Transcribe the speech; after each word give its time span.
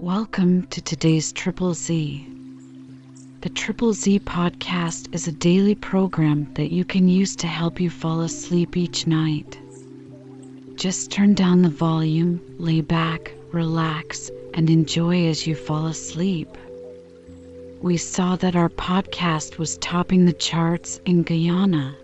Welcome 0.00 0.68
to 0.68 0.80
today's 0.80 1.32
Triple 1.32 1.74
Z. 1.74 2.24
The 3.40 3.48
Triple 3.48 3.92
Z 3.92 4.20
podcast 4.20 5.12
is 5.12 5.26
a 5.26 5.32
daily 5.32 5.74
program 5.74 6.54
that 6.54 6.70
you 6.70 6.84
can 6.84 7.08
use 7.08 7.34
to 7.34 7.48
help 7.48 7.80
you 7.80 7.90
fall 7.90 8.20
asleep 8.20 8.76
each 8.76 9.08
night. 9.08 9.58
Just 10.76 11.10
turn 11.10 11.34
down 11.34 11.62
the 11.62 11.68
volume, 11.68 12.40
lay 12.58 12.80
back, 12.80 13.32
relax, 13.50 14.30
and 14.54 14.70
enjoy 14.70 15.26
as 15.26 15.48
you 15.48 15.56
fall 15.56 15.86
asleep. 15.86 16.56
We 17.82 17.96
saw 17.96 18.36
that 18.36 18.54
our 18.54 18.68
podcast 18.68 19.58
was 19.58 19.78
topping 19.78 20.26
the 20.26 20.32
charts 20.32 21.00
in 21.06 21.24
Guyana. 21.24 21.96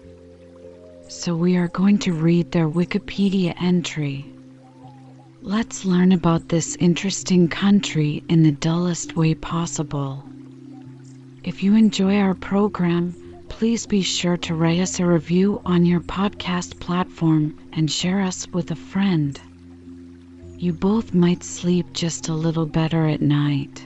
So 1.07 1.37
we 1.37 1.57
are 1.57 1.69
going 1.69 1.99
to 1.99 2.13
read 2.13 2.51
their 2.51 2.69
Wikipedia 2.69 3.55
entry. 3.63 4.34
Let's 5.47 5.85
learn 5.85 6.13
about 6.13 6.49
this 6.49 6.75
interesting 6.77 7.49
country 7.49 8.25
in 8.31 8.45
the 8.45 8.51
dullest 8.51 9.15
way 9.15 9.35
possible. 9.35 10.25
If 11.43 11.63
you 11.63 11.77
enjoy 11.77 12.17
our 12.17 12.33
program, 12.33 13.15
please 13.51 13.85
be 13.85 14.01
sure 14.01 14.39
to 14.39 14.55
write 14.55 14.81
us 14.81 14.99
a 14.99 15.05
review 15.05 15.61
on 15.67 15.85
your 15.85 16.01
podcast 16.01 16.81
platform 16.81 17.59
and 17.75 17.93
share 17.93 18.23
us 18.23 18.49
with 18.55 18.71
a 18.71 18.75
friend. 18.75 19.39
You 20.57 20.73
both 20.73 21.13
might 21.13 21.45
sleep 21.45 21.93
just 21.93 22.31
a 22.31 22.35
little 22.35 22.65
better 22.65 23.07
at 23.07 23.21
night. 23.21 23.85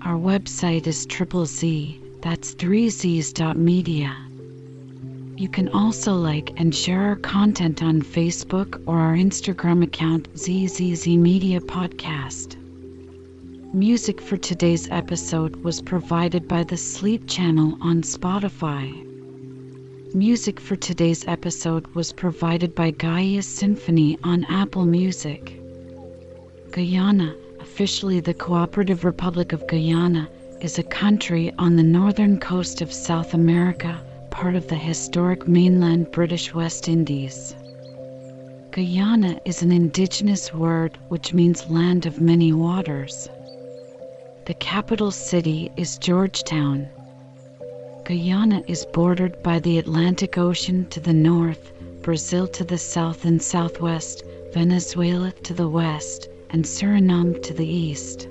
Our 0.00 0.16
website 0.16 0.86
is 0.86 1.04
triple 1.04 1.44
Z, 1.44 2.00
that's 2.22 2.54
3z's.media. 2.54 4.29
You 5.40 5.48
can 5.48 5.70
also 5.70 6.16
like 6.16 6.52
and 6.60 6.74
share 6.74 7.00
our 7.00 7.16
content 7.16 7.82
on 7.82 8.02
Facebook 8.02 8.82
or 8.86 8.98
our 8.98 9.14
Instagram 9.14 9.82
account 9.82 10.28
ZZZ 10.36 11.06
Media 11.16 11.62
Podcast. 11.62 12.56
Music 13.72 14.20
for 14.20 14.36
today's 14.36 14.90
episode 14.90 15.56
was 15.64 15.80
provided 15.80 16.46
by 16.46 16.64
the 16.64 16.76
Sleep 16.76 17.26
Channel 17.26 17.78
on 17.80 18.02
Spotify. 18.02 18.92
Music 20.14 20.60
for 20.60 20.76
today's 20.76 21.26
episode 21.26 21.86
was 21.94 22.12
provided 22.12 22.74
by 22.74 22.90
Gaia 22.90 23.40
Symphony 23.40 24.18
on 24.22 24.44
Apple 24.44 24.84
Music. 24.84 25.58
Guyana, 26.70 27.34
officially 27.60 28.20
the 28.20 28.34
Cooperative 28.34 29.06
Republic 29.06 29.54
of 29.54 29.66
Guyana, 29.66 30.28
is 30.60 30.78
a 30.78 30.82
country 30.82 31.50
on 31.56 31.76
the 31.76 31.82
northern 31.82 32.38
coast 32.38 32.82
of 32.82 32.92
South 32.92 33.32
America 33.32 34.02
part 34.30 34.54
of 34.54 34.68
the 34.68 34.76
historic 34.76 35.46
mainland 35.46 36.10
British 36.12 36.54
West 36.54 36.88
Indies. 36.88 37.54
Guyana 38.70 39.40
is 39.44 39.62
an 39.62 39.72
indigenous 39.72 40.54
word 40.54 40.96
which 41.08 41.34
means 41.34 41.68
land 41.68 42.06
of 42.06 42.20
many 42.20 42.52
waters. 42.52 43.28
The 44.46 44.54
capital 44.54 45.10
city 45.10 45.70
is 45.76 45.98
Georgetown. 45.98 46.88
Guyana 48.04 48.62
is 48.66 48.86
bordered 48.86 49.42
by 49.42 49.58
the 49.58 49.78
Atlantic 49.78 50.38
Ocean 50.38 50.86
to 50.90 51.00
the 51.00 51.12
north, 51.12 51.72
Brazil 52.02 52.46
to 52.48 52.64
the 52.64 52.78
south 52.78 53.24
and 53.24 53.42
southwest, 53.42 54.24
Venezuela 54.54 55.32
to 55.42 55.52
the 55.52 55.68
west, 55.68 56.28
and 56.50 56.64
Suriname 56.64 57.42
to 57.42 57.52
the 57.52 57.68
east 57.68 58.29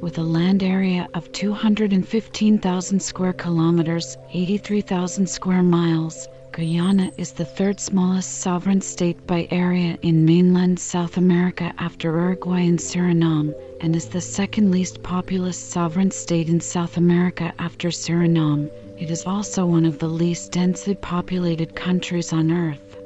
with 0.00 0.16
a 0.16 0.22
land 0.22 0.62
area 0.62 1.06
of 1.14 1.30
215,000 1.32 3.00
square 3.00 3.32
kilometers, 3.32 4.16
83,000 4.32 5.28
square 5.28 5.62
miles. 5.62 6.26
Guyana 6.52 7.12
is 7.16 7.32
the 7.32 7.44
third 7.44 7.78
smallest 7.78 8.40
sovereign 8.40 8.80
state 8.80 9.26
by 9.26 9.46
area 9.50 9.98
in 10.02 10.24
mainland 10.24 10.80
South 10.80 11.16
America 11.16 11.72
after 11.78 12.08
Uruguay 12.10 12.62
and 12.62 12.78
Suriname, 12.78 13.54
and 13.80 13.94
is 13.94 14.08
the 14.08 14.20
second 14.20 14.70
least 14.70 15.02
populous 15.02 15.58
sovereign 15.58 16.10
state 16.10 16.48
in 16.48 16.60
South 16.60 16.96
America 16.96 17.52
after 17.58 17.88
Suriname. 17.88 18.70
It 18.98 19.10
is 19.10 19.24
also 19.26 19.64
one 19.66 19.84
of 19.84 19.98
the 19.98 20.08
least 20.08 20.52
densely 20.52 20.94
populated 20.94 21.74
countries 21.76 22.32
on 22.32 22.50
Earth. 22.50 22.96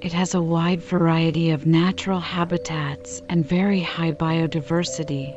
It 0.00 0.14
has 0.14 0.34
a 0.34 0.40
wide 0.40 0.82
variety 0.82 1.50
of 1.50 1.66
natural 1.66 2.20
habitats 2.20 3.20
and 3.28 3.46
very 3.46 3.80
high 3.80 4.12
biodiversity. 4.12 5.34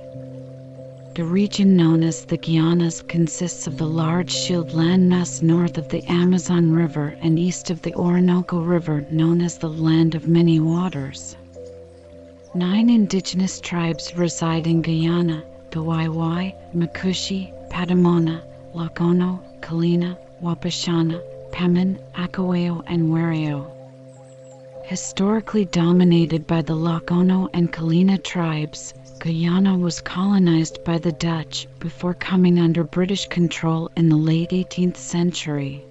The 1.16 1.24
region 1.24 1.78
known 1.78 2.02
as 2.02 2.26
the 2.26 2.40
Guianas 2.40 3.08
consists 3.08 3.68
of 3.68 3.78
the 3.78 3.86
large 3.86 4.32
shield 4.32 4.70
landmass 4.70 5.44
north 5.44 5.78
of 5.78 5.90
the 5.90 6.04
Amazon 6.12 6.72
River 6.72 7.16
and 7.22 7.38
east 7.38 7.70
of 7.70 7.84
the 7.84 7.94
Orinoco 7.94 8.60
River, 8.62 9.06
known 9.12 9.40
as 9.40 9.60
the 9.60 9.70
Land 9.70 10.16
of 10.16 10.28
Many 10.28 10.60
Waters. 10.60 11.36
Nine 12.56 12.90
indigenous 12.90 13.62
tribes 13.62 14.18
reside 14.18 14.66
in 14.66 14.82
Guyana 14.82 15.44
the 15.70 15.84
Wai 15.84 16.08
Wai, 16.08 16.56
Macushi, 16.76 17.54
Patamona, 17.70 18.42
Lokono, 18.74 19.40
Kalina, 19.62 20.18
Wapishana, 20.42 21.22
Pemon, 21.52 22.00
Akawaio, 22.16 22.82
and 22.88 23.10
Warao. 23.12 23.70
Historically 24.84 25.66
dominated 25.66 26.48
by 26.48 26.64
the 26.64 26.76
Lokono 26.76 27.50
and 27.54 27.72
Kalina 27.72 28.18
tribes, 28.24 28.96
Guyana 29.24 29.78
was 29.78 30.02
colonized 30.02 30.84
by 30.84 30.98
the 30.98 31.14
Dutch 31.14 31.66
before 31.80 32.14
coming 32.14 32.60
under 32.60 32.84
British 32.84 33.26
control 33.28 33.90
in 33.96 34.10
the 34.10 34.18
late 34.18 34.50
18th 34.50 34.98
century. 34.98 35.82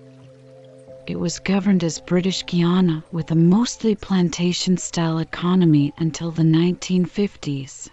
It 1.06 1.19
was 1.19 1.38
governed 1.38 1.82
as 1.82 1.98
British 1.98 2.44
Guiana 2.44 3.03
with 3.10 3.31
a 3.31 3.34
mostly 3.34 3.94
plantation 3.94 4.76
style 4.76 5.16
economy 5.16 5.94
until 5.97 6.31
the 6.31 6.43
1950s. 6.43 7.88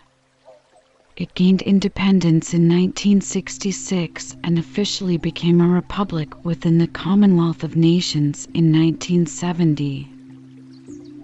It 1.15 1.33
gained 1.35 1.61
independence 1.61 2.53
in 2.53 2.63
1966 2.67 4.35
and 4.43 4.59
officially 4.59 5.15
became 5.15 5.61
a 5.61 5.69
republic 5.69 6.43
within 6.43 6.79
the 6.79 6.87
Commonwealth 6.87 7.63
of 7.63 7.77
Nations 7.77 8.45
in 8.53 8.73
1970 8.73 10.18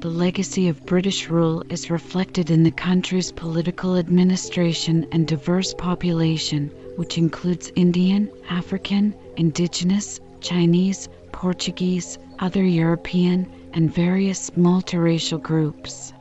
the 0.05 0.11
legacy 0.11 0.67
of 0.67 0.85
British 0.85 1.31
rule 1.31 1.63
is 1.71 1.89
reflected 1.89 2.51
in 2.51 2.61
the 2.61 2.69
country's 2.69 3.31
political 3.31 3.97
administration 3.97 5.07
and 5.11 5.25
diverse 5.25 5.73
population, 5.73 6.69
which 6.95 7.17
includes 7.17 7.71
Indian, 7.75 8.29
African, 8.47 9.16
Indigenous, 9.35 10.19
Chinese, 10.41 11.09
Portuguese, 11.31 12.19
other 12.38 12.63
European, 12.63 13.47
and 13.73 13.91
various 13.91 14.51
multiracial 14.51 15.41
groups. 15.41 16.13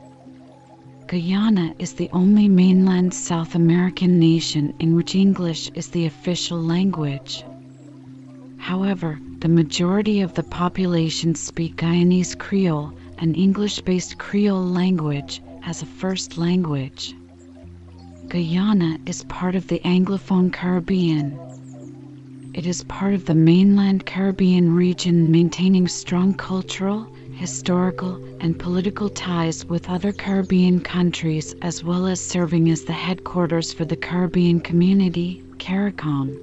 Guyana 1.05 1.75
is 1.77 1.93
the 1.93 2.09
only 2.11 2.47
mainland 2.47 3.13
South 3.13 3.53
American 3.53 4.17
nation 4.17 4.73
in 4.79 4.95
which 4.95 5.13
English 5.13 5.69
is 5.75 5.89
the 5.89 6.07
official 6.07 6.59
language. 6.59 7.45
However, 8.57 9.19
the 9.41 9.47
majority 9.47 10.21
of 10.21 10.33
the 10.33 10.41
population 10.41 11.35
speak 11.35 11.75
Guyanese 11.75 12.35
Creole 12.35 12.91
an 13.19 13.33
English 13.35 13.81
based 13.81 14.17
Creole 14.17 14.63
language, 14.63 15.41
as 15.65 15.81
a 15.81 15.85
first 15.85 16.37
language. 16.37 17.15
Guyana 18.27 18.97
is 19.05 19.23
part 19.23 19.55
of 19.55 19.67
the 19.67 19.79
Anglophone 19.79 20.51
Caribbean. 20.51 21.39
It 22.53 22.65
is 22.65 22.83
part 22.83 23.13
of 23.13 23.25
the 23.25 23.35
mainland 23.35 24.05
Caribbean 24.05 24.75
region, 24.75 25.31
maintaining 25.31 25.87
strong 25.87 26.33
cultural, 26.33 27.07
historical, 27.33 28.15
and 28.39 28.57
political 28.57 29.09
ties 29.09 29.65
with 29.65 29.89
other 29.89 30.11
Caribbean 30.11 30.79
countries, 30.79 31.53
as 31.61 31.83
well 31.83 32.07
as 32.07 32.19
serving 32.21 32.69
as 32.69 32.85
the 32.85 32.93
headquarters 32.93 33.73
for 33.73 33.85
the 33.85 33.97
Caribbean 33.97 34.59
Community, 34.59 35.43
CARICOM. 35.57 36.37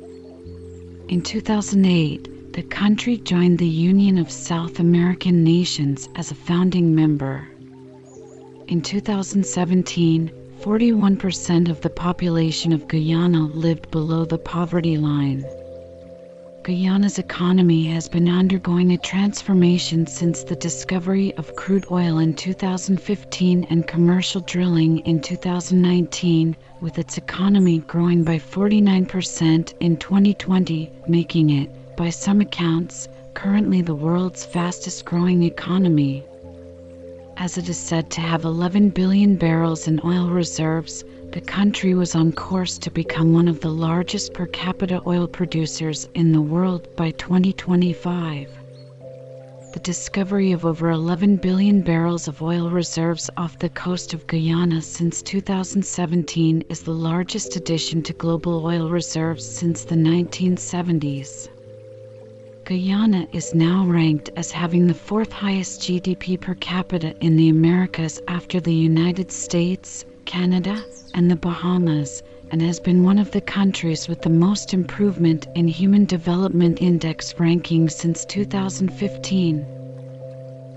In 1.09 1.23
2008, 1.23 2.32
the 2.53 2.63
country 2.63 3.17
joined 3.17 3.59
the 3.59 3.67
Union 3.67 4.19
of 4.19 4.31
South 4.31 4.79
American 4.79 5.43
Nations 5.43 6.11
as 6.17 6.31
a 6.31 6.35
founding 6.35 6.95
member. 6.95 7.49
In 8.69 8.83
2017, 8.83 10.31
41% 10.61 11.71
of 11.71 11.81
the 11.81 11.89
population 11.89 12.75
of 12.75 12.89
Guyana 12.89 13.47
lived 13.47 13.91
below 13.91 14.27
the 14.27 14.37
poverty 14.37 14.99
line. 14.99 15.47
Guyana's 16.63 17.19
economy 17.19 17.87
has 17.87 18.07
been 18.07 18.29
undergoing 18.29 18.93
a 18.93 18.99
transformation 18.99 20.07
since 20.07 20.45
the 20.45 20.55
discovery 20.55 21.33
of 21.37 21.57
crude 21.57 21.87
oil 21.91 22.19
in 22.19 22.35
2015 22.35 23.67
and 23.71 23.87
commercial 23.87 24.43
drilling 24.43 24.99
in 25.07 25.23
2019, 25.23 26.55
with 26.83 26.99
its 26.99 27.17
economy 27.17 27.79
growing 27.79 28.25
by 28.25 28.39
49% 28.39 29.75
in 29.81 29.97
2020, 29.97 30.91
making 31.09 31.49
it 31.49 31.82
by 31.97 32.11
some 32.11 32.41
accounts, 32.41 33.09
currently 33.35 33.83
the 33.83 33.95
world's 33.95 34.45
fastest 34.45 35.05
growing 35.05 35.43
economy. 35.43 36.25
As 37.37 37.57
it 37.59 37.69
is 37.69 37.79
said 37.79 38.11
to 38.11 38.21
have 38.21 38.45
11 38.45 38.91
billion 38.91 39.37
barrels 39.37 39.89
in 39.89 40.01
oil 40.05 40.29
reserves, 40.29 41.05
the 41.33 41.41
country 41.41 41.95
was 41.95 42.15
on 42.15 42.31
course 42.33 42.77
to 42.79 42.91
become 42.91 43.33
one 43.33 43.49
of 43.49 43.61
the 43.61 43.71
largest 43.71 44.35
per 44.35 44.47
capita 44.47 45.01
oil 45.07 45.27
producers 45.27 46.09
in 46.15 46.33
the 46.33 46.43
world 46.43 46.87
by 46.95 47.11
2025. 47.13 48.49
the 49.73 49.81
discovery 49.81 50.53
of 50.53 50.67
over 50.67 50.91
11 50.91 51.37
billion 51.37 51.81
barrels 51.81 52.29
of 52.29 52.43
oil 52.43 52.69
reserves 52.69 53.31
off 53.39 53.59
the 53.59 53.71
coast 53.71 54.13
of 54.13 54.27
Guyana 54.27 54.83
since 54.83 55.23
2017 55.23 56.65
is 56.69 56.83
the 56.83 56.93
largest 56.93 57.57
addition 57.57 58.03
to 58.03 58.13
global 58.13 58.67
oil 58.67 58.91
reserves 58.91 59.45
since 59.47 59.85
the 59.85 59.97
1970s. 59.97 61.49
Guyana 62.65 63.27
is 63.33 63.57
now 63.57 63.85
ranked 63.85 64.31
as 64.37 64.53
having 64.53 64.87
the 64.87 64.95
fourth 64.95 65.33
highest 65.33 65.81
GDP 65.81 66.41
per 66.41 66.55
capita 66.55 67.13
in 67.21 67.37
the 67.37 67.49
Americas 67.49 68.21
after 68.29 68.61
the 68.61 68.73
United 68.73 69.33
States, 69.33 70.05
Canada, 70.27 70.81
and 71.13 71.29
the 71.29 71.35
Bahamas, 71.35 72.23
and 72.53 72.63
has 72.63 72.79
been 72.79 73.03
one 73.03 73.19
of 73.19 73.33
the 73.33 73.41
countries 73.41 74.07
with 74.07 74.23
the 74.23 74.31
most 74.31 74.73
improvement 74.73 75.49
in 75.57 75.67
Human 75.67 76.05
Development 76.05 76.81
Index 76.81 77.35
ranking 77.37 77.89
since 77.89 78.25
2015. 78.27 79.67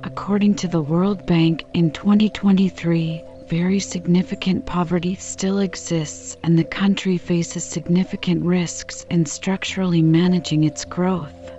According 0.04 0.56
to 0.56 0.68
the 0.68 0.82
World 0.82 1.28
Bank, 1.28 1.66
in 1.76 1.92
2023, 1.92 3.22
very 3.48 3.80
significant 3.80 4.66
poverty 4.66 5.14
still 5.14 5.60
exists 5.60 6.36
and 6.42 6.58
the 6.58 6.64
country 6.64 7.20
faces 7.20 7.64
significant 7.64 8.44
risks 8.44 9.06
in 9.12 9.28
structurally 9.28 10.02
managing 10.02 10.64
its 10.64 10.84
growth. 10.84 11.52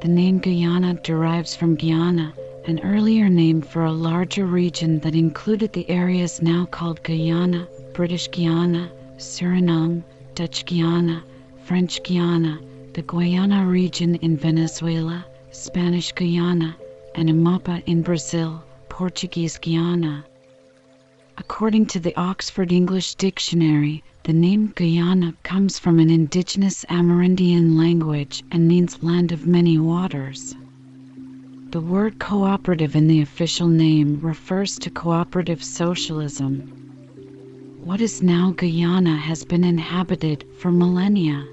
The 0.00 0.06
name 0.06 0.38
Guyana 0.38 0.94
derives 0.94 1.56
from 1.56 1.74
Guiana, 1.74 2.32
an 2.66 2.78
earlier 2.84 3.28
name 3.28 3.60
for 3.60 3.84
a 3.84 3.90
larger 3.90 4.46
region 4.46 5.00
that 5.00 5.16
included 5.16 5.72
the 5.72 5.90
areas 5.90 6.40
now 6.40 6.66
called 6.66 7.02
Guyana, 7.02 7.66
British 7.94 8.28
Guiana, 8.30 8.92
Suriname, 9.16 10.04
Dutch 10.36 10.64
Guiana, 10.66 11.24
French 11.64 12.00
Guiana, 12.04 12.60
the 12.92 13.02
Guayana 13.02 13.66
region 13.66 14.14
in 14.14 14.36
Venezuela, 14.36 15.26
Spanish 15.50 16.12
Guiana, 16.12 16.76
and 17.16 17.28
Amapa 17.28 17.82
in 17.86 18.02
Brazil, 18.02 18.62
Portuguese 18.88 19.58
Guiana. 19.58 20.24
According 21.38 21.86
to 21.86 21.98
the 21.98 22.14
Oxford 22.14 22.70
English 22.70 23.16
Dictionary, 23.16 24.04
the 24.28 24.34
name 24.34 24.70
Guyana 24.76 25.32
comes 25.42 25.78
from 25.78 25.98
an 25.98 26.10
indigenous 26.10 26.84
Amerindian 26.90 27.78
language 27.78 28.44
and 28.52 28.68
means 28.68 29.02
land 29.02 29.32
of 29.32 29.46
many 29.46 29.78
waters. 29.78 30.54
The 31.70 31.80
word 31.80 32.18
cooperative 32.18 32.94
in 32.94 33.08
the 33.08 33.22
official 33.22 33.68
name 33.68 34.20
refers 34.20 34.78
to 34.80 34.90
cooperative 34.90 35.64
socialism. 35.64 36.58
What 37.82 38.02
is 38.02 38.22
now 38.22 38.52
Guyana 38.54 39.16
has 39.16 39.44
been 39.44 39.64
inhabited 39.64 40.44
for 40.58 40.70
millennia. 40.70 41.46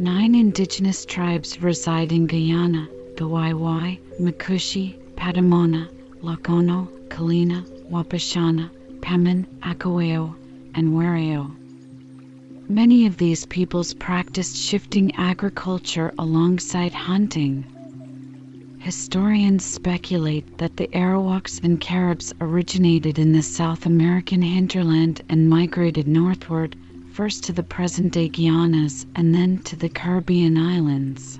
Nine 0.00 0.34
indigenous 0.34 1.04
tribes 1.04 1.62
reside 1.62 2.10
in 2.10 2.26
Guyana 2.26 2.88
the 3.16 3.28
Wai 3.28 3.52
Wai, 3.52 4.00
Macushi, 4.20 4.96
Patamona, 5.14 5.88
Lokono, 6.24 6.88
Kalina, 7.06 7.64
Wapishana, 7.88 8.68
Pemon, 9.00 9.46
Akawaio, 9.60 10.34
and 10.74 10.88
Warao. 10.88 11.54
Many 12.68 13.06
of 13.06 13.16
these 13.18 13.44
peoples 13.46 13.92
practiced 13.94 14.56
shifting 14.56 15.14
agriculture 15.16 16.12
alongside 16.18 16.92
hunting. 16.94 17.64
Historians 18.78 19.64
speculate 19.64 20.58
that 20.58 20.76
the 20.76 20.88
Arawaks 20.88 21.62
and 21.62 21.80
Caribs 21.80 22.32
originated 22.40 23.18
in 23.18 23.32
the 23.32 23.42
South 23.42 23.86
American 23.86 24.42
hinterland 24.42 25.22
and 25.28 25.48
migrated 25.48 26.08
northward, 26.08 26.76
first 27.12 27.44
to 27.44 27.52
the 27.52 27.62
present 27.62 28.12
day 28.12 28.28
Guianas 28.28 29.06
and 29.14 29.34
then 29.34 29.58
to 29.58 29.76
the 29.76 29.88
Caribbean 29.88 30.56
islands. 30.56 31.38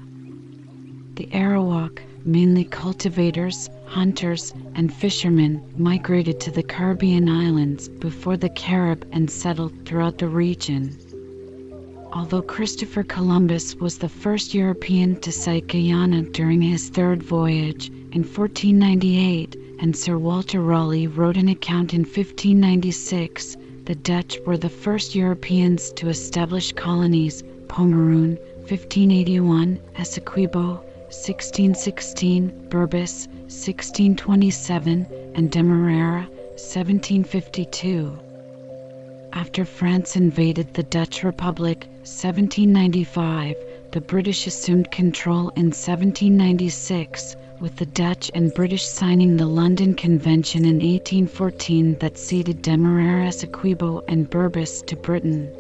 The 1.14 1.26
Arawak, 1.32 2.00
mainly 2.24 2.64
cultivators, 2.64 3.68
hunters, 3.92 4.54
and 4.74 4.90
fishermen, 4.90 5.62
migrated 5.76 6.40
to 6.40 6.50
the 6.50 6.62
Caribbean 6.62 7.28
islands 7.28 7.90
before 7.90 8.38
the 8.38 8.48
Carib 8.48 9.06
and 9.12 9.30
settled 9.30 9.74
throughout 9.84 10.16
the 10.16 10.28
region. 10.28 10.96
Although 12.10 12.40
Christopher 12.40 13.02
Columbus 13.02 13.74
was 13.76 13.98
the 13.98 14.08
first 14.08 14.54
European 14.54 15.20
to 15.20 15.30
sight 15.30 15.66
Guyana 15.66 16.22
during 16.22 16.62
his 16.62 16.88
third 16.88 17.22
voyage 17.22 17.88
in 17.88 18.22
1498, 18.24 19.56
and 19.80 19.94
Sir 19.94 20.16
Walter 20.16 20.62
Raleigh 20.62 21.06
wrote 21.06 21.36
an 21.36 21.48
account 21.48 21.92
in 21.92 22.00
1596, 22.00 23.58
the 23.84 23.94
Dutch 23.94 24.38
were 24.46 24.56
the 24.56 24.70
first 24.70 25.14
Europeans 25.14 25.92
to 25.92 26.08
establish 26.08 26.72
colonies 26.72 27.42
Pomeroon, 27.68 28.38
1581, 28.68 29.78
Essequibo, 29.98 30.80
1616, 31.12 32.68
Berbice, 32.70 33.26
1627, 33.28 35.06
and 35.34 35.50
Demerara, 35.50 36.26
1752. 36.56 38.18
After 39.34 39.66
France 39.66 40.16
invaded 40.16 40.72
the 40.72 40.82
Dutch 40.82 41.22
Republic, 41.22 41.86
1795, 41.98 43.56
the 43.90 44.00
British 44.00 44.46
assumed 44.46 44.90
control 44.90 45.50
in 45.50 45.66
1796, 45.66 47.36
with 47.60 47.76
the 47.76 47.86
Dutch 47.86 48.30
and 48.34 48.54
British 48.54 48.86
signing 48.86 49.36
the 49.36 49.46
London 49.46 49.92
Convention 49.94 50.64
in 50.64 50.76
1814 50.76 51.98
that 52.00 52.16
ceded 52.16 52.62
Demerara, 52.62 53.26
Essequibo, 53.26 54.02
and 54.08 54.30
Berbice 54.30 54.84
to 54.86 54.96
Britain. 54.96 55.52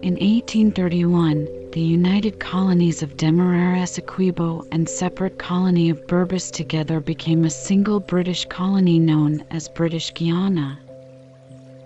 In 0.00 0.14
1831, 0.14 1.70
the 1.72 1.80
united 1.80 2.38
colonies 2.38 3.02
of 3.02 3.16
Demerara, 3.16 3.78
Essequibo, 3.80 4.64
and 4.70 4.88
separate 4.88 5.38
colony 5.38 5.90
of 5.90 6.06
Berbice 6.06 6.52
together 6.52 7.00
became 7.00 7.44
a 7.44 7.50
single 7.50 7.98
British 7.98 8.44
colony 8.44 9.00
known 9.00 9.42
as 9.50 9.68
British 9.68 10.14
Guiana. 10.14 10.78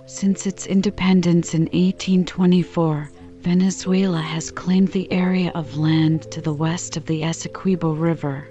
Since 0.05 0.47
its 0.47 0.67
independence 0.67 1.55
in 1.55 1.63
1824, 1.73 3.11
Venezuela 3.41 4.21
has 4.21 4.51
claimed 4.51 4.89
the 4.89 5.11
area 5.11 5.51
of 5.55 5.79
land 5.79 6.31
to 6.33 6.43
the 6.43 6.53
west 6.53 6.99
of 6.99 7.07
the 7.07 7.23
Essequibo 7.23 7.99
River. 7.99 8.47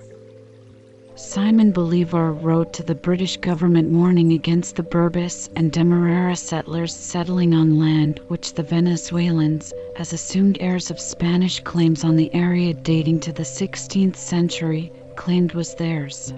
Simon 1.15 1.71
Bolivar 1.71 2.31
wrote 2.31 2.71
to 2.71 2.83
the 2.83 2.95
British 2.95 3.35
government 3.35 3.89
warning 3.89 4.31
against 4.31 4.77
the 4.77 4.83
Berbice 4.83 5.49
and 5.57 5.69
Demerara 5.69 6.37
settlers 6.37 6.95
settling 6.95 7.53
on 7.53 7.77
land 7.77 8.21
which 8.29 8.53
the 8.53 8.63
Venezuelans, 8.63 9.73
as 9.97 10.13
assumed 10.13 10.57
heirs 10.61 10.89
of 10.89 11.01
Spanish 11.01 11.59
claims 11.59 12.05
on 12.05 12.15
the 12.15 12.33
area 12.33 12.73
dating 12.73 13.19
to 13.21 13.33
the 13.33 13.43
16th 13.43 14.15
century, 14.15 14.89
claimed 15.17 15.51
was 15.51 15.75
theirs. 15.75 16.29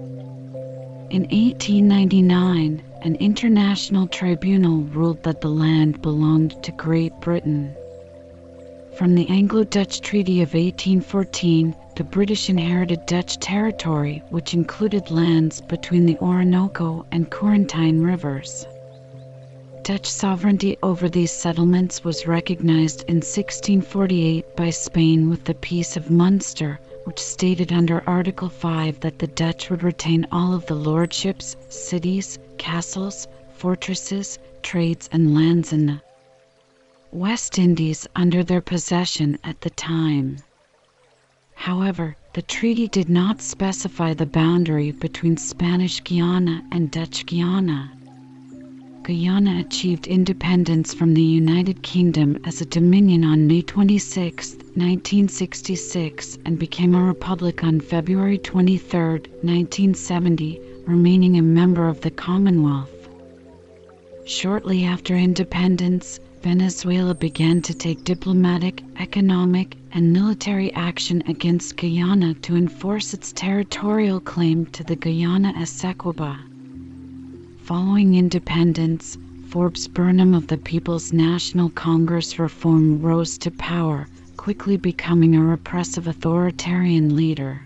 In 1.11 1.21
1899, 1.29 2.81
an 3.03 3.15
international 3.17 4.07
tribunal 4.07 4.81
ruled 4.85 5.21
that 5.21 5.39
the 5.41 5.49
land 5.49 6.01
belonged 6.01 6.61
to 6.63 6.71
Great 6.71 7.13
Britain. 7.21 7.75
From 8.97 9.13
the 9.13 9.29
Anglo 9.29 9.63
Dutch 9.65 10.01
Treaty 10.01 10.41
of 10.41 10.55
1814, 10.55 11.75
the 11.95 12.03
British 12.03 12.49
inherited 12.49 13.05
Dutch 13.05 13.37
territory, 13.37 14.23
which 14.29 14.55
included 14.55 15.11
lands 15.11 15.61
between 15.61 16.07
the 16.07 16.17
Orinoco 16.17 17.05
and 17.11 17.29
Corentyne 17.29 18.03
rivers. 18.03 18.65
Dutch 19.83 20.07
sovereignty 20.07 20.77
over 20.81 21.07
these 21.07 21.31
settlements 21.31 22.03
was 22.03 22.25
recognized 22.25 23.01
in 23.09 23.17
1648 23.17 24.55
by 24.55 24.69
Spain 24.71 25.29
with 25.29 25.43
the 25.43 25.53
Peace 25.53 25.95
of 25.95 26.09
Munster, 26.09 26.79
which 27.03 27.19
stated 27.19 27.71
under 27.71 28.01
Article 28.07 28.49
5 28.49 29.01
that 29.01 29.19
the 29.19 29.27
Dutch 29.27 29.69
would 29.69 29.83
retain 29.83 30.25
all 30.31 30.53
of 30.53 30.65
the 30.65 30.75
lordships, 30.75 31.57
cities, 31.69 32.39
castles, 32.57 33.27
fortresses, 33.53 34.39
trades, 34.61 35.09
and 35.11 35.35
lands 35.35 35.73
in 35.73 35.85
the 35.85 36.01
West 37.11 37.59
Indies 37.59 38.07
under 38.15 38.43
their 38.43 38.61
possession 38.61 39.37
at 39.43 39.61
the 39.61 39.69
time. 39.69 40.37
However, 41.55 42.15
the 42.33 42.41
treaty 42.41 42.87
did 42.87 43.09
not 43.09 43.41
specify 43.41 44.13
the 44.13 44.25
boundary 44.25 44.91
between 44.91 45.37
Spanish 45.37 46.03
Guiana 46.03 46.63
and 46.71 46.89
Dutch 46.89 47.25
Guiana. 47.25 47.91
Guyana 49.03 49.59
achieved 49.59 50.07
independence 50.07 50.93
from 50.93 51.13
the 51.13 51.21
United 51.21 51.83
Kingdom 51.83 52.39
as 52.45 52.61
a 52.61 52.65
dominion 52.65 53.25
on 53.25 53.47
May 53.47 53.61
26, 53.61 54.53
1966, 54.53 56.37
and 56.45 56.57
became 56.57 56.95
a 56.95 57.03
republic 57.03 57.63
on 57.63 57.81
February 57.81 58.37
23, 58.37 58.99
1970, 59.41 60.61
remaining 60.87 61.37
a 61.37 61.41
member 61.41 61.87
of 61.87 61.99
the 61.99 62.11
Commonwealth. 62.11 63.09
Shortly 64.25 64.85
after 64.85 65.15
independence, 65.15 66.21
Venezuela 66.41 67.13
began 67.13 67.61
to 67.63 67.73
take 67.73 68.05
diplomatic, 68.05 68.83
economic, 68.99 69.75
and 69.95 70.11
military 70.11 70.73
action 70.73 71.21
against 71.27 71.77
Guyana 71.77 72.33
to 72.33 72.55
enforce 72.55 73.13
its 73.13 73.31
territorial 73.31 74.19
claim 74.19 74.65
to 74.67 74.83
the 74.83 74.95
Guyana 74.95 75.53
Essequibo. 75.53 76.35
Following 77.59 78.15
independence, 78.15 79.15
Forbes 79.49 79.87
Burnham 79.87 80.33
of 80.33 80.47
the 80.47 80.57
People's 80.57 81.13
National 81.13 81.69
Congress 81.69 82.39
Reform 82.39 83.03
rose 83.03 83.37
to 83.37 83.51
power, 83.51 84.07
quickly 84.35 84.77
becoming 84.77 85.35
a 85.35 85.43
repressive 85.43 86.07
authoritarian 86.07 87.15
leader. 87.15 87.61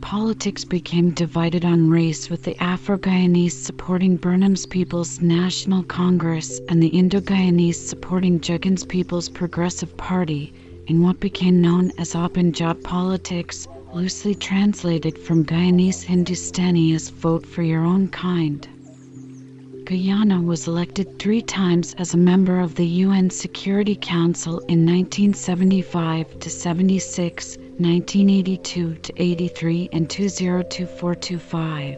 politics 0.00 0.64
became 0.64 1.10
divided 1.10 1.64
on 1.64 1.90
race 1.90 2.30
with 2.30 2.42
the 2.42 2.60
Afro-Guyanese 2.60 3.52
supporting 3.52 4.16
Burnham's 4.16 4.66
People's 4.66 5.20
National 5.20 5.82
Congress 5.82 6.58
and 6.68 6.82
the 6.82 6.88
Indo-Guyanese 6.88 7.74
supporting 7.74 8.42
Jagan's 8.42 8.84
People's 8.84 9.28
Progressive 9.28 9.96
Party 9.96 10.52
in 10.92 11.02
what 11.02 11.18
became 11.20 11.62
known 11.62 11.90
as 11.96 12.12
apanjaat 12.12 12.82
politics, 12.82 13.66
loosely 13.94 14.34
translated 14.34 15.16
from 15.16 15.42
Guyanese 15.42 16.04
Hindustani 16.04 16.92
as 16.92 17.08
vote 17.08 17.46
for 17.46 17.62
your 17.62 17.82
own 17.82 18.08
kind. 18.08 18.68
Guyana 19.86 20.42
was 20.42 20.68
elected 20.68 21.18
three 21.18 21.40
times 21.40 21.94
as 21.94 22.12
a 22.12 22.18
member 22.18 22.60
of 22.60 22.74
the 22.74 22.86
UN 23.06 23.30
Security 23.30 23.96
Council 23.96 24.58
in 24.68 24.84
1975 24.84 26.38
to 26.40 26.50
76, 26.50 27.56
1982 27.56 28.94
to 28.96 29.12
83, 29.16 29.88
and 29.94 30.10
2024 30.10 31.14
25. 31.14 31.94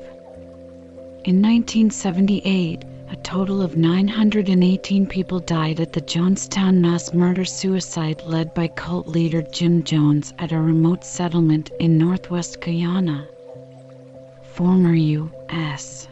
In 1.24 1.42
1978, 1.42 2.84
a 3.10 3.16
total 3.16 3.60
of 3.60 3.76
918 3.76 5.06
people 5.06 5.38
died 5.38 5.80
at 5.80 5.92
the 5.92 6.00
Jonestown 6.00 6.80
mass 6.80 7.12
murder 7.12 7.44
suicide 7.44 8.22
led 8.24 8.54
by 8.54 8.68
cult 8.68 9.06
leader 9.06 9.42
Jim 9.42 9.82
Jones 9.84 10.32
at 10.38 10.52
a 10.52 10.60
remote 10.60 11.04
settlement 11.04 11.70
in 11.78 11.98
northwest 11.98 12.60
Guyana. 12.60 13.28
Former 14.54 14.94
U.S. 14.94 16.08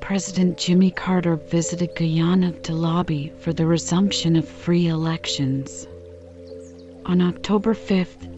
President 0.00 0.56
Jimmy 0.56 0.90
Carter 0.90 1.36
visited 1.36 1.94
Guyana 1.94 2.52
to 2.52 2.72
lobby 2.72 3.32
for 3.40 3.52
the 3.52 3.66
resumption 3.66 4.36
of 4.36 4.48
free 4.48 4.86
elections. 4.86 5.86
On 7.04 7.20
October 7.20 7.74
5, 7.74 7.90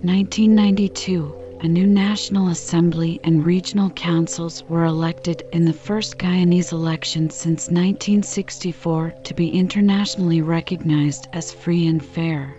1992, 0.03 1.38
a 1.61 1.67
new 1.67 1.87
National 1.87 2.49
Assembly 2.49 3.19
and 3.25 3.45
regional 3.45 3.91
councils 3.91 4.63
were 4.69 4.85
elected 4.85 5.43
in 5.53 5.65
the 5.65 5.73
first 5.73 6.17
Guyanese 6.17 6.71
election 6.71 7.31
since 7.31 7.67
1964 7.67 9.15
to 9.25 9.35
be 9.35 9.51
internationally 9.51 10.41
recognized 10.41 11.27
as 11.33 11.53
free 11.53 11.89
and 11.89 12.05
fair. 12.05 12.55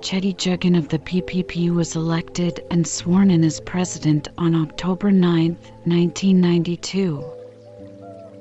Cheddi 0.00 0.34
Jagan 0.34 0.76
of 0.76 0.88
the 0.88 0.98
PPP 0.98 1.72
was 1.72 1.94
elected 1.94 2.60
and 2.72 2.84
sworn 2.84 3.30
in 3.30 3.44
as 3.44 3.60
president 3.60 4.28
on 4.36 4.56
October 4.56 5.12
9, 5.12 5.56
1992. 5.84 7.24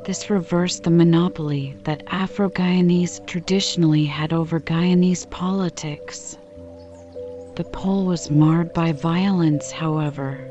This 0.06 0.32
reversed 0.32 0.84
the 0.84 0.90
monopoly 0.90 1.75
that 1.84 2.04
Afro 2.08 2.50
Guyanese 2.50 3.24
traditionally 3.28 4.06
had 4.06 4.34
over 4.34 4.60
Guyanese 4.60 5.30
politics. 5.30 6.36
The 7.55 7.63
poll 7.63 8.05
was 8.05 8.29
marred 8.29 8.74
by 8.74 8.91
violence, 8.91 9.71
however. 9.71 10.41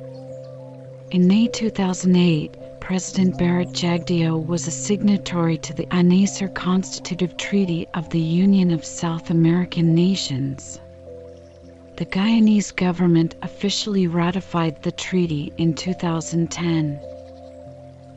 In 1.11 1.27
May 1.27 1.49
2008, 1.49 2.57
President 2.81 3.37
Bharrat 3.37 3.75
Jagdeo 3.75 4.39
was 4.39 4.67
a 4.67 4.71
signatory 4.71 5.59
to 5.59 5.75
the 5.75 5.87
UNASUR 5.91 6.49
Constitutive 6.55 7.37
Treaty 7.37 7.87
of 7.93 8.09
the 8.09 8.21
Union 8.21 8.71
of 8.71 8.87
South 8.87 9.29
American 9.29 9.95
Nations. 9.95 10.81
The 11.97 12.07
Guyanese 12.07 12.75
government 12.75 13.35
officially 13.43 14.07
ratified 14.07 14.83
the 14.83 14.93
treaty 14.93 15.53
in 15.59 15.75
2010. 15.75 16.99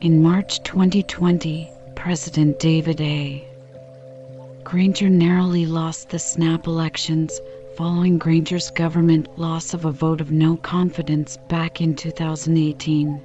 In 0.00 0.22
March 0.22 0.62
2020, 0.62 1.70
President 1.94 2.58
David 2.58 3.02
A. 3.02 3.46
Granger 4.64 5.10
narrowly 5.10 5.66
lost 5.66 6.08
the 6.08 6.18
snap 6.18 6.66
elections 6.66 7.38
following 7.78 8.18
Granger's 8.18 8.72
government 8.72 9.38
loss 9.38 9.72
of 9.72 9.84
a 9.84 9.92
vote 9.92 10.20
of 10.20 10.32
no 10.32 10.56
confidence 10.56 11.38
back 11.48 11.80
in 11.80 11.94
2018. 11.94 13.20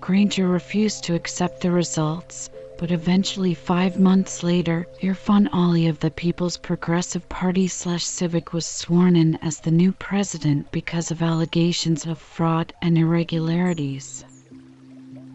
Granger 0.00 0.46
refused 0.46 1.02
to 1.02 1.16
accept 1.16 1.60
the 1.60 1.72
results, 1.72 2.50
but 2.78 2.92
eventually, 2.92 3.52
five 3.52 3.98
months 3.98 4.44
later, 4.44 4.86
Irfan 5.02 5.48
Ali 5.52 5.88
of 5.88 5.98
the 5.98 6.12
People's 6.12 6.56
Progressive 6.56 7.28
Party 7.28 7.66
slash 7.66 8.04
Civic 8.04 8.52
was 8.52 8.64
sworn 8.64 9.16
in 9.16 9.34
as 9.42 9.58
the 9.58 9.72
new 9.72 9.90
president 9.90 10.70
because 10.70 11.10
of 11.10 11.20
allegations 11.20 12.06
of 12.06 12.18
fraud 12.18 12.72
and 12.80 12.96
irregularities. 12.96 14.24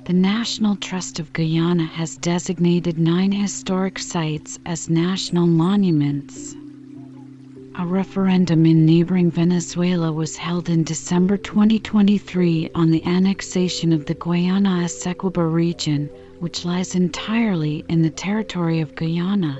The 0.05 0.13
National 0.13 0.77
Trust 0.77 1.19
of 1.19 1.33
Guyana 1.33 1.83
has 1.83 2.15
designated 2.15 2.97
nine 2.97 3.33
historic 3.33 3.99
sites 3.99 4.59
as 4.65 4.89
national 4.89 5.47
monuments. 5.47 6.55
A 7.79 7.85
referendum 7.85 8.65
in 8.65 8.87
neighboring 8.87 9.29
Venezuela 9.29 10.11
was 10.11 10.35
held 10.35 10.67
in 10.67 10.83
December 10.83 11.37
2023 11.37 12.71
on 12.73 12.89
the 12.89 13.05
annexation 13.05 13.93
of 13.93 14.07
the 14.07 14.15
Guayana 14.15 14.81
Essequibo 14.85 15.43
region, 15.43 16.09
which 16.39 16.65
lies 16.65 16.95
entirely 16.95 17.85
in 17.87 18.01
the 18.01 18.09
territory 18.09 18.79
of 18.79 18.95
Guyana. 18.95 19.59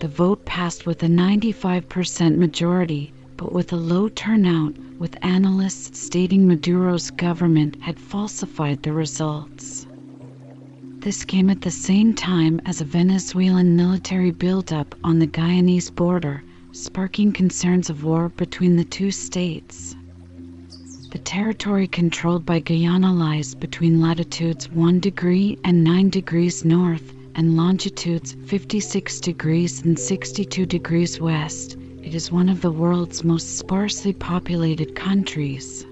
The 0.00 0.08
vote 0.08 0.44
passed 0.44 0.84
with 0.84 1.02
a 1.02 1.06
95% 1.06 2.36
majority, 2.36 3.14
but 3.38 3.50
with 3.50 3.72
a 3.72 3.76
low 3.76 4.10
turnout, 4.10 4.76
with 4.98 5.16
analysts 5.24 5.98
stating 5.98 6.46
Maduro's 6.46 7.10
government 7.10 7.80
had 7.80 7.98
falsified 7.98 8.82
the 8.82 8.92
results. 8.92 9.86
This 10.98 11.24
came 11.24 11.48
at 11.48 11.62
the 11.62 11.70
same 11.70 12.12
time 12.12 12.60
as 12.66 12.82
a 12.82 12.84
Venezuelan 12.84 13.74
military 13.74 14.32
buildup 14.32 14.94
on 15.02 15.18
the 15.18 15.26
Guyanese 15.26 15.94
border, 15.94 16.42
sparking 16.72 17.32
concerns 17.32 17.90
of 17.90 18.04
war 18.04 18.28
between 18.28 18.76
the 18.76 18.84
two 18.84 19.10
states. 19.10 19.96
The 21.10 21.18
territory 21.18 21.88
controlled 21.88 22.46
by 22.46 22.60
Guyana 22.60 23.12
lies 23.12 23.56
between 23.56 24.00
latitudes 24.00 24.70
1 24.70 25.00
degree 25.00 25.58
and 25.64 25.82
9 25.82 26.10
degrees 26.10 26.64
north 26.64 27.12
and 27.34 27.56
longitudes 27.56 28.36
56 28.46 29.18
degrees 29.20 29.82
and 29.82 29.98
62 29.98 30.66
degrees 30.66 31.20
west. 31.20 31.76
It 32.02 32.14
is 32.14 32.30
one 32.30 32.48
of 32.48 32.60
the 32.60 32.70
world's 32.70 33.24
most 33.24 33.58
sparsely 33.58 34.12
populated 34.12 34.94
countries. 34.94 35.84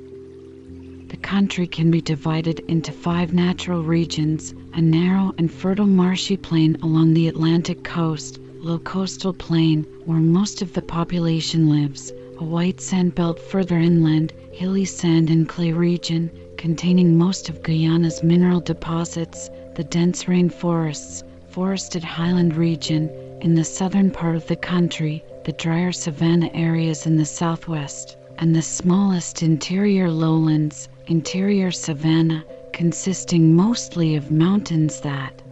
The 1.09 1.17
country 1.17 1.67
can 1.67 1.91
be 1.91 2.01
divided 2.01 2.61
into 2.69 2.93
five 2.93 3.33
natural 3.33 3.83
regions 3.83 4.55
a 4.75 4.81
narrow 4.81 5.35
and 5.39 5.51
fertile 5.51 5.87
marshy 5.87 6.37
plain 6.37 6.77
along 6.83 7.15
the 7.15 7.27
Atlantic 7.27 7.83
coast, 7.83 8.39
low 8.61 8.79
coastal 8.81 9.33
plain 9.33 9.87
where 10.05 10.19
most 10.19 10.63
of 10.63 10.73
the 10.73 10.83
population 10.83 11.71
lives, 11.71 12.13
a 12.39 12.45
white 12.45 12.81
sand 12.81 13.15
belt 13.15 13.39
further 13.39 13.79
inland, 13.79 14.33
hilly 14.51 14.85
sand 14.85 15.31
and 15.31 15.49
clay 15.49 15.71
region 15.71 16.29
containing 16.57 17.17
most 17.17 17.49
of 17.49 17.63
Guyana's 17.63 18.21
mineral 18.25 18.59
deposits, 18.59 19.49
the 19.77 19.85
dense 19.85 20.25
rainforests, 20.25 21.23
forested 21.47 22.03
highland 22.03 22.57
region 22.57 23.09
in 23.41 23.55
the 23.55 23.63
southern 23.63 24.11
part 24.11 24.35
of 24.35 24.45
the 24.49 24.57
country, 24.57 25.23
the 25.45 25.53
drier 25.53 25.93
savanna 25.93 26.51
areas 26.53 27.07
in 27.07 27.17
the 27.17 27.25
southwest, 27.25 28.17
and 28.39 28.57
the 28.57 28.63
smallest 28.63 29.41
interior 29.41 30.11
lowlands, 30.11 30.89
interior 31.07 31.71
savanna, 31.71 32.45
consisting 32.73 33.55
mostly 33.55 34.17
of 34.17 34.33
mountains 34.33 35.01
that 35.01 35.43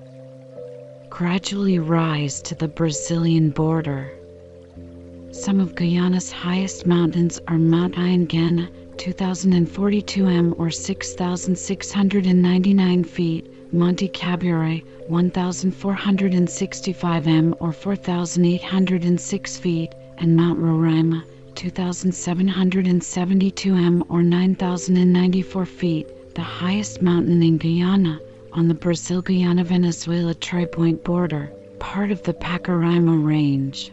gradually 1.16 1.78
rise 1.78 2.42
to 2.42 2.54
the 2.56 2.68
Brazilian 2.68 3.48
border. 3.48 4.12
Some 5.30 5.60
of 5.60 5.74
Guyana's 5.74 6.30
highest 6.30 6.84
mountains 6.84 7.40
are 7.48 7.56
Mount 7.56 7.94
Ayanganna, 7.94 8.68
2042 8.98 10.26
m 10.26 10.54
or 10.58 10.70
6,699 10.70 13.04
feet, 13.04 13.72
Monte 13.72 14.10
Caburaí, 14.10 14.84
1,465 15.08 17.26
m 17.26 17.54
or 17.60 17.72
4,806 17.72 19.56
feet, 19.56 19.94
and 20.18 20.36
Mount 20.36 20.58
Roraima, 20.58 21.22
2,772 21.54 23.74
m 23.74 24.04
or 24.10 24.22
9,094 24.22 25.64
feet, 25.64 26.34
the 26.34 26.42
highest 26.42 27.00
mountain 27.00 27.42
in 27.42 27.56
Guyana, 27.56 28.20
on 28.56 28.68
the 28.68 28.74
Brazil 28.74 29.20
Guyana 29.20 29.62
Venezuela 29.64 30.34
tripoint 30.34 31.04
border, 31.04 31.52
part 31.78 32.10
of 32.10 32.22
the 32.22 32.32
Pacaraima 32.32 33.22
Range. 33.22 33.92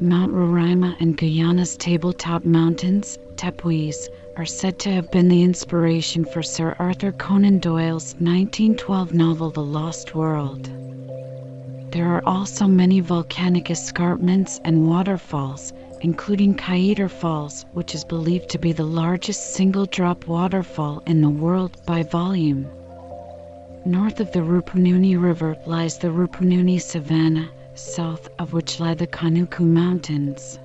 Mount 0.00 0.32
Roraima 0.32 0.94
and 1.00 1.16
Guyana's 1.16 1.74
tabletop 1.78 2.44
mountains, 2.44 3.18
tepuis, 3.36 4.10
are 4.36 4.44
said 4.44 4.78
to 4.80 4.90
have 4.90 5.10
been 5.10 5.28
the 5.28 5.42
inspiration 5.42 6.26
for 6.26 6.42
Sir 6.42 6.76
Arthur 6.78 7.10
Conan 7.10 7.58
Doyle's 7.58 8.12
1912 8.16 9.14
novel 9.14 9.50
The 9.50 9.62
Lost 9.62 10.14
World. 10.14 10.70
There 11.90 12.06
are 12.06 12.22
also 12.26 12.66
many 12.66 13.00
volcanic 13.00 13.70
escarpments 13.70 14.60
and 14.62 14.86
waterfalls, 14.86 15.72
including 16.02 16.54
Kaieteur 16.54 17.08
Falls, 17.08 17.64
which 17.72 17.94
is 17.94 18.04
believed 18.04 18.50
to 18.50 18.58
be 18.58 18.72
the 18.72 18.84
largest 18.84 19.54
single 19.54 19.86
drop 19.86 20.26
waterfall 20.26 21.02
in 21.06 21.22
the 21.22 21.30
world 21.30 21.78
by 21.86 22.02
volume. 22.02 22.66
North 23.88 24.20
of 24.20 24.30
the 24.32 24.40
Rupununi 24.40 25.16
River 25.16 25.56
lies 25.64 25.96
the 25.96 26.08
Rupununi 26.08 26.78
Savannah, 26.78 27.48
south 27.74 28.28
of 28.38 28.52
which 28.52 28.78
lie 28.78 28.92
the 28.92 29.06
Kanuku 29.06 29.60
Mountains. 29.64 30.58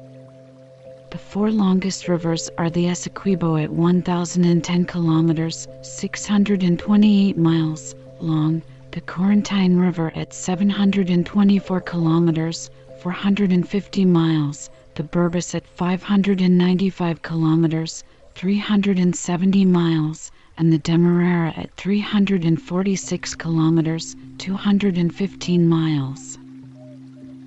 The 1.10 1.18
four 1.18 1.50
longest 1.50 2.10
rivers 2.10 2.50
are 2.58 2.70
the 2.70 2.88
Essequibo 2.88 3.56
at 3.56 3.72
1,010 3.72 4.84
kilometers, 4.84 5.70
628 5.84 7.38
miles 7.38 7.96
long, 8.20 8.62
the 8.92 9.00
Corentyne 9.00 9.80
River 9.80 10.12
at 10.16 10.34
724 10.34 11.80
kilometers, 11.80 12.70
450 13.00 14.04
miles, 14.04 14.70
the 14.96 15.04
Berbice 15.04 15.56
at 15.56 15.66
595 15.66 17.22
kilometers, 17.22 18.04
370 18.36 19.64
miles, 19.64 20.30
and 20.58 20.72
the 20.72 20.78
Demerara 20.78 21.54
at 21.56 21.76
346 21.76 23.36
kilometers, 23.36 24.16
215 24.38 25.68
miles. 25.68 26.38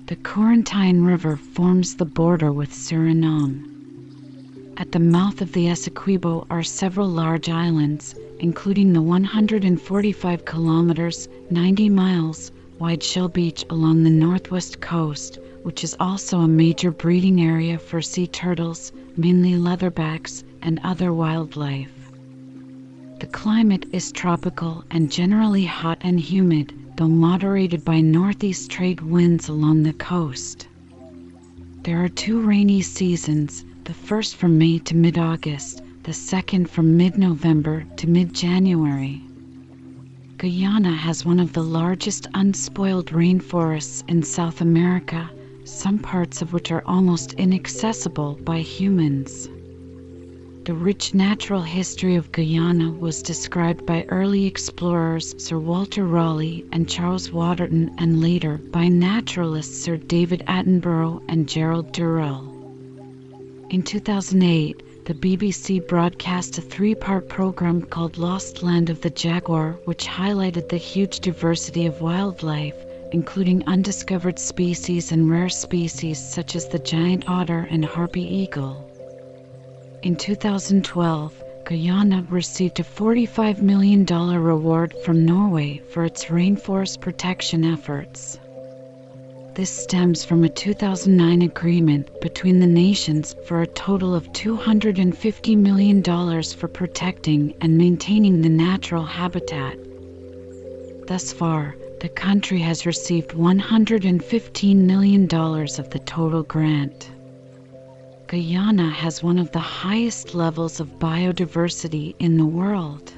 The 0.07 0.15
Corentyne 0.15 1.05
River 1.05 1.37
forms 1.37 1.95
the 1.95 2.05
border 2.05 2.51
with 2.51 2.71
Suriname. 2.71 3.73
At 4.77 4.91
the 4.91 4.99
mouth 4.99 5.41
of 5.41 5.53
the 5.53 5.67
Essequibo 5.67 6.45
are 6.49 6.63
several 6.63 7.07
large 7.07 7.49
islands, 7.49 8.15
including 8.39 8.93
the 8.93 9.01
145 9.01 10.45
kilometers, 10.45 11.27
90 11.49 11.89
miles 11.89 12.51
wide 12.79 13.01
Shell 13.01 13.29
Beach 13.29 13.65
along 13.71 14.03
the 14.03 14.09
northwest 14.11 14.79
coast, 14.81 15.39
which 15.63 15.83
is 15.83 15.95
also 15.99 16.41
a 16.41 16.47
major 16.47 16.91
breeding 16.91 17.41
area 17.41 17.79
for 17.79 18.01
sea 18.01 18.27
turtles, 18.27 18.91
mainly 19.15 19.53
leatherbacks, 19.53 20.43
and 20.61 20.79
other 20.83 21.11
wildlife. 21.11 21.96
The 23.19 23.25
climate 23.25 23.87
is 23.91 24.11
tropical 24.11 24.83
and 24.91 25.11
generally 25.11 25.65
hot 25.65 25.97
and 26.01 26.19
humid, 26.19 26.71
though 26.97 27.07
moderated 27.07 27.83
by 27.83 27.99
northeast 27.99 28.69
trade 28.69 29.01
winds 29.01 29.49
along 29.49 29.81
the 29.81 29.93
coast. 29.93 30.67
There 31.81 32.03
are 32.03 32.09
two 32.09 32.39
rainy 32.41 32.83
seasons, 32.83 33.65
the 33.85 33.93
first 33.95 34.35
from 34.35 34.59
May 34.59 34.77
to 34.79 34.95
mid 34.95 35.17
August, 35.17 35.81
the 36.03 36.13
second 36.13 36.69
from 36.69 36.95
mid 36.95 37.17
November 37.17 37.85
to 37.95 38.07
mid 38.07 38.35
January. 38.35 39.23
Guyana 40.37 40.93
has 40.93 41.25
one 41.25 41.39
of 41.39 41.53
the 41.53 41.63
largest 41.63 42.27
unspoiled 42.35 43.07
rainforests 43.07 44.03
in 44.07 44.21
South 44.21 44.61
America, 44.61 45.27
some 45.63 45.97
parts 45.97 46.43
of 46.43 46.53
which 46.53 46.71
are 46.71 46.83
almost 46.85 47.33
inaccessible 47.33 48.37
by 48.43 48.59
humans. 48.59 49.49
The 50.67 50.73
rich 50.73 51.13
natural 51.13 51.61
history 51.61 52.17
of 52.17 52.33
Guyana 52.33 52.91
was 52.91 53.21
described 53.23 53.85
by 53.85 54.03
early 54.09 54.45
explorers 54.45 55.33
Sir 55.41 55.57
Walter 55.57 56.03
Raleigh 56.05 56.65
and 56.73 56.89
Charles 56.89 57.31
Waterton 57.31 57.95
and 57.99 58.19
later 58.19 58.57
by 58.57 58.89
naturalists 58.89 59.81
Sir 59.81 59.95
David 59.95 60.43
Attenborough 60.45 61.21
and 61.29 61.47
Gerald 61.47 61.93
Durrell. 61.93 62.43
In 63.69 63.81
2008, 63.81 65.05
the 65.05 65.13
BBC 65.13 65.87
broadcast 65.87 66.57
a 66.57 66.61
three 66.61 66.95
part 66.95 67.29
program 67.29 67.83
called 67.83 68.17
Lost 68.17 68.61
Land 68.61 68.89
of 68.89 68.99
the 68.99 69.09
Jaguar, 69.09 69.77
which 69.85 70.05
highlighted 70.05 70.67
the 70.67 70.75
huge 70.75 71.21
diversity 71.21 71.85
of 71.85 72.01
wildlife, 72.01 72.75
including 73.13 73.63
undiscovered 73.67 74.37
species 74.37 75.13
and 75.13 75.31
rare 75.31 75.47
species 75.47 76.19
such 76.19 76.57
as 76.57 76.67
the 76.67 76.79
giant 76.79 77.23
otter 77.29 77.65
and 77.71 77.85
harpy 77.85 78.23
eagle. 78.23 78.86
In 80.07 80.15
2012, 80.15 81.43
Guyana 81.65 82.25
received 82.29 82.79
a 82.79 82.83
$45 82.83 83.61
million 83.61 84.05
reward 84.05 84.95
from 85.03 85.25
Norway 85.25 85.81
for 85.89 86.05
its 86.05 86.27
rainforest 86.27 87.01
protection 87.01 87.65
efforts. 87.65 88.39
This 89.53 89.69
stems 89.69 90.23
from 90.23 90.45
a 90.45 90.49
2009 90.49 91.41
agreement 91.41 92.21
between 92.21 92.61
the 92.61 92.67
nations 92.67 93.35
for 93.45 93.61
a 93.61 93.67
total 93.67 94.15
of 94.15 94.31
$250 94.31 95.57
million 95.57 96.01
for 96.01 96.69
protecting 96.69 97.53
and 97.59 97.77
maintaining 97.77 98.41
the 98.41 98.47
natural 98.47 99.03
habitat. 99.03 99.77
Thus 101.05 101.33
far, 101.33 101.75
the 101.99 102.07
country 102.07 102.59
has 102.59 102.85
received 102.85 103.31
$115 103.31 104.75
million 104.77 105.23
of 105.25 105.89
the 105.89 106.01
total 106.05 106.43
grant. 106.43 107.09
Guyana 108.27 108.89
has 108.89 109.23
one 109.23 109.39
of 109.39 109.53
the 109.53 109.59
highest 109.59 110.35
levels 110.35 110.81
of 110.81 110.99
biodiversity 110.99 112.13
in 112.19 112.35
the 112.35 112.45
world. 112.45 113.13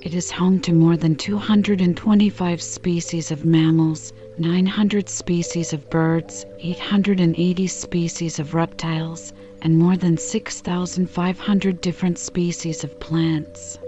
It 0.00 0.14
is 0.14 0.30
home 0.30 0.60
to 0.60 0.72
more 0.72 0.96
than 0.96 1.14
225 1.14 2.62
species 2.62 3.30
of 3.30 3.44
mammals, 3.44 4.14
900 4.38 5.10
species 5.10 5.74
of 5.74 5.90
birds, 5.90 6.46
880 6.58 7.66
species 7.66 8.38
of 8.38 8.54
reptiles, 8.54 9.34
and 9.60 9.76
more 9.76 9.98
than 9.98 10.16
6,500 10.16 11.80
different 11.82 12.18
species 12.18 12.84
of 12.84 12.98
plants. 12.98 13.78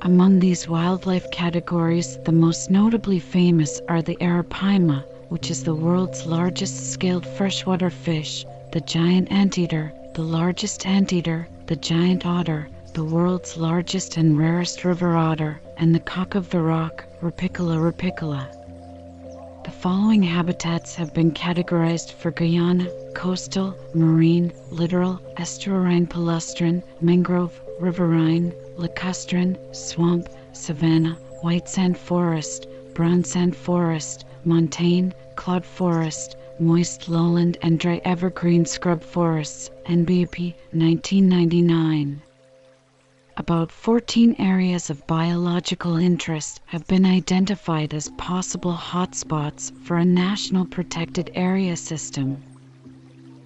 Among 0.00 0.38
these 0.38 0.70
wildlife 0.70 1.30
categories, 1.30 2.18
the 2.24 2.32
most 2.32 2.70
notably 2.70 3.18
famous 3.18 3.78
are 3.90 4.00
the 4.00 4.16
arapaima, 4.22 5.04
which 5.28 5.50
is 5.50 5.64
the 5.64 5.74
world's 5.74 6.24
largest 6.24 6.92
scaled 6.92 7.26
freshwater 7.26 7.90
fish, 7.90 8.46
the 8.72 8.80
giant 8.80 9.30
anteater, 9.30 9.92
the 10.14 10.22
largest 10.22 10.86
anteater, 10.86 11.48
the 11.66 11.76
giant 11.76 12.26
otter, 12.26 12.68
the 12.94 13.04
world's 13.04 13.56
largest 13.56 14.16
and 14.16 14.38
rarest 14.38 14.84
river 14.84 15.16
otter, 15.16 15.60
and 15.76 15.94
the 15.94 16.00
cock 16.00 16.34
of 16.34 16.50
the 16.50 16.60
rock, 16.60 17.04
Rupicola 17.20 17.76
rupicola. 17.78 18.48
The 19.64 19.70
following 19.70 20.22
habitats 20.22 20.94
have 20.94 21.12
been 21.12 21.32
categorized 21.32 22.12
for 22.12 22.30
Guyana 22.30 22.88
coastal, 23.14 23.74
marine, 23.94 24.52
littoral, 24.70 25.18
estuarine 25.38 26.06
palustrine, 26.06 26.82
mangrove, 27.00 27.58
riverine, 27.80 28.52
lacustrine, 28.76 29.56
swamp, 29.74 30.28
savanna, 30.52 31.16
white 31.40 31.68
sand 31.68 31.96
forest, 31.96 32.66
brown 32.94 33.24
sand 33.24 33.56
forest, 33.56 34.26
montane, 34.44 35.14
cloud 35.34 35.64
forest, 35.64 36.36
moist 36.58 37.08
lowland 37.08 37.58
and 37.60 37.78
dry 37.78 38.00
evergreen 38.04 38.64
scrub 38.64 39.02
forests, 39.02 39.70
NBP 39.84 40.54
1999. 40.72 42.22
About 43.36 43.70
14 43.70 44.36
areas 44.38 44.88
of 44.88 45.06
biological 45.06 45.96
interest 45.96 46.62
have 46.64 46.86
been 46.86 47.04
identified 47.04 47.92
as 47.92 48.08
possible 48.16 48.72
hotspots 48.72 49.70
for 49.84 49.98
a 49.98 50.04
national 50.04 50.64
protected 50.64 51.30
area 51.34 51.76
system. 51.76 52.42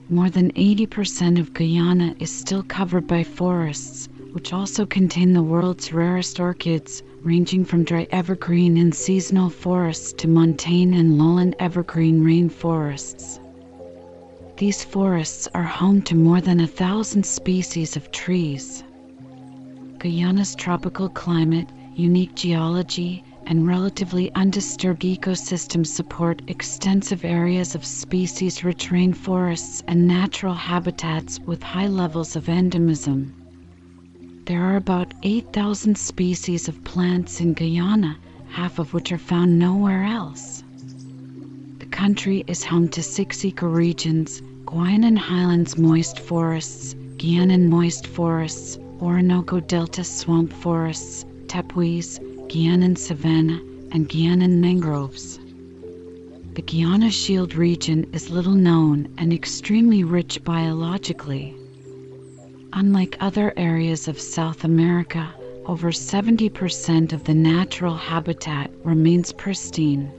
More 0.09 0.31
than 0.31 0.53
80% 0.53 1.41
of 1.41 1.53
Guyana 1.53 2.15
is 2.21 2.31
still 2.31 2.63
covered 2.63 3.09
by 3.09 3.25
forests, 3.25 4.09
which 4.33 4.53
also 4.53 4.87
contain 4.87 5.33
the 5.33 5.43
world's 5.43 5.93
rarest 5.93 6.39
orchids, 6.39 7.03
ranging 7.23 7.65
from 7.65 7.85
dry 7.85 8.07
evergreen 8.11 8.79
and 8.79 8.95
seasonal 8.95 9.51
forests 9.51 10.13
to 10.15 10.27
montane 10.27 10.95
and 10.95 11.19
lowland 11.19 11.55
evergreen 11.59 12.23
rainforests. 12.23 13.39
These 14.57 14.85
forests 14.85 15.49
are 15.55 15.63
home 15.63 16.01
to 16.03 16.15
more 16.15 16.41
than 16.41 16.61
a 16.61 16.67
thousand 16.67 17.25
species 17.27 17.97
of 17.97 18.11
trees. 18.11 18.83
Guyana's 19.99 20.55
tropical 20.55 21.11
climate, 21.11 21.69
unique 21.95 22.35
geology, 22.35 23.23
and 23.47 23.67
relatively 23.67 24.33
undisturbed 24.35 25.03
ecosystems 25.03 25.89
support 25.89 26.41
extensive 26.47 27.25
areas 27.25 27.75
of 27.75 27.85
species 27.85 28.65
rich 28.65 28.91
rainforests 28.91 29.83
and 29.87 30.07
natural 30.07 30.55
habitats 30.55 31.39
with 31.41 31.63
high 31.63 31.89
levels 31.89 32.37
of 32.37 32.47
endemism. 32.47 33.33
There 34.51 34.65
are 34.65 34.75
about 34.75 35.15
8,000 35.23 35.97
species 35.97 36.67
of 36.67 36.83
plants 36.83 37.41
in 37.41 37.53
Guyana, 37.55 38.17
half 38.49 38.81
of 38.81 38.93
which 38.93 39.13
are 39.13 39.17
found 39.33 39.61
nowhere 39.61 40.03
else. 40.03 40.65
The 41.79 41.87
country 41.87 42.43
is 42.49 42.65
home 42.65 42.89
to 42.89 43.01
six 43.01 43.45
ecoregions 43.45 44.43
Guianan 44.65 45.17
Highlands 45.17 45.79
moist 45.79 46.19
forests, 46.19 46.95
Guianan 47.17 47.69
moist 47.69 48.09
forests, 48.09 48.77
Orinoco 49.01 49.61
Delta 49.61 50.03
swamp 50.03 50.53
forests, 50.53 51.25
tepuis, 51.47 52.19
Guianan 52.49 52.99
savanna, 52.99 53.61
and 53.93 54.09
Guianan 54.09 54.59
mangroves. 54.59 55.39
The 56.55 56.63
Guiana 56.63 57.13
Shield 57.13 57.55
region 57.55 58.11
is 58.13 58.31
little 58.31 58.57
known 58.57 59.15
and 59.17 59.33
extremely 59.33 60.03
rich 60.03 60.43
biologically. 60.43 61.55
Unlike 62.73 63.17
other 63.21 63.53
areas 63.57 64.07
of 64.07 64.21
South 64.21 64.63
America, 64.63 65.29
over 65.67 65.91
70% 65.91 67.13
of 67.13 67.25
the 67.25 67.35
natural 67.35 67.97
habitat 67.97 68.71
remains 68.85 69.33
pristine. 69.33 70.11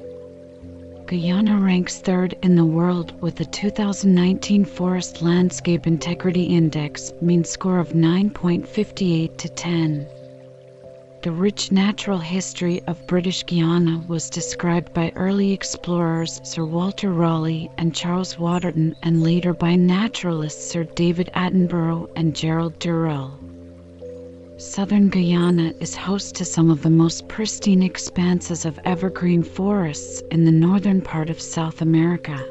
Guyana 1.06 1.60
ranks 1.60 2.00
third 2.00 2.36
in 2.44 2.56
the 2.56 2.66
world 2.66 3.14
with 3.22 3.40
a 3.40 3.46
2019 3.46 4.66
Forest 4.66 5.22
Landscape 5.22 5.88
Integrity 5.88 6.44
Index 6.44 7.14
mean 7.22 7.44
score 7.44 7.80
of 7.80 7.90
9.58 7.90 9.38
to 9.38 9.50
10. 9.50 10.08
The 11.24 11.32
rich 11.32 11.72
natural 11.72 12.18
history 12.18 12.82
of 12.88 13.06
British 13.06 13.46
Guiana 13.46 14.04
was 14.08 14.28
described 14.28 14.92
by 14.92 15.12
early 15.16 15.52
explorers 15.52 16.42
Sir 16.44 16.66
Walter 16.66 17.12
Raleigh 17.12 17.70
and 17.78 17.94
Charles 17.94 18.40
Waterton 18.40 18.96
and 19.04 19.22
later 19.22 19.54
by 19.54 19.76
naturalists 19.76 20.72
Sir 20.72 20.84
David 20.84 21.30
Attenborough 21.36 22.10
and 22.16 22.36
Gerald 22.36 22.80
Durrell. 22.80 23.38
Southern 24.58 25.10
Guyana 25.10 25.74
is 25.80 25.96
host 25.96 26.34
to 26.38 26.46
some 26.46 26.72
of 26.72 26.82
the 26.82 26.90
most 26.90 27.28
pristine 27.28 27.84
expanses 27.84 28.66
of 28.66 28.80
evergreen 28.84 29.44
forests 29.44 30.24
in 30.32 30.44
the 30.46 30.52
northern 30.52 31.02
part 31.02 31.30
of 31.30 31.40
South 31.40 31.84
America. 31.84 32.44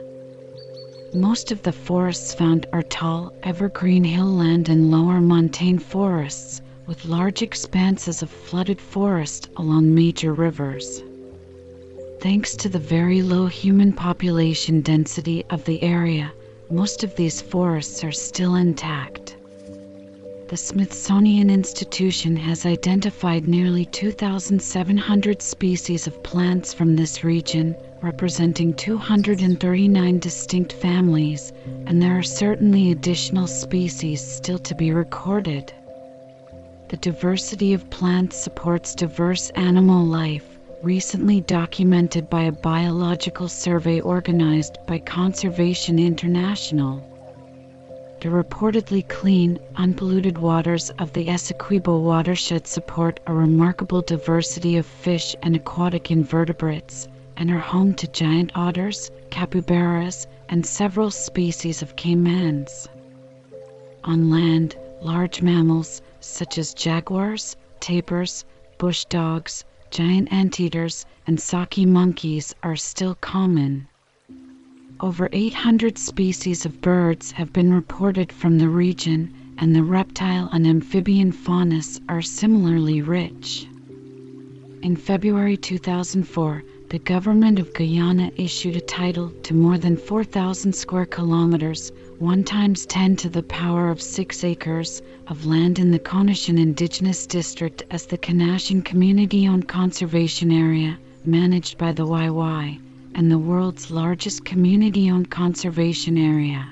Most 1.12 1.50
of 1.50 1.60
the 1.62 1.72
forests 1.72 2.34
found 2.34 2.66
are 2.72 2.84
tall, 2.84 3.32
evergreen 3.42 4.04
hillland 4.04 4.68
and 4.68 4.92
lower 4.92 5.20
montane 5.20 5.80
forests 5.80 6.62
with 6.90 7.04
large 7.04 7.40
expanses 7.40 8.20
of 8.20 8.28
flooded 8.28 8.80
forest 8.80 9.48
along 9.58 9.94
major 9.94 10.34
rivers. 10.34 11.04
Thanks 12.20 12.56
to 12.56 12.68
the 12.68 12.80
very 12.80 13.22
low 13.22 13.46
human 13.46 13.92
population 13.92 14.80
density 14.80 15.44
of 15.50 15.64
the 15.66 15.80
area, 15.84 16.32
most 16.68 17.04
of 17.04 17.14
these 17.14 17.40
forests 17.40 18.02
are 18.02 18.10
still 18.10 18.56
intact. 18.56 19.36
The 20.48 20.56
Smithsonian 20.56 21.48
Institution 21.48 22.34
has 22.34 22.66
identified 22.66 23.46
nearly 23.46 23.84
2,700 23.84 25.40
species 25.40 26.08
of 26.08 26.20
plants 26.24 26.74
from 26.74 26.96
this 26.96 27.22
region, 27.22 27.76
representing 28.02 28.74
239 28.74 30.18
distinct 30.18 30.72
families, 30.72 31.52
and 31.86 32.02
there 32.02 32.18
are 32.18 32.24
certainly 32.24 32.90
additional 32.90 33.46
species 33.46 34.20
still 34.20 34.58
to 34.58 34.74
be 34.74 34.90
recorded. 34.90 35.72
The 36.90 36.96
diversity 36.96 37.72
of 37.72 37.88
plants 37.88 38.36
supports 38.36 38.96
diverse 38.96 39.50
animal 39.50 40.04
life, 40.04 40.58
recently 40.82 41.40
documented 41.40 42.28
by 42.28 42.42
a 42.42 42.50
biological 42.50 43.46
survey 43.46 44.00
organized 44.00 44.76
by 44.88 44.98
Conservation 44.98 46.00
International. 46.00 47.00
The 48.20 48.30
reportedly 48.30 49.06
clean, 49.06 49.60
unpolluted 49.76 50.38
waters 50.38 50.90
of 50.98 51.12
the 51.12 51.28
Essequibo 51.28 52.02
watershed 52.02 52.66
support 52.66 53.20
a 53.28 53.34
remarkable 53.34 54.02
diversity 54.02 54.76
of 54.76 54.84
fish 54.84 55.36
and 55.44 55.54
aquatic 55.54 56.10
invertebrates, 56.10 57.06
and 57.36 57.52
are 57.52 57.60
home 57.60 57.94
to 57.94 58.08
giant 58.08 58.50
otters, 58.56 59.12
capybaras, 59.30 60.26
and 60.48 60.66
several 60.66 61.12
species 61.12 61.82
of 61.82 61.94
caimans. 61.94 62.88
On 64.02 64.28
land, 64.28 64.74
large 65.00 65.40
mammals, 65.40 66.02
such 66.20 66.58
as 66.58 66.74
jaguars, 66.74 67.56
tapirs, 67.80 68.44
bush 68.78 69.04
dogs, 69.06 69.64
giant 69.90 70.32
anteaters, 70.32 71.04
and 71.26 71.40
Saki 71.40 71.84
monkeys 71.84 72.54
are 72.62 72.76
still 72.76 73.14
common. 73.16 73.88
Over 75.00 75.28
800 75.32 75.96
species 75.98 76.66
of 76.66 76.80
birds 76.80 77.32
have 77.32 77.52
been 77.52 77.72
reported 77.72 78.30
from 78.32 78.58
the 78.58 78.68
region, 78.68 79.32
and 79.58 79.74
the 79.74 79.82
reptile 79.82 80.48
and 80.52 80.66
amphibian 80.66 81.32
faunas 81.32 82.00
are 82.08 82.22
similarly 82.22 83.02
rich. 83.02 83.66
In 84.82 84.96
February 84.96 85.56
2004, 85.56 86.62
the 86.90 86.98
government 86.98 87.60
of 87.60 87.72
Guyana 87.72 88.32
issued 88.36 88.74
a 88.74 88.80
title 88.80 89.30
to 89.44 89.54
more 89.54 89.78
than 89.78 89.96
4,000 89.96 90.74
square 90.74 91.06
kilometers 91.06 91.92
1 92.18 92.42
times 92.42 92.84
10 92.84 93.14
to 93.14 93.28
the 93.28 93.44
power 93.44 93.90
of 93.90 94.02
6 94.02 94.42
acres 94.42 95.00
of 95.28 95.46
land 95.46 95.78
in 95.78 95.92
the 95.92 96.00
Konashen 96.00 96.58
Indigenous 96.58 97.28
District 97.28 97.84
as 97.92 98.06
the 98.06 98.18
Konashen 98.18 98.84
Community 98.84 99.46
Owned 99.46 99.68
Conservation 99.68 100.50
Area, 100.50 100.98
managed 101.24 101.78
by 101.78 101.92
the 101.92 102.04
Wai 102.04 102.28
Wai, 102.28 102.76
and 103.14 103.30
the 103.30 103.38
world's 103.38 103.92
largest 103.92 104.44
community 104.44 105.12
owned 105.12 105.30
conservation 105.30 106.18
area. 106.18 106.66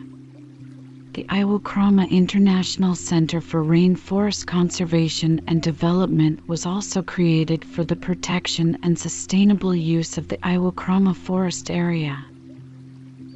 The 1.18 1.24
Iwokrama 1.24 2.08
International 2.10 2.94
Center 2.94 3.40
for 3.40 3.64
Rainforest 3.64 4.46
Conservation 4.46 5.40
and 5.48 5.60
Development 5.60 6.48
was 6.48 6.64
also 6.64 7.02
created 7.02 7.64
for 7.64 7.82
the 7.82 7.96
protection 7.96 8.78
and 8.84 8.96
sustainable 8.96 9.74
use 9.74 10.16
of 10.16 10.28
the 10.28 10.36
Iwokrama 10.36 11.16
Forest 11.16 11.72
Area. 11.72 12.24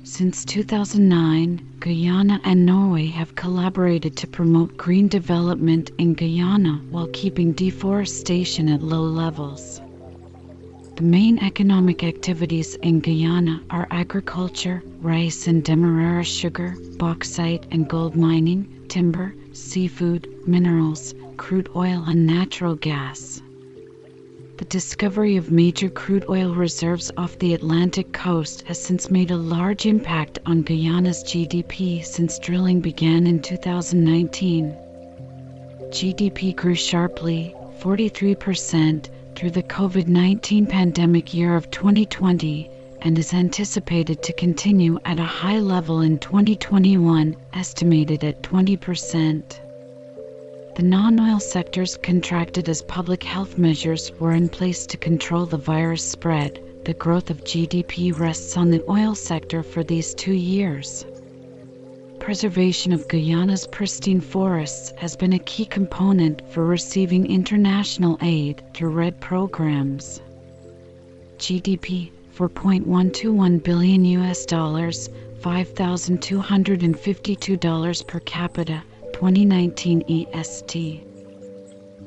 Since 0.05 0.45
2009, 0.45 1.79
Guyana 1.81 2.41
and 2.45 2.65
Norway 2.65 3.07
have 3.07 3.35
collaborated 3.35 4.17
to 4.19 4.29
promote 4.29 4.77
green 4.77 5.09
development 5.09 5.91
in 5.99 6.15
Guyana 6.15 6.81
while 6.89 7.09
keeping 7.09 7.51
deforestation 7.51 8.69
at 8.69 8.85
low 8.85 9.03
levels. 9.03 9.82
The 10.95 11.03
main 11.05 11.39
economic 11.39 12.05
activities 12.05 12.75
in 12.75 13.01
Guyana 13.01 13.63
are 13.71 13.89
agriculture, 13.91 14.83
rice 15.01 15.47
and 15.47 15.65
demerara 15.65 16.23
sugar, 16.23 16.77
bauxite 16.99 17.65
and 17.71 17.89
gold 17.89 18.15
mining, 18.15 18.69
timber, 18.89 19.35
seafood, 19.53 20.29
minerals, 20.47 21.15
crude 21.39 21.71
oil, 21.75 22.05
and 22.07 22.27
natural 22.27 22.75
gas. 22.75 23.41
The 24.59 24.67
discovery 24.67 25.37
of 25.37 25.51
major 25.51 25.89
crude 25.89 26.27
oil 26.29 26.55
reserves 26.55 27.11
off 27.17 27.39
the 27.39 27.55
Atlantic 27.55 28.13
coast 28.13 28.63
has 28.67 28.79
since 28.79 29.11
made 29.11 29.31
a 29.31 29.37
large 29.37 29.87
impact 29.87 30.41
on 30.45 30.61
Guyana's 30.61 31.25
GDP 31.25 32.05
since 32.05 32.39
drilling 32.39 32.81
began 32.83 33.27
in 33.27 33.41
2019. 33.41 34.77
GDP 35.89 36.55
grew 36.55 36.75
sharply, 36.75 37.55
43%, 37.81 39.09
through 39.43 39.51
the 39.51 39.63
COVID 39.65 40.07
19 40.07 40.67
pandemic 40.67 41.35
year 41.35 41.57
of 41.57 41.69
2020 41.73 42.71
and 43.01 43.19
is 43.19 43.35
anticipated 43.35 44.23
to 44.23 44.33
continue 44.35 45.01
at 45.05 45.19
a 45.19 45.25
high 45.25 45.59
level 45.59 46.03
in 46.03 46.17
2021, 46.17 47.35
estimated 47.53 48.23
at 48.23 48.41
20%. 48.45 49.43
The 50.77 50.83
non 50.85 51.19
oil 51.19 51.41
sectors 51.41 51.97
contracted 51.97 52.69
as 52.69 52.83
public 52.83 53.25
health 53.25 53.59
measures 53.59 54.13
were 54.21 54.33
in 54.33 54.49
place 54.49 54.87
to 54.87 54.97
control 54.97 55.45
the 55.47 55.57
virus 55.57 56.09
spread. 56.09 56.61
The 56.85 56.95
growth 56.95 57.29
of 57.29 57.43
GDP 57.43 58.17
rests 58.17 58.57
on 58.57 58.71
the 58.71 58.89
oil 58.89 59.17
sector 59.17 59.65
for 59.65 59.83
these 59.83 60.15
two 60.15 60.35
years. 60.35 61.05
Preservation 62.23 62.93
of 62.93 63.09
Guyana's 63.09 63.67
pristine 63.67 64.21
forests 64.21 64.93
has 64.97 65.17
been 65.17 65.33
a 65.33 65.41
key 65.41 65.65
component 65.65 66.41
for 66.53 66.65
receiving 66.65 67.27
international 67.27 68.17
aid 68.23 68.63
through 68.73 68.91
REDD 68.91 69.21
programs. 69.21 70.23
GDP 71.39 72.13
4.121 72.37 73.65
billion 73.65 74.05
US 74.05 74.47
dollars, 74.47 75.09
$5,252 75.41 78.07
per 78.07 78.21
capita 78.21 78.85
2019 79.15 80.05
EST. 80.09 81.01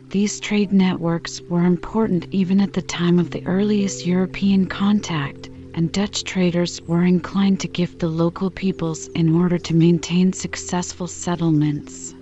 These 0.10 0.40
trade 0.40 0.74
networks 0.74 1.42
were 1.42 1.64
important 1.64 2.28
even 2.32 2.60
at 2.60 2.74
the 2.74 2.82
time 2.82 3.18
of 3.18 3.32
the 3.32 3.46
earliest 3.46 4.06
European 4.06 4.66
contact, 4.66 5.50
and 5.74 5.92
Dutch 5.92 6.26
traders 6.26 6.82
were 6.82 7.06
inclined 7.06 7.62
to 7.62 7.68
gift 7.68 8.00
the 8.00 8.10
local 8.10 8.50
peoples 8.50 9.08
in 9.08 9.36
order 9.36 9.58
to 9.58 9.74
maintain 9.74 10.34
successful 10.34 11.08
settlements. 11.08 12.14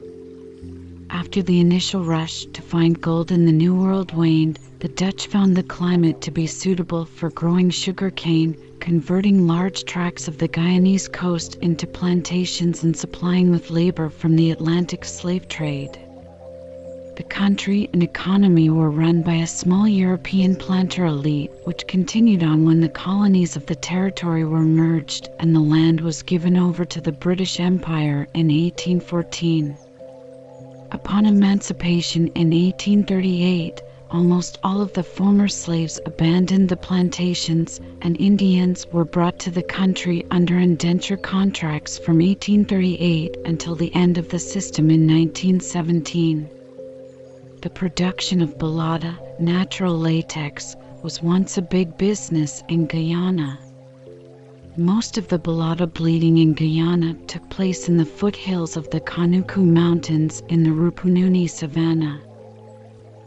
After 1.10 1.42
the 1.42 1.60
initial 1.60 2.04
rush 2.04 2.46
to 2.54 2.62
find 2.62 3.02
gold 3.02 3.32
in 3.32 3.48
the 3.48 3.52
New 3.52 3.74
World 3.74 4.14
waned, 4.14 4.60
the 4.80 4.88
Dutch 4.88 5.28
found 5.28 5.58
the 5.58 5.64
climate 5.64 6.22
to 6.22 6.32
be 6.32 6.48
suitable 6.48 7.04
for 7.04 7.30
growing 7.32 7.70
sugar 7.70 8.10
cane, 8.12 8.56
converting 8.80 9.46
large 9.46 9.84
tracts 9.84 10.30
of 10.30 10.38
the 10.38 10.48
Guyanese 10.48 11.12
coast 11.12 11.56
into 11.56 11.86
plantations 11.86 12.84
and 12.84 12.96
supplying 12.96 13.52
with 13.52 13.72
labor 13.72 14.10
from 14.10 14.38
the 14.38 14.52
Atlantic 14.52 15.04
slave 15.04 15.50
trade. 15.50 16.00
The 17.18 17.24
country 17.24 17.90
and 17.92 18.02
economy 18.02 18.70
were 18.70 18.90
run 18.90 19.22
by 19.22 19.34
a 19.34 19.48
small 19.48 19.86
European 19.86 20.56
planter 20.56 21.08
elite, 21.08 21.52
which 21.66 21.86
continued 21.86 22.42
on 22.42 22.64
when 22.64 22.80
the 22.80 22.88
colonies 22.88 23.58
of 23.58 23.66
the 23.66 23.76
territory 23.76 24.46
were 24.46 24.62
merged 24.62 25.28
and 25.40 25.54
the 25.54 25.60
land 25.60 26.00
was 26.00 26.24
given 26.24 26.56
over 26.56 26.86
to 26.86 27.02
the 27.02 27.12
British 27.12 27.60
Empire 27.60 28.30
in 28.34 28.48
1814. 28.48 29.76
Upon 30.92 31.26
emancipation 31.26 32.28
in 32.28 32.52
1838, 32.52 33.82
almost 34.12 34.58
all 34.64 34.82
of 34.82 34.94
the 34.94 35.04
former 35.04 35.48
slaves 35.48 36.00
abandoned 36.06 36.70
the 36.70 36.76
plantations, 36.76 37.80
and 38.02 38.20
Indians 38.20 38.88
were 38.92 39.06
brought 39.06 39.38
to 39.40 39.52
the 39.52 39.64
country 39.64 40.26
under 40.32 40.58
indenture 40.58 41.18
contracts 41.18 41.98
from 41.98 42.18
1838 42.18 43.38
until 43.46 43.76
the 43.76 43.94
end 43.94 44.18
of 44.18 44.30
the 44.30 44.40
system 44.40 44.90
in 44.90 45.08
1917. 45.08 46.50
The 47.62 47.70
production 47.70 48.42
of 48.42 48.58
balata, 48.58 49.18
natural 49.40 49.98
latex, 49.98 50.76
was 51.04 51.22
once 51.22 51.58
a 51.58 51.62
big 51.62 51.98
business 51.98 52.64
in 52.68 52.88
Guyana. 52.88 53.60
Most 54.78 55.18
of 55.18 55.28
the 55.28 55.40
balata 55.40 55.86
bleeding 55.86 56.38
in 56.38 56.54
Guyana 56.54 57.16
took 57.28 57.50
place 57.50 57.90
in 57.90 57.98
the 57.98 58.06
foothills 58.06 58.78
of 58.78 58.90
the 58.90 59.02
Kanuku 59.02 59.64
Mountains 59.64 60.42
in 60.50 60.64
the 60.64 60.70
Rupununi 60.70 61.50
Savannah. 61.50 62.22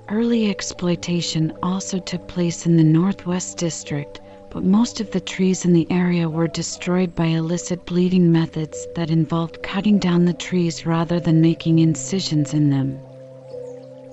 Early 0.09 0.51
exploitation 0.51 1.53
also 1.63 1.99
took 1.99 2.27
place 2.27 2.67
in 2.67 2.77
the 2.77 2.85
Northwest 2.85 3.57
District, 3.57 4.21
but 4.51 4.65
most 4.65 5.01
of 5.01 5.11
the 5.11 5.21
trees 5.21 5.65
in 5.65 5.73
the 5.73 5.87
area 5.91 6.29
were 6.29 6.49
destroyed 6.49 7.15
by 7.15 7.27
illicit 7.27 7.87
bleeding 7.87 8.31
methods 8.31 8.87
that 8.97 9.11
involved 9.11 9.63
cutting 9.63 9.99
down 9.99 10.25
the 10.25 10.33
trees 10.35 10.85
rather 10.85 11.21
than 11.21 11.41
making 11.41 11.79
incisions 11.79 12.53
in 12.53 12.69
them. 12.69 12.99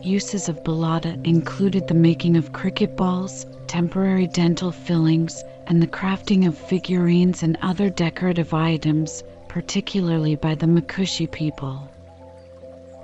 Uses 0.02 0.48
of 0.48 0.64
balata 0.64 1.20
included 1.26 1.88
the 1.88 1.94
making 1.94 2.38
of 2.38 2.54
cricket 2.54 2.96
balls, 2.96 3.46
temporary 3.68 4.28
dental 4.28 4.72
fillings, 4.72 5.44
and 5.68 5.82
the 5.82 5.88
crafting 5.88 6.48
of 6.48 6.58
figurines 6.58 7.44
and 7.44 7.58
other 7.62 7.90
decorative 7.90 8.54
items, 8.54 9.24
particularly 9.48 10.36
by 10.36 10.56
the 10.56 10.68
Makushi 10.68 11.30
people. 11.30 11.90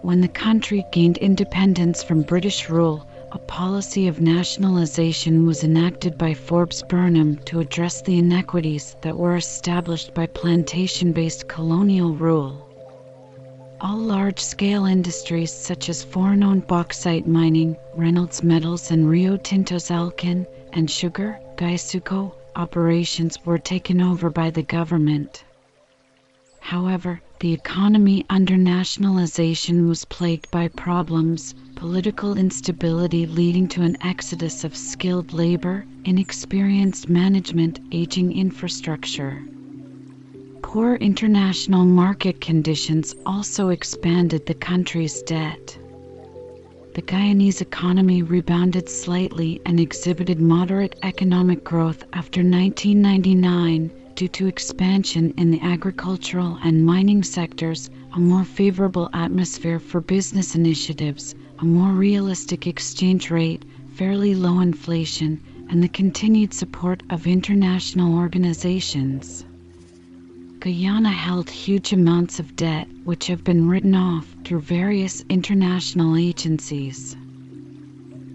When 0.02 0.22
the 0.22 0.28
country 0.28 0.86
gained 0.92 1.18
independence 1.18 2.04
from 2.04 2.22
British 2.22 2.70
rule, 2.70 3.08
a 3.32 3.40
policy 3.40 4.08
of 4.08 4.22
nationalization 4.22 5.46
was 5.46 5.64
enacted 5.64 6.18
by 6.18 6.34
Forbes 6.34 6.84
Burnham 6.84 7.38
to 7.46 7.60
address 7.60 8.02
the 8.02 8.18
inequities 8.18 8.96
that 9.02 9.18
were 9.18 9.36
established 9.36 10.14
by 10.14 10.28
plantation 10.28 11.12
based 11.12 11.48
colonial 11.48 12.14
rule. 12.14 12.70
All 13.82 13.98
large 13.98 14.40
scale 14.40 14.86
industries 14.86 15.52
such 15.52 15.90
as 15.90 16.04
foreign 16.04 16.44
owned 16.44 16.68
bauxite 16.68 17.28
mining, 17.28 17.76
Reynolds 17.96 18.44
Metals, 18.44 18.92
and 18.92 19.10
Rio 19.10 19.38
Tinto's 19.38 19.92
Alcan 19.92 20.46
and 20.74 20.90
sugar, 20.90 21.40
GuySuCo, 21.58 22.32
operations 22.56 23.38
were 23.46 23.58
taken 23.58 24.02
over 24.02 24.30
by 24.30 24.50
the 24.50 24.64
government. 24.64 25.44
However, 26.60 27.22
the 27.40 27.54
economy 27.54 28.26
under 28.30 28.58
nationalization 28.58 29.88
was 29.88 30.06
plagued 30.06 30.50
by 30.52 30.68
problems, 30.70 31.54
political 31.76 32.38
instability 32.38 33.26
leading 33.26 33.68
to 33.68 33.82
an 33.82 33.98
exodus 34.02 34.64
of 34.64 34.76
skilled 34.76 35.34
labor, 35.34 35.86
inexperienced 36.06 37.10
management, 37.10 37.80
aging 37.92 38.32
infrastructure. 38.38 39.44
Poor 40.62 40.96
international 40.96 41.86
market 41.86 42.42
conditions 42.42 43.14
also 43.26 43.70
expanded 43.70 44.46
the 44.46 44.54
country's 44.54 45.22
debt 45.24 45.78
the 46.96 47.02
Guyanese 47.02 47.60
economy 47.60 48.24
rebounded 48.24 48.88
slightly 48.88 49.60
and 49.66 49.82
exhibited 49.82 50.40
moderate 50.40 50.96
economic 51.04 51.62
growth 51.62 52.06
after 52.14 52.40
1999 52.40 53.92
due 54.16 54.28
to 54.30 54.48
expansion 54.48 55.34
in 55.38 55.52
the 55.52 55.60
agricultural 55.60 56.58
and 56.64 56.86
mining 56.86 57.22
sectors, 57.22 57.90
a 58.14 58.20
more 58.20 58.46
favorable 58.46 59.10
atmosphere 59.14 59.78
for 59.78 60.00
business 60.00 60.56
initiatives, 60.56 61.36
a 61.60 61.66
more 61.66 61.92
realistic 61.92 62.66
exchange 62.66 63.30
rate, 63.30 63.66
fairly 63.96 64.34
low 64.34 64.62
inflation, 64.62 65.42
and 65.70 65.84
the 65.84 65.90
continued 65.90 66.54
support 66.54 67.04
of 67.10 67.28
international 67.28 68.18
organizations. 68.18 69.44
Guyana 70.60 71.12
held 71.12 71.50
huge 71.50 71.92
amounts 71.92 72.40
of 72.40 72.56
debt, 72.56 72.88
which 73.04 73.28
have 73.28 73.44
been 73.44 73.68
written 73.68 73.96
off 73.96 74.26
through 74.44 74.62
various 74.62 75.24
international 75.30 76.16
agencies. 76.16 77.18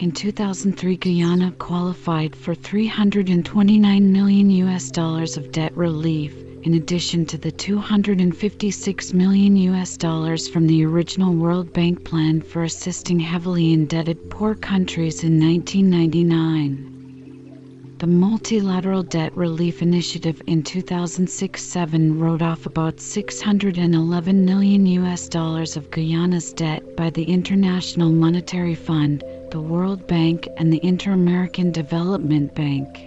In 0.01 0.13
2003, 0.13 0.97
Guyana 0.97 1.53
qualified 1.59 2.35
for 2.35 2.55
329 2.55 4.11
million 4.11 4.49
US 4.49 4.91
dollars 4.91 5.37
of 5.37 5.53
debt 5.53 5.77
relief, 5.77 6.35
in 6.63 6.73
addition 6.73 7.27
to 7.27 7.37
the 7.37 7.51
256 7.51 9.13
million 9.13 9.59
US 9.59 9.99
dollars 9.99 10.49
from 10.49 10.67
the 10.67 10.83
original 10.87 11.35
World 11.35 11.75
Bank 11.75 12.03
plan 12.03 12.41
for 12.41 12.65
assisting 12.65 13.21
heavily 13.21 13.75
indebted 13.75 14.31
poor 14.31 14.55
countries 14.55 15.23
in 15.23 15.39
1999. 15.39 17.97
The 17.99 18.07
Multilateral 18.07 19.03
Debt 19.03 19.37
Relief 19.37 19.83
Initiative 19.83 20.41
in 20.47 20.63
2006-7 20.63 22.19
wrote 22.19 22.41
off 22.41 22.65
about 22.65 23.01
611 23.01 24.47
million 24.47 24.87
US 24.87 25.29
dollars 25.29 25.77
of 25.77 25.91
Guyana's 25.91 26.55
debt 26.55 26.97
by 26.97 27.11
the 27.11 27.25
International 27.25 28.11
Monetary 28.11 28.75
Fund, 28.75 29.23
the 29.51 29.61
World 29.61 30.07
Bank, 30.07 30.49
and 30.57 30.73
the 30.73 30.85
Inter-American 30.85 31.73
Development 31.73 32.55
Bank. 32.55 33.01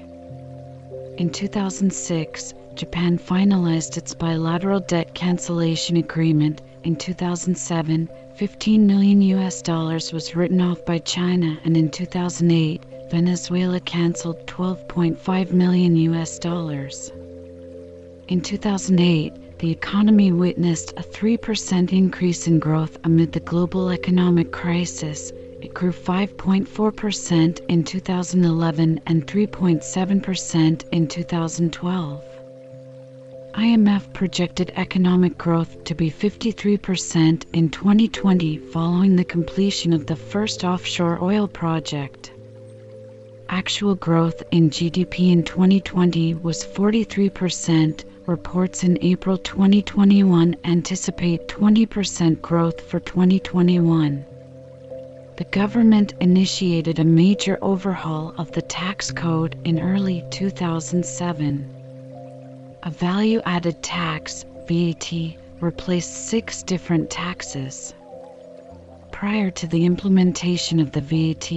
In 1.17 1.29
2006, 1.29 2.53
Japan 2.75 3.17
finalized 3.17 3.97
its 3.97 4.13
bilateral 4.13 4.81
debt 4.81 5.13
cancellation 5.13 5.95
agreement. 5.95 6.61
In 6.83 6.95
2007, 6.95 8.09
15 8.35 8.87
million 8.87 9.21
US 9.21 9.61
dollars 9.61 10.11
was 10.11 10.35
written 10.35 10.59
off 10.59 10.83
by 10.85 10.97
China, 10.97 11.57
and 11.63 11.77
in 11.77 11.89
2008, 11.89 12.83
Venezuela 13.09 13.79
canceled 13.79 14.45
12.5 14.47 15.51
million 15.51 15.95
US 15.95 16.39
dollars. 16.39 17.11
In 18.27 18.41
2008, 18.41 19.59
the 19.59 19.71
economy 19.71 20.31
witnessed 20.31 20.91
a 20.97 21.03
3% 21.03 21.93
increase 21.93 22.47
in 22.47 22.59
growth 22.59 22.97
amid 23.03 23.31
the 23.31 23.39
global 23.39 23.91
economic 23.91 24.51
crisis. 24.51 25.31
Grew 25.73 25.91
5.4% 25.91 27.59
in 27.67 27.83
2011 27.83 28.99
and 29.07 29.25
3.7% 29.25 30.83
in 30.91 31.07
2012. 31.07 32.23
IMF 33.53 34.13
projected 34.13 34.71
economic 34.75 35.37
growth 35.37 35.83
to 35.83 35.95
be 35.95 36.09
53% 36.11 37.43
in 37.53 37.69
2020 37.69 38.57
following 38.57 39.15
the 39.15 39.23
completion 39.23 39.93
of 39.93 40.05
the 40.05 40.15
first 40.15 40.63
offshore 40.63 41.23
oil 41.23 41.47
project. 41.47 42.31
Actual 43.49 43.95
growth 43.95 44.41
in 44.51 44.69
GDP 44.69 45.31
in 45.31 45.43
2020 45.43 46.35
was 46.35 46.63
43%. 46.63 48.03
Reports 48.25 48.83
in 48.83 48.97
April 49.01 49.37
2021 49.37 50.55
anticipate 50.63 51.47
20% 51.47 52.41
growth 52.41 52.81
for 52.81 52.99
2021. 52.99 54.25
The 55.35 55.45
government 55.45 56.13
initiated 56.19 56.99
a 56.99 57.03
major 57.03 57.57
overhaul 57.59 58.35
of 58.37 58.51
the 58.51 58.61
tax 58.61 59.09
code 59.09 59.55
in 59.63 59.79
early 59.79 60.23
2007. 60.29 61.69
A 62.83 62.89
value 62.91 63.41
added 63.43 63.81
tax, 63.81 64.45
VAT, 64.67 65.11
replaced 65.59 66.27
six 66.27 66.61
different 66.61 67.09
taxes. 67.09 67.95
Prior 69.11 69.49
to 69.49 69.65
the 69.65 69.85
implementation 69.85 70.79
of 70.79 70.91
the 70.91 71.01
VAT, 71.01 71.51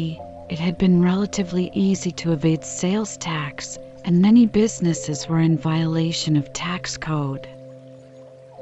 it 0.49 0.59
had 0.59 0.79
been 0.79 1.03
relatively 1.03 1.71
easy 1.75 2.13
to 2.13 2.33
evade 2.33 2.65
sales 2.65 3.19
tax, 3.19 3.79
and 4.07 4.23
many 4.23 4.47
businesses 4.47 5.29
were 5.29 5.41
in 5.41 5.59
violation 5.59 6.37
of 6.37 6.51
tax 6.55 6.97
code. 6.97 7.47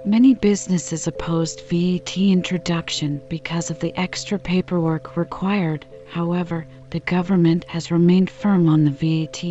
Many 0.07 0.35
businesses 0.35 1.07
opposed 1.07 1.63
VAT 1.63 2.19
introduction 2.19 3.23
because 3.31 3.71
of 3.71 3.81
the 3.81 3.99
extra 3.99 4.39
paperwork 4.39 5.17
required. 5.17 5.87
However, 6.11 6.67
the 6.91 7.01
government 7.01 7.65
has 7.65 7.91
remained 7.91 8.29
firm 8.29 8.69
on 8.69 8.85
the 8.85 8.91
VAT. 8.91 9.43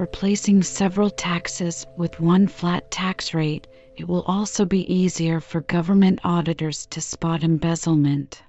Replacing 0.00 0.64
several 0.64 1.08
taxes 1.08 1.86
with 1.96 2.18
one 2.18 2.48
flat 2.48 2.90
tax 2.90 3.32
rate, 3.32 3.68
it 3.96 4.08
will 4.08 4.22
also 4.22 4.64
be 4.64 4.92
easier 4.92 5.38
for 5.38 5.60
government 5.60 6.18
auditors 6.24 6.86
to 6.86 7.00
spot 7.00 7.44
embezzlement. 7.44 8.42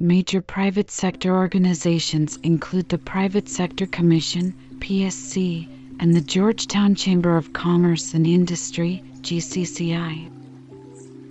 Major 0.00 0.42
private 0.42 0.90
sector 0.90 1.36
organizations 1.36 2.36
include 2.42 2.88
the 2.88 2.98
Private 2.98 3.48
Sector 3.48 3.86
Commission, 3.86 4.54
PSC, 4.80 5.68
and 6.02 6.16
the 6.16 6.20
Georgetown 6.20 6.96
Chamber 6.96 7.36
of 7.36 7.52
Commerce 7.52 8.12
and 8.12 8.26
Industry, 8.26 9.04
GCCI. 9.20 10.28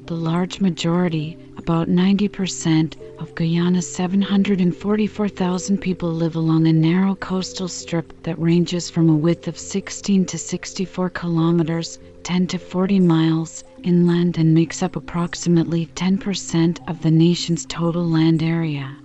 The 0.06 0.14
large 0.14 0.62
majority, 0.62 1.38
about 1.58 1.90
90%, 1.90 2.96
of 3.20 3.36
Guyana's 3.36 3.94
744,000 3.94 5.78
people 5.78 6.10
live 6.10 6.38
along 6.38 6.68
a 6.68 6.72
narrow 6.72 7.16
coastal 7.16 7.68
strip 7.68 8.24
that 8.24 8.40
ranges 8.40 8.90
from 8.90 9.10
a 9.10 9.14
width 9.14 9.50
of 9.50 9.60
16 9.60 10.24
to 10.28 10.38
64 10.38 11.10
kilometers, 11.10 12.00
10 12.24 12.48
to 12.48 12.58
40 12.58 13.02
miles, 13.02 13.66
inland 13.84 14.38
and 14.38 14.54
makes 14.54 14.82
up 14.82 14.96
approximately 14.96 15.88
10% 15.88 16.90
of 16.90 17.02
the 17.02 17.12
nation's 17.12 17.66
total 17.66 18.08
land 18.08 18.42
area. 18.42 18.96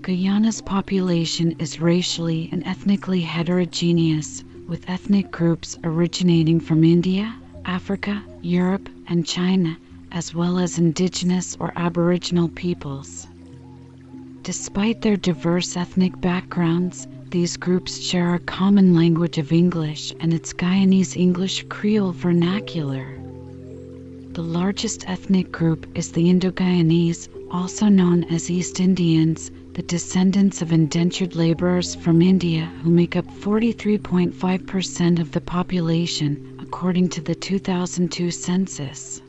Guyana's 0.00 0.62
population 0.62 1.54
is 1.58 1.82
racially 1.82 2.48
and 2.50 2.66
ethnically 2.66 3.20
heterogeneous, 3.20 4.42
with 4.66 4.88
ethnic 4.88 5.30
groups 5.30 5.78
originating 5.84 6.60
from 6.60 6.84
India, 6.84 7.34
Africa, 7.64 8.22
Europe, 8.42 8.88
and 9.08 9.26
China, 9.26 9.76
as 10.12 10.34
well 10.34 10.58
as 10.58 10.78
indigenous 10.78 11.56
or 11.60 11.72
aboriginal 11.76 12.48
peoples. 12.48 13.26
Despite 14.42 15.00
their 15.00 15.16
diverse 15.16 15.76
ethnic 15.76 16.20
backgrounds, 16.20 17.06
these 17.30 17.56
groups 17.56 18.00
share 18.00 18.34
a 18.34 18.38
common 18.38 18.94
language 18.94 19.38
of 19.38 19.52
English 19.52 20.12
and 20.20 20.32
its 20.32 20.52
Guyanese 20.52 21.16
English 21.16 21.64
Creole 21.68 22.12
vernacular. 22.12 23.18
The 24.32 24.42
largest 24.42 25.08
ethnic 25.08 25.50
group 25.50 25.86
is 25.96 26.12
the 26.12 26.28
Indo-Guyanese, 26.28 27.28
also 27.50 27.88
known 27.88 28.24
as 28.24 28.50
East 28.50 28.80
Indians, 28.80 29.50
the 29.74 29.82
descendants 29.82 30.62
of 30.62 30.72
indentured 30.72 31.34
laborers 31.34 31.96
from 31.96 32.22
India 32.22 32.64
who 32.82 32.90
make 32.90 33.16
up 33.16 33.26
43.5% 33.26 35.18
of 35.18 35.32
the 35.32 35.40
population, 35.40 36.56
according 36.62 37.08
to 37.08 37.20
the 37.20 37.34
2002 37.34 38.30
census. 38.30 39.20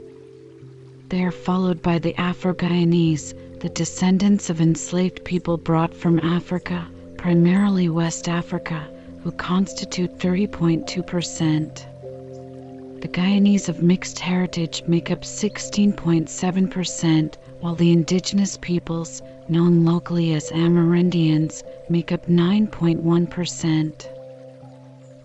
They 1.09 1.23
are 1.23 1.31
followed 1.31 1.81
by 1.81 1.97
the 1.97 2.13
Afro-Guyanese, 2.21 3.33
the 3.59 3.69
descendants 3.69 4.51
of 4.51 4.61
enslaved 4.61 5.25
people 5.25 5.57
brought 5.57 5.95
from 5.95 6.19
Africa, 6.19 6.85
primarily 7.17 7.89
West 7.89 8.29
Africa, 8.29 8.87
who 9.23 9.31
constitute 9.31 10.19
30.2%. 10.19 13.01
The 13.01 13.07
Guyanese 13.07 13.67
of 13.67 13.81
mixed 13.81 14.19
heritage 14.19 14.83
make 14.87 15.09
up 15.09 15.21
16.7%, 15.21 17.33
while 17.65 17.73
the 17.73 17.91
indigenous 17.91 18.59
peoples, 18.61 19.23
known 19.49 19.83
locally 19.83 20.35
as 20.35 20.51
Amerindians, 20.51 21.63
make 21.89 22.11
up 22.11 22.27
9.1%. 22.27 24.07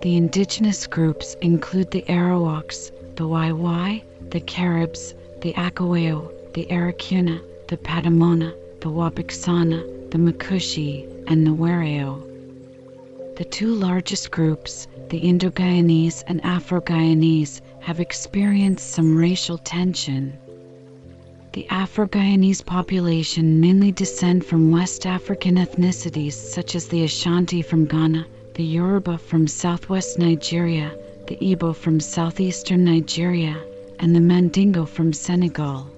The 0.00 0.16
indigenous 0.16 0.86
groups 0.86 1.36
include 1.42 1.90
the 1.90 2.00
Arawaks, 2.08 2.92
the 3.16 3.28
Wai 3.28 4.02
the 4.30 4.40
Caribs, 4.40 5.12
the 5.42 5.52
Akawaio, 5.52 6.32
the 6.54 6.64
Arekuna, 6.70 7.42
the 7.68 7.76
Patamona, 7.76 8.54
the 8.80 8.88
Wapishana, 8.88 10.10
the 10.10 10.16
Makushi, 10.16 11.06
and 11.26 11.46
the 11.46 11.50
Warao. 11.50 12.22
The 13.36 13.44
two 13.44 13.74
largest 13.74 14.30
groups, 14.30 14.88
the 15.10 15.18
Indo-Guyanese 15.18 16.24
and 16.26 16.42
Afro-Guyanese, 16.42 17.60
have 17.80 18.00
experienced 18.00 18.88
some 18.88 19.14
racial 19.14 19.58
tension. 19.58 20.38
The 21.52 21.66
Afro-Guyanese 21.68 22.64
population 22.64 23.60
mainly 23.60 23.90
descend 23.90 24.44
from 24.44 24.70
West 24.70 25.04
African 25.04 25.56
ethnicities 25.56 26.34
such 26.34 26.76
as 26.76 26.86
the 26.86 27.02
Ashanti 27.02 27.60
from 27.60 27.86
Ghana, 27.86 28.24
the 28.54 28.62
Yoruba 28.62 29.18
from 29.18 29.48
southwest 29.48 30.16
Nigeria, 30.16 30.92
the 31.26 31.36
Igbo 31.36 31.74
from 31.74 31.98
southeastern 31.98 32.84
Nigeria, 32.84 33.56
and 33.98 34.14
the 34.14 34.20
Mandingo 34.20 34.84
from 34.84 35.12
Senegal. 35.12 35.88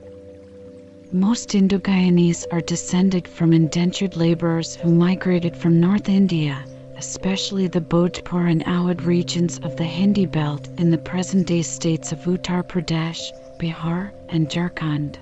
Most 1.13 1.55
Indo-Guyanese 1.55 2.47
are 2.51 2.63
descended 2.63 3.29
from 3.29 3.53
indentured 3.53 4.17
laborers 4.17 4.77
who 4.77 4.91
migrated 4.95 5.55
from 5.55 5.79
North 5.81 6.09
India 6.09 6.65
especially 6.97 7.67
the 7.67 7.81
Bhojpur 7.81 8.49
and 8.49 8.65
Awadh 8.65 9.05
regions 9.05 9.59
of 9.65 9.77
the 9.77 9.83
Hindi 9.85 10.25
belt 10.25 10.69
in 10.79 10.91
the 10.93 10.99
present-day 10.99 11.63
states 11.63 12.13
of 12.13 12.21
Uttar 12.21 12.63
Pradesh, 12.63 13.33
Bihar, 13.59 14.13
and 14.29 14.49
Jharkhand. 14.49 15.17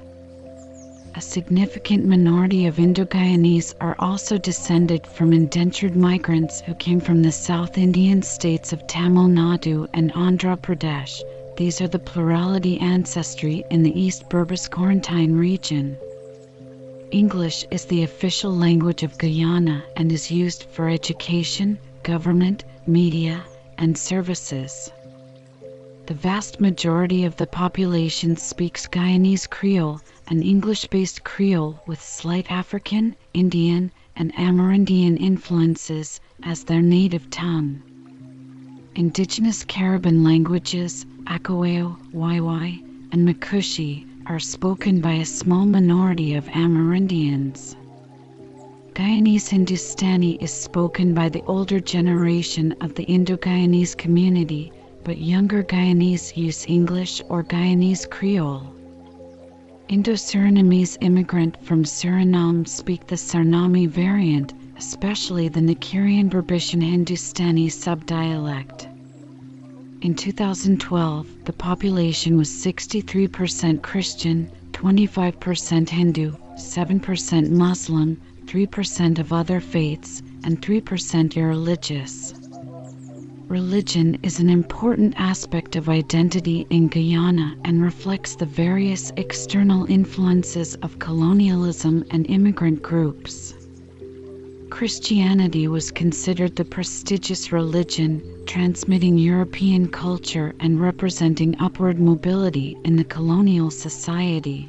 A 1.17 1.21
significant 1.21 2.07
minority 2.07 2.67
of 2.67 2.79
Indo-Guyanese 2.79 3.75
are 3.81 3.97
also 3.99 4.39
descended 4.39 5.05
from 5.05 5.33
indentured 5.33 5.97
migrants 5.97 6.61
who 6.61 6.75
came 6.75 7.01
from 7.01 7.23
the 7.23 7.33
South 7.33 7.77
Indian 7.77 8.23
states 8.23 8.73
of 8.73 8.87
Tamil 8.87 9.27
Nadu 9.27 9.89
and 9.93 10.13
Andhra 10.13 10.57
Pradesh. 10.57 11.21
These 11.57 11.81
are 11.81 11.89
the 11.89 11.99
plurality 11.99 12.79
ancestry 12.79 13.65
in 13.71 13.83
the 13.83 14.01
East 14.01 14.29
Berbice 14.29 14.71
Corentyne 14.71 15.37
region. 15.37 15.97
English 17.11 17.67
is 17.73 17.87
the 17.87 18.05
official 18.05 18.55
language 18.55 19.03
of 19.03 19.19
Guyana 19.19 19.83
and 19.97 20.13
is 20.13 20.31
used 20.31 20.63
for 20.71 20.89
education, 20.89 21.77
government, 22.05 22.63
media, 22.87 23.43
and 23.79 23.99
services. 23.99 24.93
The 26.11 26.17
vast 26.17 26.61
majority 26.61 27.23
of 27.23 27.37
the 27.37 27.47
population 27.47 28.35
speaks 28.37 28.89
Guyanese 28.89 29.49
Creole, 29.49 30.01
an 30.27 30.43
English 30.43 30.89
based 30.89 31.23
Creole 31.23 31.81
with 31.87 32.03
slight 32.03 32.51
African, 32.51 33.15
Indian, 33.33 33.93
and 34.17 34.35
Amerindian 34.35 35.17
influences, 35.19 36.21
as 36.43 36.65
their 36.65 36.83
native 36.83 37.31
tongue. 37.31 37.81
Indigenous 38.97 39.65
Caribbean 39.65 40.25
languages, 40.25 41.07
Akawaio, 41.27 41.97
Waiwai, 42.13 42.83
and 43.13 43.25
Makushi, 43.25 44.05
are 44.27 44.41
spoken 44.41 45.01
by 45.01 45.13
a 45.13 45.25
small 45.25 45.65
minority 45.65 46.35
of 46.35 46.47
Amerindians. 46.47 47.77
Guyanese 48.95 49.51
Hindustani 49.51 50.33
is 50.43 50.53
spoken 50.53 51.15
by 51.15 51.29
the 51.29 51.45
older 51.45 51.79
generation 51.79 52.75
of 52.81 52.97
the 52.97 53.05
Indo-Guyanese 53.05 53.97
community, 53.97 54.73
but 55.05 55.19
younger 55.19 55.63
Guyanese 55.63 56.37
use 56.37 56.67
English 56.69 57.23
or 57.29 57.43
Guyanese 57.43 58.09
Creole. 58.09 58.75
Indo-Surinamese 59.89 60.99
immigrant 61.01 61.57
from 61.65 61.85
Suriname 61.85 62.69
speak 62.69 63.07
the 63.07 63.17
Sarnami 63.17 63.89
variant, 63.89 64.53
especially 64.77 65.49
the 65.49 65.61
Nakirian 65.61 66.31
Berbishan 66.31 66.83
Hindustani 66.83 67.69
subdialect. 67.69 68.87
In 70.03 70.15
2012, 70.15 71.45
the 71.45 71.53
population 71.53 72.37
was 72.37 72.49
63% 72.49 73.83
Christian, 73.83 74.51
25% 74.73 75.89
Hindu, 75.89 76.33
7% 76.55 77.51
Muslim, 77.51 78.21
3% 78.47 79.19
of 79.19 79.33
other 79.33 79.61
faiths, 79.61 80.23
and 80.45 80.63
3% 80.63 81.37
irreligious. 81.37 82.40
Religion 83.51 84.17
is 84.23 84.39
an 84.39 84.49
important 84.49 85.13
aspect 85.17 85.75
of 85.75 85.89
identity 85.89 86.69
in 86.71 86.87
Guyana 86.87 87.57
and 87.65 87.83
reflects 87.83 88.37
the 88.37 88.47
various 88.47 89.11
external 89.17 89.91
influences 89.91 90.77
of 90.77 91.01
colonialism 91.01 92.05
and 92.13 92.31
immigrant 92.31 92.81
groups. 92.81 93.55
Christianity 94.71 95.67
was 95.67 95.91
considered 95.91 96.55
the 96.55 96.65
prestigious 96.65 97.51
religion, 97.51 98.23
transmitting 98.47 99.19
European 99.19 99.89
culture 99.89 100.55
and 100.61 100.81
representing 100.81 101.61
upward 101.61 101.99
mobility 101.99 102.79
in 102.85 102.95
the 102.95 103.03
colonial 103.03 103.73
society. 103.73 104.69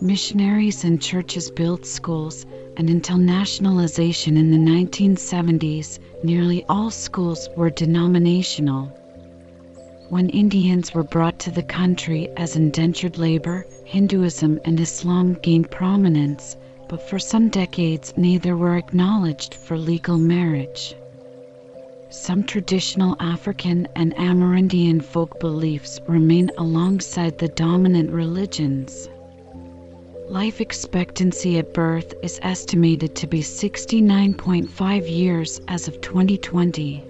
Missionaries 0.00 0.82
and 0.82 1.00
churches 1.00 1.52
built 1.52 1.86
schools, 1.86 2.46
and 2.76 2.90
until 2.90 3.16
nationalization 3.16 4.36
in 4.36 4.50
the 4.50 4.58
1970s, 4.58 6.00
nearly 6.24 6.64
all 6.68 6.90
schools 6.90 7.48
were 7.56 7.70
denominational. 7.70 8.86
When 10.08 10.28
Indians 10.30 10.92
were 10.92 11.04
brought 11.04 11.38
to 11.40 11.52
the 11.52 11.62
country 11.62 12.28
as 12.36 12.56
indentured 12.56 13.18
labor, 13.18 13.66
Hinduism 13.84 14.58
and 14.64 14.80
Islam 14.80 15.34
gained 15.34 15.70
prominence, 15.70 16.56
but 16.88 17.08
for 17.08 17.20
some 17.20 17.48
decades 17.48 18.12
neither 18.16 18.56
were 18.56 18.76
acknowledged 18.76 19.54
for 19.54 19.78
legal 19.78 20.18
marriage. 20.18 20.96
Some 22.10 22.42
traditional 22.42 23.16
African 23.20 23.86
and 23.94 24.12
Amerindian 24.16 25.02
folk 25.02 25.38
beliefs 25.38 26.00
remain 26.08 26.50
alongside 26.58 27.38
the 27.38 27.48
dominant 27.48 28.10
religions. 28.10 29.08
Life 30.30 30.62
expectancy 30.62 31.58
at 31.58 31.74
birth 31.74 32.14
is 32.22 32.40
estimated 32.42 33.14
to 33.16 33.26
be 33.26 33.40
69.5 33.40 35.10
years 35.10 35.60
as 35.68 35.86
of 35.86 36.00
2020. 36.00 37.04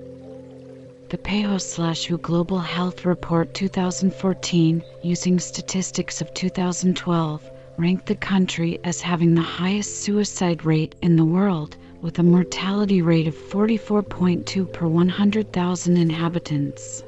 The 1.10 1.18
PAHO/WHO 1.18 2.18
Global 2.18 2.58
Health 2.58 3.04
Report 3.04 3.54
2014, 3.54 4.82
using 5.04 5.38
statistics 5.38 6.20
of 6.20 6.34
2012, 6.34 7.48
ranked 7.76 8.06
the 8.06 8.16
country 8.16 8.80
as 8.82 9.00
having 9.00 9.36
the 9.36 9.42
highest 9.42 10.00
suicide 10.02 10.64
rate 10.64 10.96
in 11.00 11.14
the 11.14 11.24
world, 11.24 11.76
with 12.02 12.18
a 12.18 12.22
mortality 12.24 13.00
rate 13.00 13.28
of 13.28 13.36
44.2 13.36 14.72
per 14.72 14.88
100,000 14.88 15.96
inhabitants. 15.96 17.04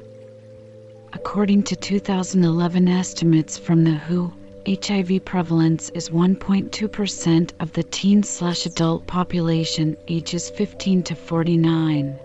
According 1.11 1.63
to 1.63 1.75
2011 1.75 2.87
estimates 2.87 3.57
from 3.57 3.83
the 3.83 3.95
WHO, 3.95 4.31
HIV 4.67 5.23
prevalence 5.23 5.89
is 5.91 6.09
1.2% 6.09 7.51
of 7.61 7.71
the 7.71 7.83
teen 7.83 8.21
slash 8.21 8.65
adult 8.65 9.07
population 9.07 9.95
ages 10.09 10.49
15 10.49 11.03
to 11.03 11.15
49. 11.15 12.19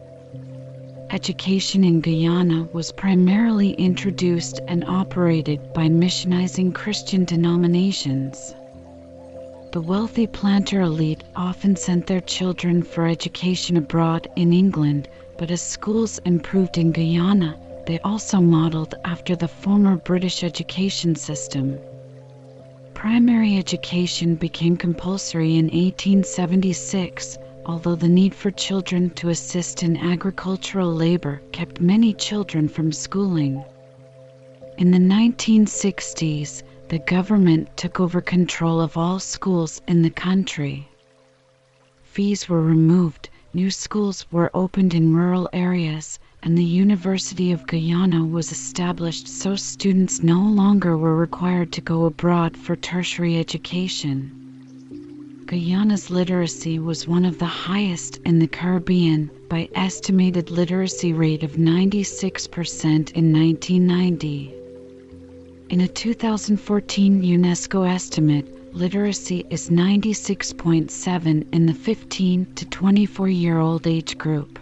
Education 1.11 1.85
in 1.85 2.01
Guyana 2.01 2.67
was 2.73 2.91
primarily 2.91 3.75
introduced 3.75 4.59
and 4.67 4.83
operated 4.83 5.73
by 5.73 5.87
missionizing 5.87 6.75
Christian 6.75 7.25
denominations. 7.25 8.57
The 9.71 9.81
wealthy 9.81 10.27
planter 10.27 10.81
elite 10.81 11.23
often 11.37 11.77
sent 11.77 12.09
their 12.09 12.21
children 12.23 12.83
for 12.83 13.07
education 13.07 13.77
abroad 13.77 14.27
in 14.35 14.53
England, 14.53 15.07
but 15.39 15.53
as 15.53 15.63
schools 15.63 16.19
improved 16.25 16.77
in 16.77 16.91
Guyana, 16.91 17.57
they 17.87 18.01
also 18.01 18.41
modeled 18.41 18.97
after 19.05 19.37
the 19.37 19.47
former 19.47 19.95
British 19.95 20.43
education 20.43 21.15
system. 21.15 21.79
Primary 23.03 23.59
education 23.59 24.37
became 24.37 24.77
compulsory 24.77 25.57
in 25.57 25.65
1876, 25.65 27.37
although 27.67 27.97
the 27.97 28.09
need 28.09 28.33
for 28.33 28.53
children 28.53 29.11
to 29.17 29.31
assist 29.31 29.83
in 29.83 29.97
agricultural 29.97 30.95
labor 30.95 31.43
kept 31.51 31.81
many 31.81 32.15
children 32.15 32.69
from 32.69 32.93
schooling. 32.93 33.65
In 34.79 34.93
the 34.93 34.99
1960s, 34.99 36.63
the 36.91 37.01
government 37.01 37.77
took 37.77 37.99
over 37.99 38.21
control 38.21 38.81
of 38.81 38.97
all 38.97 39.19
schools 39.19 39.83
in 39.89 40.03
the 40.03 40.11
country. 40.11 40.87
Fees 42.05 42.49
were 42.49 42.63
removed, 42.63 43.31
new 43.53 43.73
schools 43.73 44.31
were 44.31 44.53
opened 44.55 44.95
in 44.95 45.13
rural 45.13 45.49
areas, 45.53 46.21
and 46.45 46.59
the 46.59 46.65
University 46.65 47.53
of 47.53 47.67
Guyana 47.69 48.25
was 48.25 48.51
established 48.51 49.29
so 49.29 49.55
students 49.55 50.25
no 50.25 50.41
longer 50.41 50.97
were 50.97 51.17
required 51.17 51.71
to 51.73 51.81
go 51.81 52.07
abroad 52.07 52.57
for 52.57 52.75
tertiary 52.75 53.39
education. 53.39 55.45
Guyana's 55.47 56.11
literacy 56.11 56.81
was 56.81 57.07
one 57.07 57.25
of 57.25 57.39
the 57.39 57.47
highest 57.47 58.17
in 58.25 58.41
the 58.41 58.49
Caribbean 58.49 59.31
by 59.49 59.69
estimated 59.75 60.51
literacy 60.51 61.13
rate 61.13 61.45
of 61.45 61.53
96% 61.53 63.13
in 63.13 63.33
1990. 63.33 64.55
In 65.69 65.81
a 65.81 65.89
2014 65.89 67.23
UNESCO 67.23 67.89
estimate, 67.89 68.75
literacy 68.75 69.45
is 69.49 69.71
96.7 69.71 71.55
in 71.55 71.67
the 71.67 71.75
15 71.75 72.55
to 72.55 72.65
24 72.65 73.29
year 73.29 73.61
old 73.61 73.87
age 73.87 74.19
group. 74.19 74.59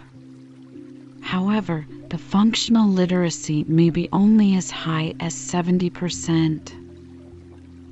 However, 1.21 1.85
the 2.09 2.17
functional 2.17 2.89
literacy 2.89 3.63
may 3.67 3.89
be 3.89 4.09
only 4.11 4.55
as 4.55 4.69
high 4.69 5.13
as 5.19 5.33
70%. 5.33 6.73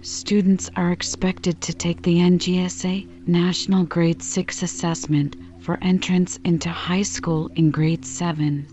Students 0.02 0.70
are 0.76 0.92
expected 0.92 1.62
to 1.62 1.74
take 1.74 2.02
the 2.02 2.18
NGSA 2.18 3.28
National 3.28 3.86
Grade 3.86 4.22
6 4.24 4.64
Assessment 4.64 5.36
for 5.60 5.78
entrance 5.82 6.40
into 6.44 6.70
high 6.70 7.04
school 7.04 7.50
in 7.56 7.70
grade 7.70 8.06
7. 8.06 8.66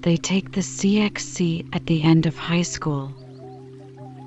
They 0.00 0.16
take 0.16 0.52
the 0.52 0.60
CXC 0.60 1.74
at 1.74 1.86
the 1.86 2.02
end 2.02 2.26
of 2.26 2.36
high 2.36 2.62
school. 2.62 3.12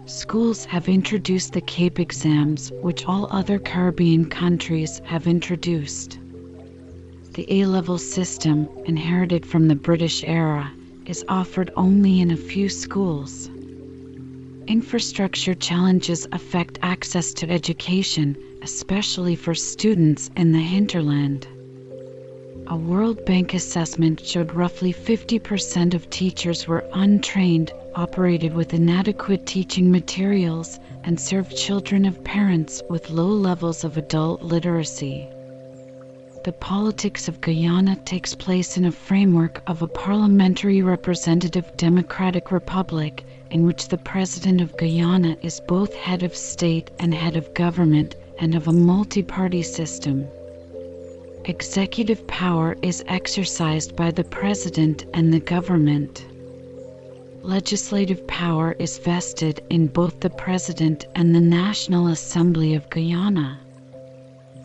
Schools 0.06 0.66
have 0.66 0.90
introduced 0.90 1.54
the 1.54 1.62
CAPE 1.62 2.00
exams, 2.00 2.72
which 2.82 3.06
all 3.06 3.28
other 3.32 3.58
Caribbean 3.58 4.26
countries 4.26 5.02
have 5.06 5.28
introduced. 5.28 6.20
The 7.34 7.62
A 7.62 7.66
level 7.66 7.98
system, 7.98 8.70
inherited 8.86 9.44
from 9.44 9.68
the 9.68 9.74
British 9.74 10.24
era, 10.24 10.72
is 11.08 11.26
offered 11.28 11.72
only 11.76 12.22
in 12.22 12.30
a 12.30 12.38
few 12.38 12.70
schools. 12.70 13.50
Infrastructure 14.68 15.56
challenges 15.56 16.28
affect 16.32 16.78
access 16.84 17.34
to 17.34 17.50
education, 17.50 18.38
especially 18.62 19.36
for 19.36 19.56
students 19.56 20.30
in 20.36 20.52
the 20.52 20.60
hinterland. 20.60 21.48
A 22.68 22.76
World 22.76 23.26
Bank 23.26 23.56
assessment 23.56 24.24
showed 24.24 24.54
roughly 24.54 24.94
50% 24.94 25.96
of 25.96 26.12
teachers 26.12 26.68
were 26.68 26.86
untrained, 26.94 27.72
operated 27.96 28.54
with 28.54 28.76
inadequate 28.76 29.48
teaching 29.48 29.90
materials, 29.90 30.80
and 31.04 31.20
served 31.20 31.58
children 31.58 32.06
of 32.06 32.24
parents 32.24 32.84
with 32.92 33.10
low 33.10 33.30
levels 33.30 33.84
of 33.84 33.98
adult 33.98 34.44
literacy. 34.44 35.28
The 36.44 36.52
politics 36.52 37.30
of 37.30 37.40
Guyana 37.40 37.96
takes 38.04 38.36
place 38.36 38.76
in 38.76 38.84
a 38.84 38.92
framework 38.92 39.64
of 39.66 39.82
a 39.82 39.88
parliamentary 39.88 40.82
representative 40.82 41.78
democratic 41.78 42.52
republic 42.52 43.24
in 43.50 43.66
which 43.66 43.88
the 43.88 43.98
president 43.98 44.60
of 44.60 44.76
Guyana 44.76 45.38
is 45.42 45.62
both 45.62 45.94
head 45.96 46.22
of 46.22 46.36
state 46.36 46.92
and 47.00 47.14
head 47.14 47.38
of 47.38 47.54
government 47.54 48.18
and 48.40 48.56
of 48.56 48.68
a 48.68 48.74
multi 48.74 49.24
party 49.24 49.62
system. 49.62 50.28
Executive 51.46 52.28
power 52.28 52.76
is 52.82 53.06
exercised 53.08 53.96
by 53.96 54.12
the 54.12 54.26
president 54.26 55.06
and 55.14 55.34
the 55.34 55.40
government. 55.40 56.26
Legislative 57.42 58.28
power 58.28 58.76
is 58.80 58.98
vested 58.98 59.62
in 59.70 59.88
both 59.88 60.20
the 60.20 60.30
president 60.30 61.06
and 61.16 61.34
the 61.34 61.40
National 61.40 62.08
Assembly 62.08 62.74
of 62.74 62.90
Guyana. 62.90 63.60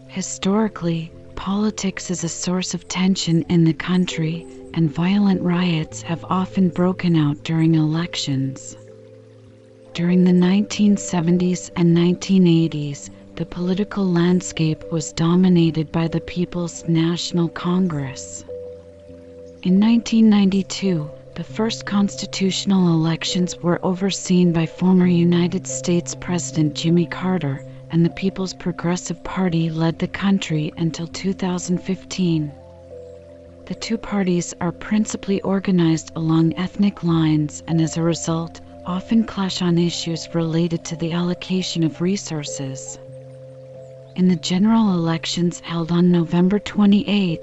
Historically, 0.09 1.13
Politics 1.39 2.11
is 2.11 2.25
a 2.25 2.29
source 2.29 2.75
of 2.75 2.89
tension 2.89 3.43
in 3.43 3.63
the 3.63 3.73
country, 3.73 4.45
and 4.75 4.91
violent 4.91 5.41
riots 5.41 6.03
have 6.03 6.25
often 6.29 6.69
broken 6.69 7.15
out 7.15 7.45
during 7.45 7.77
elections. 7.77 8.77
During 9.95 10.25
the 10.25 10.33
1970s 10.33 11.71
and 11.77 11.97
1980s, 11.97 13.11
the 13.37 13.47
political 13.47 14.05
landscape 14.05 14.83
was 14.91 15.13
dominated 15.13 15.93
by 15.93 16.09
the 16.09 16.21
People's 16.21 16.83
National 16.89 17.49
Congress. 17.49 18.45
In 19.63 19.79
1992, 19.79 21.09
the 21.37 21.45
first 21.45 21.87
constitutional 21.87 22.89
elections 22.89 23.57
were 23.63 23.79
overseen 23.85 24.53
by 24.53 24.67
former 24.67 25.07
United 25.07 25.69
States 25.69 26.17
President 26.17 26.75
Jimmy 26.75 27.07
Carter 27.07 27.65
and 27.91 28.05
the 28.05 28.11
People's 28.11 28.55
Progressive 28.55 29.23
Party 29.25 29.71
led 29.71 29.99
the 29.99 30.09
country 30.09 30.73
until 30.77 31.07
2015. 31.07 32.53
The 33.67 33.75
two 33.75 33.99
parties 33.99 34.55
are 34.61 34.73
principally 34.73 35.41
organized 35.43 36.13
along 36.17 36.55
ethnic 36.55 37.03
lines 37.03 37.63
and, 37.67 37.81
as 37.81 37.97
a 37.97 38.03
result, 38.03 38.61
often 38.87 39.25
clash 39.25 39.61
on 39.61 39.79
issues 39.79 40.35
related 40.35 40.85
to 40.87 40.97
the 40.97 41.13
allocation 41.13 41.83
of 41.83 42.01
resources. 42.01 42.99
In 44.17 44.29
the 44.29 44.37
general 44.37 44.95
elections 44.95 45.61
held 45.61 45.93
on 45.93 46.11
November 46.11 46.59
28, 46.59 47.41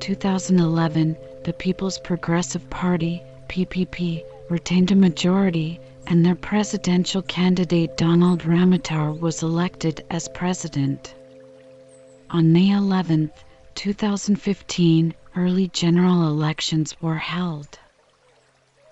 2011, 0.00 1.16
the 1.44 1.52
People's 1.52 1.98
Progressive 1.98 2.68
Party, 2.70 3.22
PPP, 3.48 4.22
retained 4.50 4.90
a 4.90 4.96
majority 4.96 5.80
and 6.10 6.24
their 6.24 6.34
presidential 6.34 7.20
candidate 7.20 7.94
Donald 7.98 8.40
Ramotar 8.40 9.12
was 9.20 9.42
elected 9.42 10.06
as 10.10 10.26
president. 10.28 11.14
On 12.30 12.50
May 12.50 12.70
11, 12.70 13.30
2015, 13.74 15.14
early 15.36 15.68
general 15.68 16.26
elections 16.26 16.96
were 17.02 17.18
held. 17.18 17.78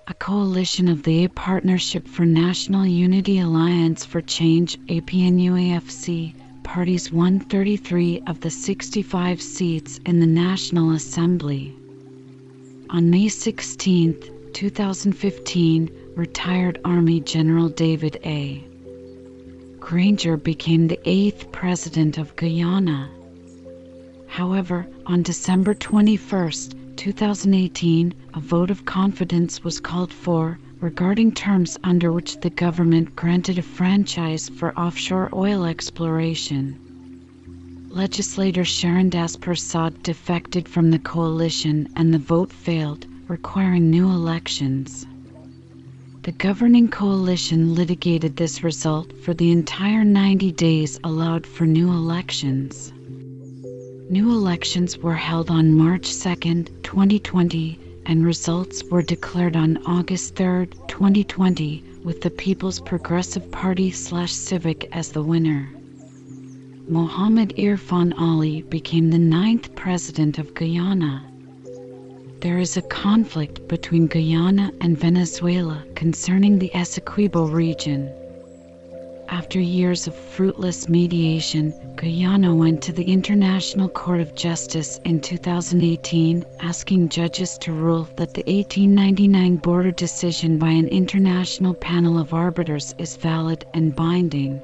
A 0.08 0.12
coalition 0.12 0.88
of 0.88 1.02
the 1.04 1.24
A 1.24 1.30
Partnership 1.30 2.06
for 2.06 2.26
National 2.26 2.84
Unity 2.84 3.38
Alliance 3.38 4.04
for 4.04 4.20
Change 4.20 4.78
APNUAFC 4.86 6.34
parties 6.64 7.10
won 7.10 7.40
33 7.40 8.24
of 8.26 8.40
the 8.40 8.50
65 8.50 9.40
seats 9.40 9.98
in 10.04 10.20
the 10.20 10.26
National 10.26 10.92
Assembly. 10.92 11.74
On 12.90 13.08
May 13.08 13.28
16, 13.28 14.52
2015, 14.52 16.05
retired 16.16 16.80
Army 16.82 17.20
General 17.20 17.68
David 17.68 18.18
A. 18.24 18.64
Granger 19.78 20.38
became 20.38 20.88
the 20.88 20.98
eighth 21.04 21.52
president 21.52 22.16
of 22.16 22.34
Guyana. 22.36 23.10
However, 24.26 24.86
on 25.04 25.22
December 25.22 25.74
21, 25.74 26.52
2018, 26.96 28.14
a 28.32 28.40
vote 28.40 28.70
of 28.70 28.86
confidence 28.86 29.62
was 29.62 29.78
called 29.78 30.10
for 30.10 30.58
regarding 30.80 31.32
terms 31.32 31.76
under 31.84 32.10
which 32.10 32.40
the 32.40 32.48
government 32.48 33.14
granted 33.14 33.58
a 33.58 33.62
franchise 33.62 34.48
for 34.48 34.78
offshore 34.78 35.28
oil 35.34 35.66
exploration. 35.66 36.80
Legislator 37.90 38.62
Charrandass 38.62 39.36
Persaud 39.36 40.02
defected 40.02 40.66
from 40.66 40.90
the 40.90 40.98
coalition 40.98 41.88
and 41.94 42.14
the 42.14 42.18
vote 42.18 42.50
failed, 42.50 43.06
requiring 43.28 43.90
new 43.90 44.08
elections. 44.08 45.06
The 46.26 46.32
governing 46.32 46.88
coalition 46.88 47.76
litigated 47.76 48.34
this 48.34 48.64
result 48.64 49.12
for 49.22 49.32
the 49.32 49.52
entire 49.52 50.02
90 50.02 50.50
days 50.50 50.98
allowed 51.04 51.46
for 51.46 51.66
new 51.66 51.88
elections. 51.88 52.92
New 54.10 54.32
elections 54.32 54.98
were 54.98 55.14
held 55.14 55.50
on 55.52 55.72
March 55.72 56.12
2, 56.18 56.34
2020, 56.82 57.78
and 58.06 58.26
results 58.26 58.82
were 58.90 59.02
declared 59.02 59.54
on 59.54 59.78
August 59.86 60.34
3, 60.34 60.66
2020, 60.88 61.84
with 62.02 62.20
the 62.22 62.30
People's 62.30 62.80
Progressive 62.80 63.48
Party 63.52 63.92
slash 63.92 64.32
Civic 64.32 64.88
as 64.90 65.12
the 65.12 65.22
winner. 65.22 65.68
Mohamed 66.88 67.54
Irfaan 67.56 68.12
Ali 68.18 68.62
became 68.62 69.10
the 69.10 69.20
ninth 69.20 69.76
president 69.76 70.40
of 70.40 70.54
Guyana. 70.54 71.22
There 72.46 72.60
is 72.60 72.76
a 72.76 72.82
conflict 72.82 73.66
between 73.66 74.06
Guyana 74.06 74.70
and 74.80 74.96
Venezuela 74.96 75.82
concerning 75.96 76.60
the 76.60 76.70
Essequibo 76.72 77.52
region. 77.52 78.08
After 79.28 79.58
years 79.58 80.06
of 80.06 80.14
fruitless 80.14 80.88
mediation, 80.88 81.74
Guyana 81.96 82.54
went 82.54 82.82
to 82.82 82.92
the 82.92 83.02
International 83.02 83.88
Court 83.88 84.20
of 84.20 84.36
Justice 84.36 85.00
in 85.04 85.20
2018 85.20 86.44
asking 86.60 87.08
judges 87.08 87.58
to 87.62 87.72
rule 87.72 88.06
that 88.14 88.34
the 88.34 88.44
1899 88.46 89.56
border 89.56 89.90
decision 89.90 90.56
by 90.56 90.70
an 90.70 90.86
international 90.86 91.74
panel 91.74 92.16
of 92.16 92.32
arbiters 92.32 92.94
is 92.96 93.16
valid 93.16 93.66
and 93.74 93.96
binding. 93.96 94.60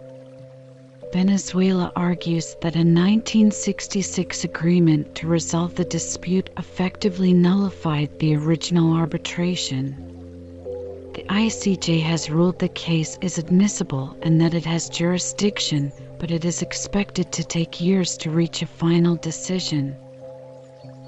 Venezuela 1.13 1.93
argues 1.95 2.57
that 2.63 2.75
a 2.75 2.79
1966 2.79 4.45
agreement 4.45 5.15
to 5.15 5.27
resolve 5.27 5.75
the 5.75 5.85
dispute 5.85 6.49
effectively 6.57 7.35
nullified 7.35 8.19
the 8.19 8.35
original 8.35 8.95
arbitration. 8.95 9.95
The 11.13 11.25
ICJ 11.25 12.01
has 12.01 12.31
ruled 12.31 12.59
the 12.59 12.71
case 12.71 13.19
is 13.21 13.37
admissible 13.37 14.17
and 14.23 14.41
that 14.41 14.55
it 14.55 14.65
has 14.65 14.89
jurisdiction, 14.89 15.93
but 16.19 16.31
it 16.31 16.47
is 16.47 16.63
expected 16.63 17.31
to 17.33 17.45
take 17.45 17.79
years 17.79 18.17
to 18.17 18.31
reach 18.31 18.63
a 18.63 18.67
final 18.67 19.17
decision. 19.17 19.95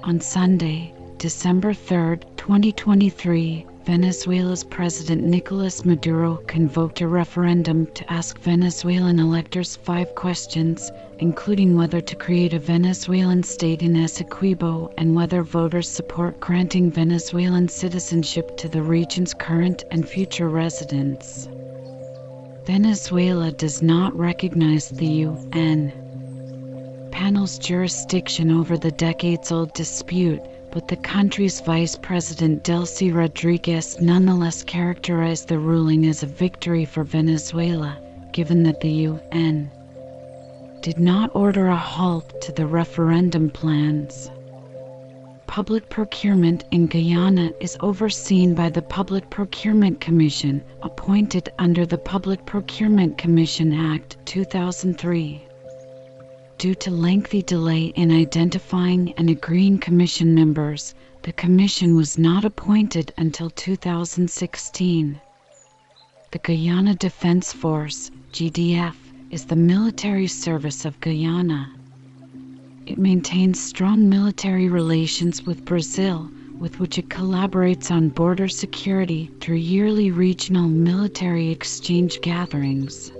On 0.03 0.21
Sunday, 0.21 0.93
December 1.17 1.73
3, 1.73 2.17
2023, 2.37 3.65
Venezuela's 3.85 4.63
President 4.63 5.23
Nicolas 5.23 5.85
Maduro 5.85 6.37
convoked 6.47 7.01
a 7.01 7.07
referendum 7.07 7.85
to 7.93 8.11
ask 8.11 8.39
Venezuelan 8.39 9.19
electors 9.19 9.75
five 9.75 10.15
questions, 10.15 10.91
including 11.19 11.75
whether 11.75 12.01
to 12.01 12.15
create 12.15 12.55
a 12.55 12.59
Venezuelan 12.59 13.43
state 13.43 13.83
in 13.83 13.93
Essequibo 13.95 14.91
and 14.97 15.13
whether 15.15 15.43
voters 15.43 15.87
support 15.87 16.39
granting 16.39 16.89
Venezuelan 16.89 17.67
citizenship 17.67 18.57
to 18.57 18.67
the 18.67 18.81
region's 18.81 19.35
current 19.35 19.83
and 19.91 20.09
future 20.09 20.49
residents. 20.49 21.47
Venezuela 22.65 23.51
does 23.51 23.83
not 23.83 24.17
recognize 24.17 24.89
the 24.89 25.05
UN 25.05 25.93
panel's 27.11 27.59
jurisdiction 27.59 28.49
over 28.49 28.79
the 28.79 28.91
decades 28.91 29.51
old 29.51 29.71
dispute 29.73 30.41
but 30.75 30.89
the 30.89 30.97
country's 30.97 31.61
Vice 31.61 31.95
President 31.95 32.61
Delcy 32.65 33.09
Rodriguez 33.09 34.01
nonetheless 34.01 34.61
characterized 34.61 35.47
the 35.47 35.57
ruling 35.57 36.05
as 36.05 36.21
a 36.21 36.25
victory 36.27 36.83
for 36.83 37.05
Venezuela, 37.05 37.97
given 38.33 38.63
that 38.63 38.81
the 38.81 38.89
UN 38.89 39.71
did 40.81 40.99
not 40.99 41.33
order 41.33 41.69
a 41.69 41.77
halt 41.77 42.41
to 42.41 42.51
the 42.51 42.67
referendum 42.67 43.49
plans. 43.49 44.29
Public 45.47 45.87
procurement 45.87 46.65
in 46.71 46.87
Guyana 46.87 47.53
is 47.61 47.77
overseen 47.79 48.53
by 48.53 48.69
the 48.69 48.81
Public 48.81 49.29
Procurement 49.29 50.01
Commission, 50.01 50.61
appointed 50.81 51.47
under 51.57 51.85
the 51.85 51.97
Public 51.97 52.45
Procurement 52.45 53.17
Commission 53.17 53.71
Act 53.71 54.17
2003. 54.25 55.44
Due 56.57 56.75
to 56.75 56.89
lengthy 56.89 57.41
delay 57.41 57.87
in 57.97 58.11
identifying 58.11 59.11
and 59.17 59.29
agreeing 59.29 59.77
commission 59.77 60.33
members, 60.33 60.95
the 61.23 61.33
commission 61.33 61.97
was 61.97 62.17
not 62.17 62.45
appointed 62.45 63.13
until 63.17 63.49
2016. 63.49 65.19
The 66.31 66.39
Guyana 66.39 66.95
Defense 66.95 67.51
Force, 67.51 68.09
GDF, 68.31 68.95
is 69.31 69.45
the 69.45 69.57
military 69.57 70.27
service 70.27 70.85
of 70.85 70.99
Guyana. 71.01 71.73
It 72.85 72.97
maintains 72.97 73.59
strong 73.59 74.07
military 74.07 74.69
relations 74.69 75.43
with 75.43 75.65
Brazil, 75.65 76.31
with 76.57 76.79
which 76.79 76.97
it 76.97 77.09
collaborates 77.09 77.91
on 77.91 78.07
border 78.09 78.47
security 78.47 79.29
through 79.41 79.57
yearly 79.57 80.09
regional 80.09 80.69
military 80.69 81.49
exchange 81.49 82.21
gatherings. 82.21 83.11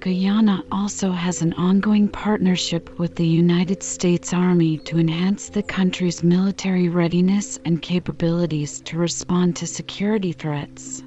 Guyana 0.00 0.62
also 0.70 1.10
has 1.10 1.42
an 1.42 1.54
ongoing 1.54 2.06
partnership 2.06 3.00
with 3.00 3.16
the 3.16 3.26
United 3.26 3.82
States 3.82 4.32
Army 4.32 4.78
to 4.78 4.96
enhance 4.96 5.48
the 5.48 5.62
country's 5.62 6.22
military 6.22 6.88
readiness 6.88 7.58
and 7.64 7.82
capabilities 7.82 8.80
to 8.82 8.96
respond 8.96 9.56
to 9.56 9.66
security 9.66 10.30
threats. 10.30 11.02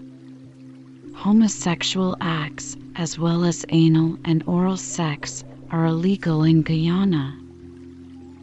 Homosexual 1.15 2.17
acts, 2.19 2.75
as 2.97 3.17
well 3.17 3.45
as 3.45 3.65
anal 3.69 4.17
and 4.25 4.43
oral 4.45 4.75
sex, 4.75 5.45
are 5.69 5.85
illegal 5.85 6.43
in 6.43 6.61
Guyana. 6.61 7.39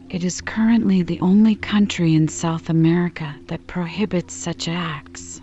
It 0.09 0.23
is 0.23 0.41
currently 0.41 1.03
the 1.03 1.19
only 1.19 1.53
country 1.53 2.15
in 2.15 2.27
South 2.27 2.71
America 2.71 3.35
that 3.45 3.67
prohibits 3.67 4.33
such 4.33 4.67
acts. 4.67 5.39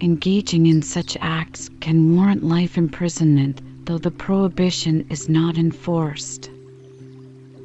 Engaging 0.00 0.66
in 0.66 0.80
such 0.80 1.16
acts 1.20 1.68
can 1.80 2.14
warrant 2.14 2.44
life 2.44 2.78
imprisonment 2.78 3.60
though 3.90 3.98
the 3.98 4.08
prohibition 4.12 5.04
is 5.10 5.28
not 5.28 5.58
enforced. 5.58 6.48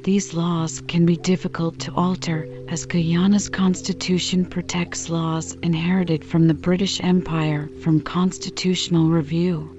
These 0.02 0.34
laws 0.34 0.82
can 0.88 1.06
be 1.06 1.16
difficult 1.16 1.78
to 1.78 1.94
alter 1.94 2.48
as 2.66 2.84
Guyana's 2.84 3.48
constitution 3.48 4.44
protects 4.44 5.08
laws 5.08 5.54
inherited 5.62 6.24
from 6.24 6.48
the 6.48 6.54
British 6.68 7.00
Empire 7.00 7.70
from 7.80 8.00
constitutional 8.00 9.08
review. 9.08 9.70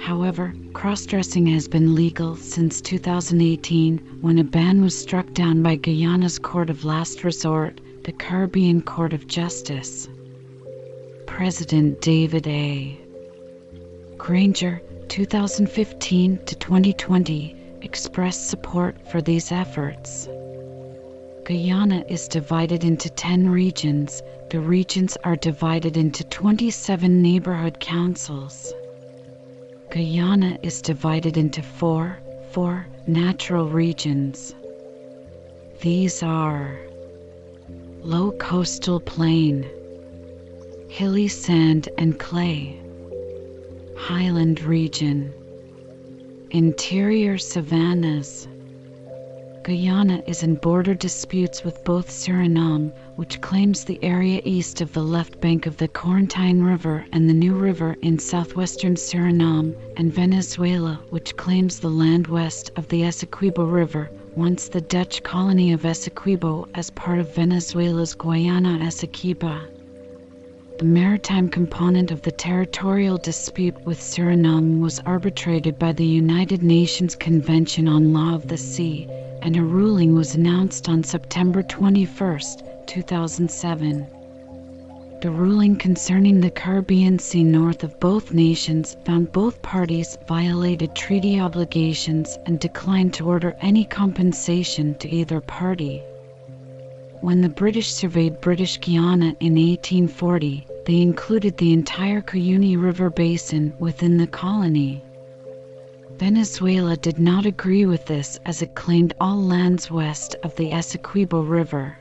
However, 0.00 0.52
cross 0.72 1.06
dressing 1.06 1.46
has 1.46 1.68
been 1.68 1.94
legal 1.94 2.34
since 2.34 2.80
2018 2.80 4.18
when 4.20 4.40
a 4.40 4.44
ban 4.44 4.82
was 4.82 4.98
struck 4.98 5.32
down 5.34 5.62
by 5.62 5.76
Guyana's 5.76 6.40
Court 6.40 6.68
of 6.68 6.84
Last 6.84 7.22
Resort, 7.22 7.80
the 8.02 8.10
Caribbean 8.10 8.82
Court 8.82 9.12
of 9.12 9.28
Justice. 9.28 10.08
President 11.26 12.00
David 12.00 12.48
A. 12.48 12.98
Granger, 14.16 14.82
2015 15.08 16.38
to 16.44 16.54
2020 16.54 17.56
expressed 17.80 18.48
support 18.48 18.96
for 19.10 19.22
these 19.22 19.50
efforts. 19.50 20.28
Guyana 21.44 22.04
is 22.08 22.28
divided 22.28 22.84
into 22.84 23.08
10 23.08 23.48
regions. 23.48 24.22
The 24.50 24.60
regions 24.60 25.16
are 25.24 25.36
divided 25.36 25.96
into 25.96 26.24
27 26.24 27.22
neighborhood 27.22 27.80
councils. 27.80 28.74
Guyana 29.90 30.58
is 30.62 30.82
divided 30.82 31.38
into 31.38 31.62
four, 31.62 32.18
four 32.50 32.86
natural 33.06 33.66
regions. 33.66 34.54
These 35.80 36.22
are 36.22 36.78
low 38.02 38.32
coastal 38.32 39.00
plain, 39.00 39.66
hilly 40.90 41.28
sand 41.28 41.88
and 41.96 42.18
clay, 42.18 42.78
highland 43.98 44.62
region, 44.62 45.32
interior 46.50 47.36
savannas, 47.36 48.46
Guyana 49.64 50.22
is 50.26 50.42
in 50.42 50.54
border 50.54 50.94
disputes 50.94 51.62
with 51.62 51.84
both 51.84 52.08
Suriname, 52.08 52.90
which 53.16 53.42
claims 53.42 53.84
the 53.84 54.02
area 54.02 54.40
east 54.44 54.80
of 54.80 54.94
the 54.94 55.02
left 55.02 55.42
bank 55.42 55.66
of 55.66 55.76
the 55.76 55.88
Corentyne 55.88 56.62
River 56.64 57.04
and 57.12 57.28
the 57.28 57.34
New 57.34 57.52
River 57.52 57.94
in 58.00 58.18
southwestern 58.18 58.94
Suriname, 58.94 59.76
and 59.98 60.10
Venezuela, 60.10 61.00
which 61.10 61.36
claims 61.36 61.80
the 61.80 61.90
land 61.90 62.28
west 62.28 62.70
of 62.76 62.88
the 62.88 63.02
Essequibo 63.02 63.70
River, 63.70 64.10
once 64.34 64.68
the 64.68 64.80
Dutch 64.80 65.22
colony 65.22 65.72
of 65.72 65.82
Essequibo 65.84 66.66
as 66.74 66.88
part 66.88 67.18
of 67.18 67.34
Venezuela's 67.34 68.14
Guayana 68.14 68.78
Essequiba. 68.78 69.77
The 70.78 70.84
maritime 70.84 71.48
component 71.48 72.12
of 72.12 72.22
the 72.22 72.30
territorial 72.30 73.18
dispute 73.18 73.84
with 73.84 74.00
Suriname 74.00 74.78
was 74.78 75.00
arbitrated 75.00 75.76
by 75.76 75.90
the 75.90 76.06
United 76.06 76.62
Nations 76.62 77.16
Convention 77.16 77.88
on 77.88 78.12
Law 78.12 78.36
of 78.36 78.46
the 78.46 78.56
Sea 78.56 79.08
and 79.42 79.56
a 79.56 79.62
ruling 79.64 80.14
was 80.14 80.36
announced 80.36 80.88
on 80.88 81.02
September 81.02 81.64
21, 81.64 82.40
2007. 82.86 84.06
The 85.20 85.30
ruling 85.32 85.74
concerning 85.74 86.40
the 86.40 86.50
Caribbean 86.50 87.18
Sea 87.18 87.42
north 87.42 87.82
of 87.82 87.98
both 87.98 88.32
nations 88.32 88.96
found 89.04 89.32
both 89.32 89.60
parties 89.62 90.16
violated 90.28 90.94
treaty 90.94 91.40
obligations 91.40 92.38
and 92.46 92.60
declined 92.60 93.14
to 93.14 93.26
order 93.26 93.56
any 93.60 93.84
compensation 93.84 94.94
to 95.00 95.10
either 95.12 95.40
party. 95.40 96.04
When 97.20 97.40
the 97.40 97.48
British 97.48 97.90
surveyed 97.90 98.40
British 98.40 98.80
Guiana 98.80 99.34
in 99.40 99.56
1840, 99.56 100.67
they 100.88 101.02
included 101.02 101.54
the 101.58 101.74
entire 101.74 102.22
Cuyuni 102.22 102.74
River 102.82 103.10
basin 103.10 103.74
within 103.78 104.16
the 104.16 104.26
colony. 104.26 105.02
Venezuela 106.16 106.96
did 106.96 107.18
not 107.18 107.44
agree 107.44 107.84
with 107.84 108.06
this 108.06 108.38
as 108.46 108.62
it 108.62 108.74
claimed 108.74 109.12
all 109.20 109.36
lands 109.36 109.90
west 109.90 110.34
of 110.42 110.56
the 110.56 110.72
Essequibo 110.72 111.46
River. 111.46 111.98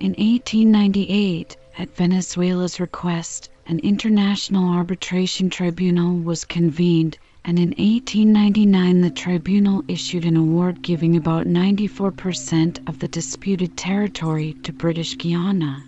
In 0.00 0.10
1898, 0.10 1.56
at 1.78 1.96
Venezuela's 1.96 2.78
request, 2.78 3.48
an 3.64 3.78
international 3.78 4.68
arbitration 4.68 5.48
tribunal 5.48 6.18
was 6.18 6.44
convened, 6.44 7.16
and 7.42 7.58
in 7.58 7.70
1899 7.70 9.00
the 9.00 9.08
tribunal 9.08 9.82
issued 9.88 10.26
an 10.26 10.36
award 10.36 10.82
giving 10.82 11.16
about 11.16 11.46
94% 11.46 12.86
of 12.86 12.98
the 12.98 13.08
disputed 13.08 13.78
territory 13.78 14.52
to 14.62 14.74
British 14.74 15.16
Guiana. 15.16 15.82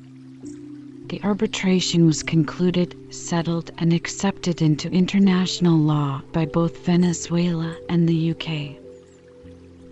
The 1.14 1.22
arbitration 1.22 2.06
was 2.06 2.24
concluded, 2.24 2.96
settled, 3.08 3.70
and 3.78 3.92
accepted 3.92 4.60
into 4.60 4.90
international 4.90 5.78
law 5.78 6.22
by 6.32 6.44
both 6.44 6.84
Venezuela 6.84 7.76
and 7.88 8.08
the 8.08 8.32
UK. 8.32 8.74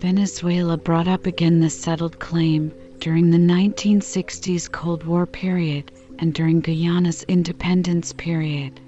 Venezuela 0.01 0.75
brought 0.75 1.07
up 1.07 1.25
again 1.25 1.61
the 1.61 1.69
settled 1.69 2.19
claim 2.19 2.73
during 2.99 3.31
the 3.31 3.37
1960s 3.37 4.69
Cold 4.69 5.05
War 5.05 5.25
period 5.25 5.93
and 6.19 6.33
during 6.33 6.59
Guyana's 6.59 7.23
independence 7.29 8.11
period. 8.11 8.81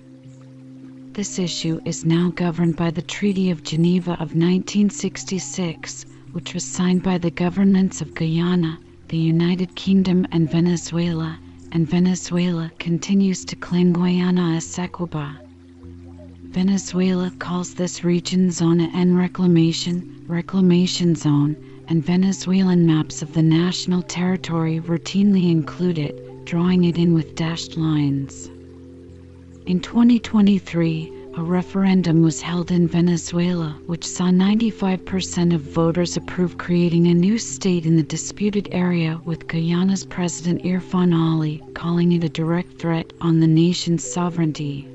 This 1.14 1.40
issue 1.40 1.80
is 1.86 2.04
now 2.04 2.34
governed 2.36 2.76
by 2.76 2.92
the 2.92 3.02
Treaty 3.02 3.50
of 3.50 3.64
Geneva 3.64 4.12
of 4.16 4.36
1966, 4.36 6.06
which 6.34 6.54
was 6.54 6.66
signed 6.66 7.02
by 7.02 7.18
the 7.18 7.32
governments 7.32 8.02
of 8.02 8.14
Guyana, 8.14 8.78
the 9.08 9.16
United 9.16 9.74
Kingdom, 9.76 10.28
and 10.34 10.52
Venezuela 10.52 11.40
and 11.76 11.90
Venezuela 11.90 12.72
continues 12.80 13.44
to 13.44 13.54
claim 13.58 13.92
Guayana 13.92 14.56
as 14.56 14.66
Essequiba. 14.66 15.38
Venezuela 16.44 17.30
calls 17.38 17.74
this 17.74 18.02
region 18.02 18.50
Zona 18.50 18.90
en 18.94 19.14
Reclamación, 19.14 20.24
Reclamation 20.26 21.16
Zone, 21.16 21.58
and 21.90 22.02
Venezuelan 22.02 22.86
maps 22.86 23.22
of 23.22 23.34
the 23.34 23.44
national 23.44 24.02
territory 24.04 24.80
routinely 24.80 25.52
include 25.52 25.98
it, 25.98 26.46
drawing 26.46 26.86
it 26.86 26.98
in 26.98 27.14
with 27.14 27.36
dashed 27.36 27.76
lines. 27.76 28.48
In 29.66 29.82
2023, 29.82 31.12
a 31.38 31.44
referendum 31.44 32.22
was 32.22 32.42
held 32.42 32.72
in 32.72 32.88
Venezuela, 32.88 33.78
which 33.88 34.08
saw 34.08 34.30
95% 34.30 35.54
of 35.54 35.60
voters 35.60 36.16
approve 36.16 36.58
creating 36.58 37.08
a 37.08 37.14
new 37.14 37.38
state 37.38 37.86
in 37.86 37.98
the 37.98 38.04
disputed 38.04 38.70
area, 38.72 39.20
with 39.26 39.46
Guyana's 39.46 40.06
President 40.06 40.64
Irfaan 40.64 41.14
Ali 41.14 41.62
calling 41.74 42.14
it 42.14 42.24
a 42.24 42.30
direct 42.30 42.80
threat 42.80 43.12
on 43.20 43.42
the 43.42 43.48
nation's 43.48 44.10
sovereignty. 44.10 44.88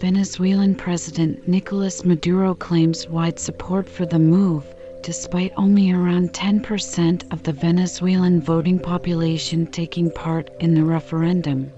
Venezuelan 0.00 0.74
President 0.74 1.46
Nicolas 1.46 2.04
Maduro 2.04 2.52
claims 2.52 3.08
wide 3.08 3.38
support 3.38 3.88
for 3.88 4.06
the 4.06 4.18
move, 4.18 4.64
despite 5.04 5.52
only 5.56 5.92
around 5.92 6.32
10% 6.32 7.32
of 7.32 7.44
the 7.44 7.52
Venezuelan 7.52 8.40
voting 8.40 8.80
population 8.80 9.64
taking 9.68 10.10
part 10.10 10.50
in 10.58 10.74
the 10.74 10.82
referendum 10.82 11.70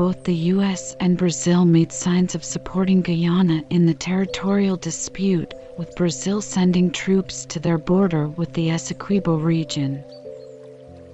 both 0.00 0.24
the 0.24 0.48
US 0.54 0.96
and 0.98 1.18
Brazil 1.18 1.66
made 1.66 1.92
signs 1.92 2.34
of 2.34 2.42
supporting 2.42 3.02
Guyana 3.02 3.62
in 3.68 3.84
the 3.84 3.92
territorial 3.92 4.78
dispute, 4.78 5.52
with 5.76 5.94
Brazil 5.94 6.40
sending 6.40 6.90
troops 6.90 7.44
to 7.44 7.60
their 7.60 7.76
border 7.76 8.26
with 8.26 8.50
the 8.54 8.70
Essequibo 8.70 9.36
region. 9.36 10.02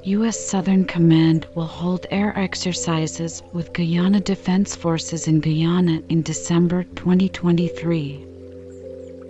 U.S. 0.05 0.39
Southern 0.39 0.85
Command 0.85 1.49
will 1.57 1.67
hold 1.67 2.07
air 2.13 2.33
exercises 2.39 3.43
with 3.53 3.73
Guyana 3.73 4.21
Defense 4.21 4.77
Forces 4.77 5.27
in 5.27 5.41
Guyana 5.41 6.01
in 6.09 6.23
December 6.23 6.85
2023. 6.85 8.25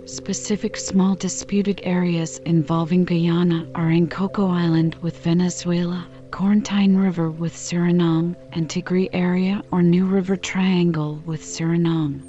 Specific 0.05 0.77
small 0.77 1.15
disputed 1.15 1.81
areas 1.81 2.37
involving 2.45 3.05
Guyana 3.05 3.65
are 3.73 3.89
in 3.89 4.07
Coco 4.07 4.51
Island 4.51 4.93
with 5.01 5.17
Venezuela, 5.23 6.05
Corentyne 6.31 7.01
River 7.01 7.31
with 7.31 7.53
Suriname, 7.53 8.35
and 8.51 8.69
Tigre 8.69 9.07
Area 9.13 9.63
or 9.71 9.81
New 9.81 10.05
River 10.05 10.35
Triangle 10.35 11.21
with 11.25 11.41
Suriname. 11.41 12.21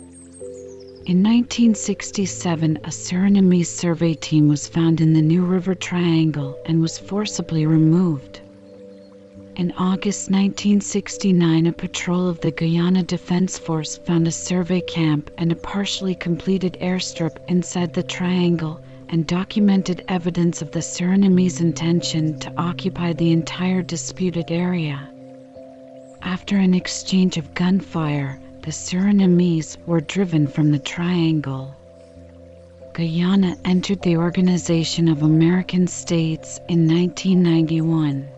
In 1.07 1.23
1967, 1.23 2.77
a 2.85 2.91
Surinamese 2.91 3.67
survey 3.67 4.15
team 4.15 4.49
was 4.49 4.69
found 4.69 5.01
in 5.01 5.15
the 5.15 5.23
New 5.23 5.45
River 5.45 5.75
Triangle 5.75 6.57
and 6.67 6.81
was 6.81 6.99
forcibly 6.99 7.67
removed. 7.67 8.41
In 9.57 9.73
August 9.73 10.31
1969, 10.31 11.67
a 11.67 11.73
patrol 11.73 12.29
of 12.29 12.41
the 12.41 12.53
Guyana 12.53 13.03
Defense 13.03 13.59
Force 13.59 13.99
found 13.99 14.29
a 14.29 14.33
survey 14.33 14.81
camp 14.81 15.31
and 15.37 15.51
a 15.51 15.57
partially 15.57 16.15
completed 16.15 16.77
airstrip 16.81 17.39
inside 17.49 17.95
the 17.95 18.05
triangle 18.05 18.81
and 19.09 19.27
documented 19.27 20.05
evidence 20.09 20.63
of 20.63 20.71
the 20.71 20.81
Surinamese 20.81 21.61
intention 21.61 22.39
to 22.41 22.53
occupy 22.57 23.13
the 23.13 23.33
entire 23.33 23.83
disputed 23.83 24.51
area. 24.51 25.09
After 26.23 26.57
an 26.57 26.75
exchange 26.75 27.37
of 27.37 27.55
gunfire, 27.55 28.41
the 28.63 28.71
Surinamese 28.71 29.79
were 29.87 30.01
driven 30.01 30.47
from 30.47 30.73
the 30.73 30.79
triangle. 30.79 31.75
Guyana 32.93 33.57
entered 33.65 34.03
the 34.03 34.17
Organization 34.17 35.09
of 35.09 35.23
American 35.23 35.87
States 35.87 36.59
in 36.69 36.89
1991. 36.89 38.29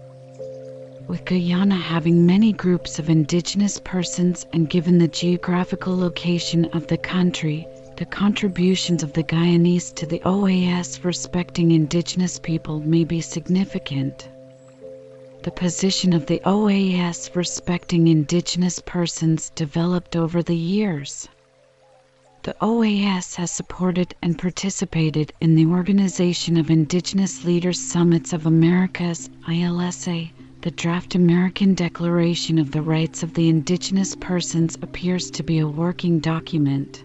With 1.09 1.25
Guyana 1.25 1.75
having 1.75 2.27
many 2.27 2.53
groups 2.53 2.99
of 2.99 3.11
indigenous 3.11 3.81
persons 3.81 4.47
and 4.53 4.71
given 4.71 4.99
the 4.99 5.09
geographical 5.09 5.97
location 5.97 6.66
of 6.66 6.87
the 6.87 6.99
country, 6.99 7.66
the 8.01 8.07
contributions 8.07 9.03
of 9.03 9.13
the 9.13 9.23
Guyanese 9.23 9.95
to 9.95 10.07
the 10.07 10.23
OAS 10.25 11.05
respecting 11.05 11.71
indigenous 11.71 12.39
people 12.39 12.81
may 12.81 13.05
be 13.05 13.21
significant. 13.21 14.27
The 15.43 15.51
position 15.51 16.15
of 16.15 16.25
the 16.25 16.41
OAS 16.47 17.37
respecting 17.37 18.09
indigenous 18.09 18.81
persons 18.87 19.51
developed 19.55 20.17
over 20.17 20.43
the 20.43 20.57
years. 20.57 21.29
The 22.43 22.57
OAS 22.63 23.35
has 23.35 23.51
supported 23.51 24.15
and 24.23 24.39
participated 24.39 25.35
in 25.43 25.55
the 25.55 25.67
Organization 25.67 26.57
of 26.57 26.71
Indigenous 26.71 27.45
Leaders 27.45 27.79
Summits 27.79 28.33
of 28.33 28.47
Americas, 28.47 29.29
ILSA. 29.47 30.31
The 30.63 30.71
draft 30.71 31.17
American 31.17 31.75
Declaration 31.75 32.59
of 32.59 32.71
the 32.71 32.81
Rights 32.81 33.23
of 33.23 33.35
the 33.35 33.51
Indigenous 33.51 34.17
Persons 34.17 34.79
appears 34.81 35.31
to 35.33 35.43
be 35.43 35.59
a 35.59 35.69
working 35.69 36.19
document. 36.19 37.03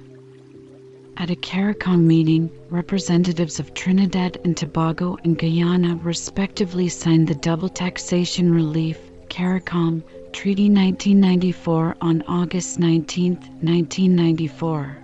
At 1.17 1.29
a 1.29 1.35
CARICOM 1.35 2.05
meeting, 2.05 2.49
representatives 2.69 3.57
of 3.57 3.73
Trinidad 3.73 4.37
and 4.43 4.55
Tobago 4.55 5.17
and 5.23 5.37
Guyana 5.37 5.95
respectively 6.03 6.89
signed 6.89 7.29
the 7.29 7.35
Double 7.35 7.69
Taxation 7.69 8.53
Relief 8.53 8.99
CARICOM 9.29 10.03
Treaty 10.33 10.69
1994 10.69 11.95
on 12.01 12.21
August 12.27 12.79
19, 12.79 13.35
1994. 13.35 14.97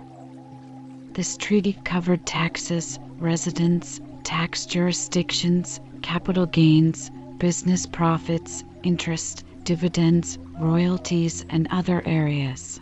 This 1.14 1.38
treaty 1.38 1.78
covered 1.84 2.26
taxes, 2.26 2.98
residence, 3.18 4.02
tax 4.22 4.66
jurisdictions, 4.66 5.80
capital 6.02 6.44
gains, 6.44 7.10
business 7.38 7.86
profits, 7.86 8.64
interest, 8.82 9.44
dividends, 9.64 10.38
royalties, 10.60 11.46
and 11.48 11.66
other 11.70 12.02
areas. 12.04 12.80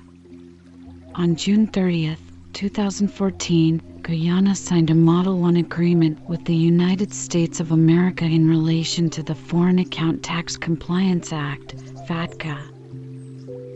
On 1.15 1.37
June 1.37 1.69
30th, 1.69 2.19
2014, 2.53 4.01
Guyana 4.03 4.55
signed 4.55 4.91
a 4.91 4.95
Model 4.95 5.39
1 5.39 5.57
agreement 5.57 6.19
with 6.29 6.45
the 6.45 6.55
United 6.55 7.15
States 7.15 7.61
of 7.61 7.71
America 7.71 8.25
in 8.25 8.49
relation 8.49 9.09
to 9.11 9.23
the 9.23 9.35
Foreign 9.35 9.79
Account 9.79 10.23
Tax 10.23 10.57
Compliance 10.57 11.33
Act, 11.33 11.77
FATCA. 12.09 12.59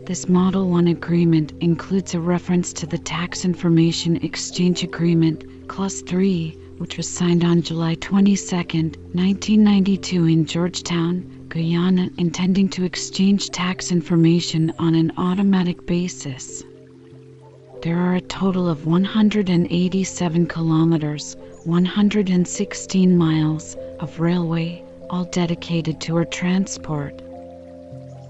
This 0.05 0.27
Model 0.27 0.69
1 0.69 0.87
agreement 0.87 1.53
includes 1.61 2.13
a 2.13 2.19
reference 2.19 2.73
to 2.73 2.85
the 2.85 2.97
Tax 2.97 3.45
Information 3.45 4.17
Exchange 4.17 4.83
Agreement, 4.83 5.67
Clause 5.67 6.01
3, 6.01 6.57
which 6.77 6.97
was 6.97 7.09
signed 7.09 7.45
on 7.45 7.61
July 7.61 7.95
22, 7.95 8.55
1992 8.55 10.25
in 10.25 10.45
Georgetown, 10.45 11.45
Guyana, 11.47 12.09
intending 12.17 12.67
to 12.69 12.83
exchange 12.83 13.49
tax 13.49 13.91
information 13.91 14.73
on 14.77 14.93
an 14.93 15.13
automatic 15.17 15.85
basis. 15.85 16.63
There 17.81 17.97
are 17.97 18.15
a 18.15 18.21
total 18.21 18.67
of 18.67 18.85
187 18.85 20.47
kilometers, 20.47 21.37
116 21.65 23.17
miles 23.17 23.77
of 23.99 24.19
railway, 24.19 24.83
all 25.09 25.25
dedicated 25.25 25.99
to 26.01 26.17
air 26.17 26.25
transport. 26.25 27.21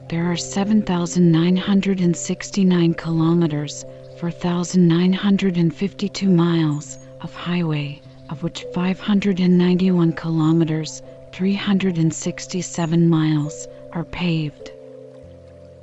There 0.10 0.32
are 0.32 0.36
7,969 0.36 2.94
kilometers, 2.96 3.86
4,952 4.20 6.30
miles 6.30 6.98
of 7.22 7.34
highway, 7.34 8.02
of 8.30 8.44
which 8.44 8.66
591 8.74 10.14
kilometers, 10.14 11.02
367 11.32 13.10
miles, 13.10 13.68
are 13.94 14.04
paved. 14.04 14.72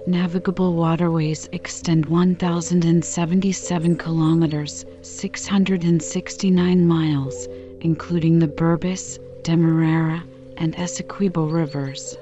Navigable 0.07 0.75
waterways 0.75 1.49
extend 1.53 2.07
1,077 2.07 3.97
kilometers, 3.97 4.85
669 5.03 6.87
miles, 6.87 7.47
including 7.81 8.41
the 8.41 8.49
Berbice, 8.49 9.21
Demerara, 9.45 10.25
and 10.57 10.75
Essequibo 10.75 11.47
rivers. 11.47 12.17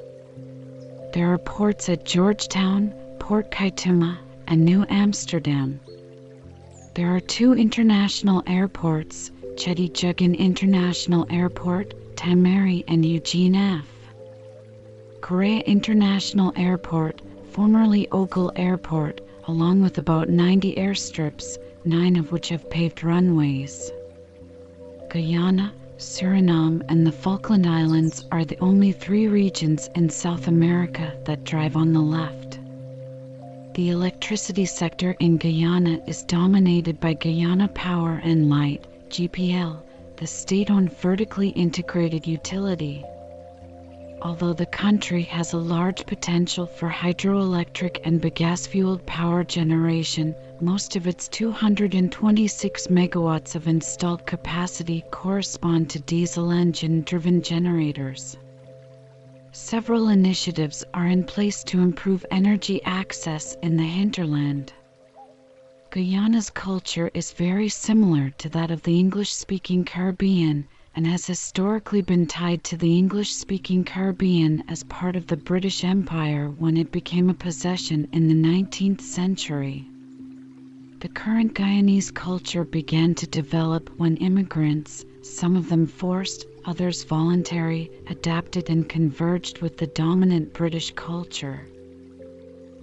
There 1.14 1.32
are 1.32 1.38
ports 1.38 1.88
at 1.88 2.04
Georgetown, 2.04 2.92
Port 3.18 3.50
Kaituma, 3.50 4.18
and 4.46 4.62
New 4.64 4.84
Amsterdam. 4.90 5.80
There 6.94 7.14
are 7.14 7.20
two 7.20 7.54
international 7.54 8.42
airports, 8.46 9.30
Jagan 9.54 10.36
International 10.36 11.26
Airport, 11.30 11.94
Timehri 12.14 12.84
and 12.88 13.06
Eugene 13.06 13.54
F. 13.54 13.86
Correia 15.22 15.60
International 15.60 16.52
Airport, 16.56 17.22
formerly 17.50 18.06
Ogle 18.12 18.52
Airport, 18.54 19.20
along 19.48 19.82
with 19.82 19.98
about 19.98 20.28
90 20.28 20.76
airstrips, 20.76 21.58
nine 21.84 22.14
of 22.14 22.30
which 22.30 22.50
have 22.50 22.70
paved 22.70 23.02
runways. 23.02 23.90
Guyana, 25.08 25.72
Suriname, 25.98 26.82
and 26.88 27.04
the 27.04 27.10
Falkland 27.10 27.66
Islands 27.66 28.24
are 28.30 28.44
the 28.44 28.58
only 28.60 28.92
three 28.92 29.26
regions 29.26 29.90
in 29.96 30.08
South 30.08 30.46
America 30.46 31.12
that 31.24 31.42
drive 31.42 31.74
on 31.74 31.92
the 31.92 32.00
left. 32.00 32.60
The 33.74 33.90
electricity 33.90 34.64
sector 34.64 35.16
in 35.18 35.36
Guyana 35.36 36.00
is 36.06 36.22
dominated 36.22 37.00
by 37.00 37.14
Guyana 37.14 37.66
Power 37.68 38.20
and 38.22 38.48
Light, 38.48 38.84
GPL, 39.08 39.80
the 40.16 40.26
state 40.28 40.70
owned 40.70 40.92
vertically 40.98 41.48
integrated 41.48 42.28
utility. 42.28 43.04
Although 44.22 44.52
the 44.52 44.66
country 44.66 45.22
has 45.22 45.54
a 45.54 45.58
large 45.58 46.04
potential 46.04 46.66
for 46.66 46.90
hydroelectric 46.90 48.00
and 48.04 48.20
bagasse 48.20 48.66
fueled 48.68 49.06
power 49.06 49.44
generation, 49.44 50.34
most 50.60 50.94
of 50.94 51.06
its 51.06 51.26
226 51.28 52.88
megawatts 52.88 53.54
of 53.54 53.66
installed 53.66 54.26
capacity 54.26 55.02
correspond 55.10 55.88
to 55.90 56.00
diesel 56.00 56.50
engine 56.50 57.00
driven 57.00 57.40
generators. 57.40 58.36
Several 59.52 60.08
initiatives 60.08 60.84
are 60.92 61.06
in 61.06 61.24
place 61.24 61.64
to 61.64 61.80
improve 61.80 62.26
energy 62.30 62.82
access 62.84 63.56
in 63.62 63.78
the 63.78 63.84
hinterland. 63.84 64.74
Guyana's 65.88 66.50
culture 66.50 67.10
is 67.14 67.32
very 67.32 67.70
similar 67.70 68.30
to 68.36 68.50
that 68.50 68.70
of 68.70 68.82
the 68.82 68.98
English 68.98 69.32
speaking 69.32 69.82
Caribbean 69.84 70.68
and 71.00 71.06
has 71.06 71.26
historically 71.26 72.02
been 72.02 72.26
tied 72.26 72.62
to 72.62 72.76
the 72.76 72.98
English 72.98 73.32
speaking 73.32 73.82
Caribbean 73.82 74.62
as 74.68 74.84
part 74.84 75.16
of 75.16 75.26
the 75.26 75.36
British 75.38 75.82
Empire 75.82 76.50
when 76.58 76.76
it 76.76 76.92
became 76.92 77.30
a 77.30 77.34
possession 77.46 78.06
in 78.12 78.28
the 78.28 78.34
19th 78.34 79.00
century. 79.00 79.86
The 80.98 81.08
current 81.08 81.54
Guyanese 81.54 82.12
culture 82.12 82.64
began 82.64 83.14
to 83.14 83.26
develop 83.26 83.88
when 83.96 84.18
immigrants, 84.18 85.06
some 85.22 85.56
of 85.56 85.70
them 85.70 85.86
forced, 85.86 86.44
others 86.66 87.04
voluntary, 87.04 87.90
adapted 88.08 88.68
and 88.68 88.86
converged 88.86 89.62
with 89.62 89.78
the 89.78 89.86
dominant 89.86 90.52
British 90.52 90.90
culture. 90.90 91.66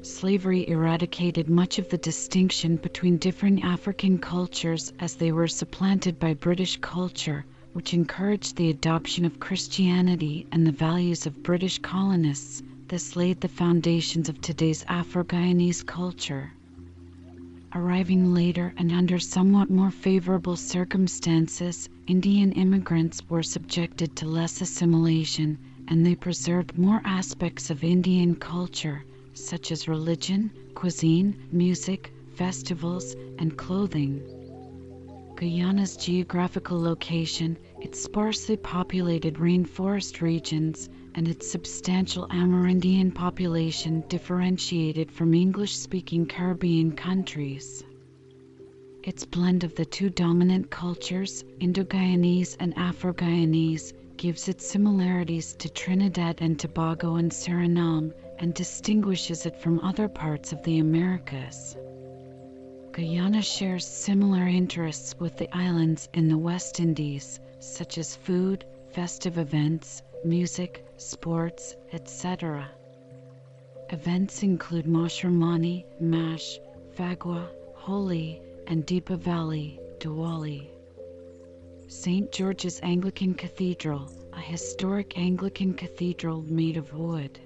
Slavery 0.02 0.68
eradicated 0.68 1.50
much 1.50 1.78
of 1.78 1.88
the 1.90 2.00
distinction 2.00 2.78
between 2.78 3.18
different 3.18 3.64
African 3.64 4.18
cultures 4.18 4.92
as 5.00 5.14
they 5.14 5.32
were 5.32 5.48
supplanted 5.48 6.18
by 6.18 6.34
British 6.34 6.78
culture, 6.78 7.46
which 7.78 7.94
encouraged 7.94 8.56
the 8.56 8.72
adoption 8.72 9.24
of 9.24 9.40
Christianity 9.40 10.48
and 10.52 10.66
the 10.66 10.72
values 10.72 11.28
of 11.28 11.44
British 11.44 11.78
colonists. 11.78 12.64
This 12.88 13.16
laid 13.16 13.40
the 13.40 13.48
foundations 13.48 14.30
of 14.30 14.42
today's 14.42 14.84
Afro 14.88 15.24
Guyanese 15.24 15.86
culture. 15.86 16.52
Arriving 17.76 18.34
later 18.34 18.74
and 18.78 18.92
under 18.92 19.20
somewhat 19.20 19.70
more 19.70 19.92
favorable 19.92 20.56
circumstances, 20.56 21.88
Indian 22.08 22.52
immigrants 22.54 23.22
were 23.30 23.44
subjected 23.44 24.16
to 24.16 24.26
less 24.26 24.60
assimilation 24.60 25.60
and 25.88 26.04
they 26.04 26.16
preserved 26.16 26.80
more 26.80 27.00
aspects 27.06 27.70
of 27.70 27.84
Indian 27.84 28.34
culture, 28.34 29.04
such 29.36 29.72
as 29.72 29.88
religion, 29.88 30.50
cuisine, 30.74 31.48
music, 31.52 32.12
festivals, 32.34 33.16
and 33.38 33.56
clothing. 33.56 34.24
Guyana's 35.36 35.96
geographical 35.96 36.82
location, 36.82 37.56
its 37.80 38.02
sparsely 38.02 38.58
populated 38.58 39.36
rainforest 39.36 40.22
regions, 40.22 40.90
and 41.14 41.28
its 41.28 41.50
substantial 41.50 42.28
Amerindian 42.28 43.14
population 43.14 44.04
differentiated 44.08 45.12
from 45.12 45.34
English 45.34 45.76
speaking 45.76 46.26
Caribbean 46.26 46.92
countries. 46.94 47.84
Its 49.04 49.26
blend 49.26 49.64
of 49.64 49.76
the 49.76 49.86
two 49.86 50.10
dominant 50.10 50.70
cultures, 50.70 51.44
Indo 51.60 51.84
Guyanese 51.84 52.58
and 52.60 52.78
Afro 52.78 53.14
Guyanese, 53.14 53.94
gives 54.18 54.50
it 54.50 54.60
similarities 54.60 55.54
to 55.54 55.70
Trinidad 55.70 56.40
and 56.42 56.60
Tobago 56.60 57.16
and 57.16 57.32
Suriname 57.32 58.12
and 58.40 58.54
distinguishes 58.54 59.46
it 59.46 59.56
from 59.62 59.80
other 59.80 60.08
parts 60.08 60.52
of 60.52 60.64
the 60.64 60.80
Americas. 60.80 61.78
Guyana 62.92 63.44
shares 63.44 63.86
similar 63.86 64.48
interests 64.48 65.16
with 65.20 65.38
the 65.38 65.56
islands 65.56 66.10
in 66.14 66.28
the 66.28 66.38
West 66.38 66.80
Indies, 66.80 67.40
such 67.60 67.98
as 67.98 68.16
food, 68.16 68.66
festive 68.92 69.38
events, 69.38 70.02
music, 70.24 70.86
sports, 70.98 71.76
etc. 71.92 72.70
Events 73.90 74.44
include 74.44 74.86
Mashramani, 74.86 75.86
Mash, 76.00 76.60
Phagwah, 76.96 77.48
Holi, 77.76 78.42
and 78.68 78.86
Deepavali, 78.86 79.80
Diwali. 80.00 80.68
St. 81.88 82.32
George's 82.32 82.82
Anglican 82.84 83.34
Cathedral, 83.34 84.12
a 84.34 84.42
historic 84.42 85.18
Anglican 85.18 85.74
cathedral 85.74 86.42
made 86.42 86.76
of 86.76 86.94
wood. 86.94 87.40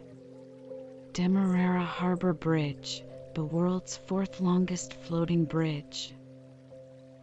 Demerara 1.13 1.83
Harbor 1.83 2.33
Bridge, 2.33 3.03
the 3.35 3.43
world's 3.43 3.97
fourth 3.97 4.41
longest 4.41 4.93
floating 4.93 5.45
bridge. 5.45 6.13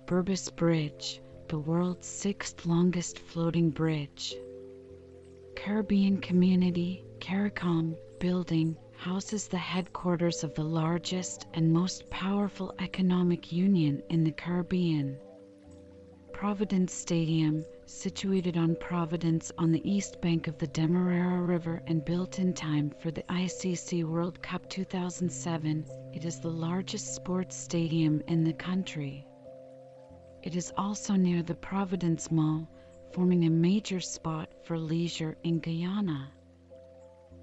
Berbice 0.07 0.55
Bridge, 0.55 1.21
the 1.49 1.59
world's 1.59 2.07
sixth 2.07 2.67
longest 2.67 3.19
floating 3.19 3.71
bridge. 3.71 4.37
Caribbean 5.57 6.21
Community, 6.21 7.03
CARICOM, 7.21 7.97
building 8.21 8.77
houses 8.99 9.49
the 9.49 9.57
headquarters 9.57 10.45
of 10.45 10.55
the 10.55 10.63
largest 10.63 11.47
and 11.55 11.73
most 11.73 12.11
powerful 12.11 12.75
economic 12.81 13.51
union 13.51 14.03
in 14.11 14.25
the 14.25 14.31
Caribbean. 14.31 15.17
Providence 16.35 16.93
Stadium, 16.93 17.65
situated 17.87 18.59
on 18.59 18.77
Providence 18.77 19.51
on 19.57 19.73
the 19.73 19.91
east 19.91 20.21
bank 20.21 20.49
of 20.49 20.59
the 20.59 20.67
Demerara 20.67 21.41
River 21.41 21.83
and 21.87 22.05
built 22.05 22.39
in 22.39 22.53
time 22.53 22.93
for 23.01 23.11
the 23.11 23.23
ICC 23.23 24.05
World 24.05 24.43
Cup 24.43 24.69
2007, 24.69 25.87
it 26.13 26.27
is 26.27 26.41
the 26.41 26.51
largest 26.51 27.15
sports 27.15 27.57
stadium 27.57 28.21
in 28.27 28.45
the 28.45 28.53
country. 28.53 29.25
It 30.43 30.55
is 30.55 30.73
also 30.77 31.15
near 31.15 31.43
the 31.43 31.55
Providence 31.55 32.31
Mall, 32.31 32.69
forming 33.13 33.45
a 33.45 33.51
major 33.51 34.01
spot 34.01 34.49
for 34.65 34.79
leisure 34.79 35.37
in 35.43 35.59
Guyana. 35.59 36.31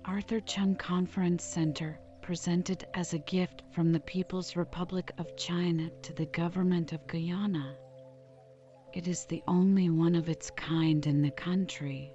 Arthur 0.05 0.39
Chung 0.39 0.75
Conference 0.75 1.43
Center, 1.43 1.99
presented 2.21 2.87
as 2.93 3.13
a 3.13 3.19
gift 3.19 3.63
from 3.71 3.91
the 3.91 3.99
People's 3.99 4.55
Republic 4.55 5.11
of 5.17 5.35
China 5.35 5.89
to 6.03 6.13
the 6.13 6.25
government 6.27 6.93
of 6.93 7.05
Guyana. 7.07 7.75
It 8.93 9.07
is 9.07 9.25
the 9.25 9.43
only 9.47 9.89
one 9.89 10.15
of 10.15 10.29
its 10.29 10.49
kind 10.51 11.05
in 11.05 11.21
the 11.21 11.31
country. 11.31 12.13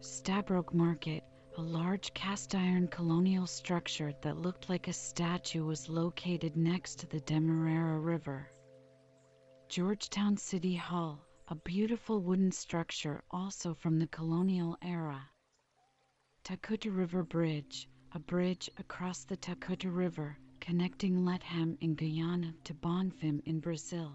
Stabroek 0.00 0.74
Market, 0.74 1.24
a 1.56 1.62
large 1.62 2.12
cast 2.12 2.54
iron 2.54 2.86
colonial 2.88 3.46
structure 3.46 4.12
that 4.20 4.36
looked 4.36 4.68
like 4.68 4.88
a 4.88 4.92
statue, 4.92 5.64
was 5.64 5.88
located 5.88 6.54
next 6.54 6.96
to 6.96 7.06
the 7.06 7.20
Demerara 7.20 7.98
River. 7.98 8.50
Georgetown 9.68 10.36
City 10.36 10.74
Hall, 10.76 11.26
a 11.48 11.54
beautiful 11.54 12.20
wooden 12.20 12.52
structure 12.52 13.24
also 13.30 13.74
from 13.74 13.98
the 13.98 14.06
colonial 14.06 14.76
era. 14.82 15.28
Takutu 16.44 16.94
River 16.94 17.24
Bridge, 17.24 17.88
a 18.12 18.18
bridge 18.18 18.70
across 18.76 19.24
the 19.24 19.36
Takutu 19.36 19.90
River 19.90 20.36
connecting 20.60 21.24
Lethem 21.24 21.76
in 21.80 21.94
Guyana 21.94 22.54
to 22.64 22.74
Bonfim 22.74 23.40
in 23.46 23.58
Brazil. 23.58 24.12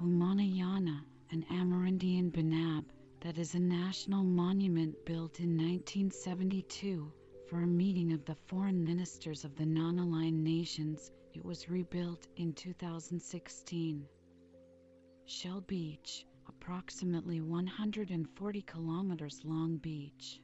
Umana 0.00 0.42
Yana, 0.42 1.04
an 1.30 1.44
Amerindian 1.50 2.30
benab 2.30 2.84
that 3.20 3.38
is 3.38 3.54
a 3.54 3.60
national 3.60 4.24
monument 4.24 4.94
built 5.04 5.38
in 5.38 5.56
1972 5.56 7.12
for 7.46 7.60
a 7.60 7.66
meeting 7.66 8.12
of 8.12 8.24
the 8.24 8.36
foreign 8.46 8.82
ministers 8.82 9.44
of 9.44 9.54
the 9.56 9.66
non-aligned 9.66 10.42
nations. 10.42 11.10
It 11.34 11.44
was 11.44 11.68
rebuilt 11.68 12.28
in 12.36 12.52
2016. 12.52 14.08
Shell 15.24 15.60
Beach, 15.62 16.26
approximately 16.48 17.40
140 17.40 18.62
kilometers 18.62 19.40
long 19.44 19.78
beach. 19.78 20.40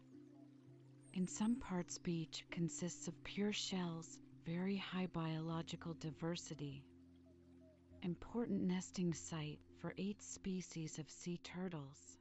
In 1.15 1.29
some 1.29 1.55
parts 1.55 1.97
beach 1.97 2.45
consists 2.51 3.07
of 3.07 3.23
pure 3.23 3.53
shells, 3.53 4.19
very 4.45 4.77
high 4.77 5.07
biological 5.07 5.95
diversity. 5.95 6.85
Important 8.03 8.63
nesting 8.63 9.15
site 9.15 9.61
for 9.79 9.95
eight 9.97 10.21
species 10.21 10.99
of 10.99 11.09
sea 11.09 11.39
turtles. 11.45 12.19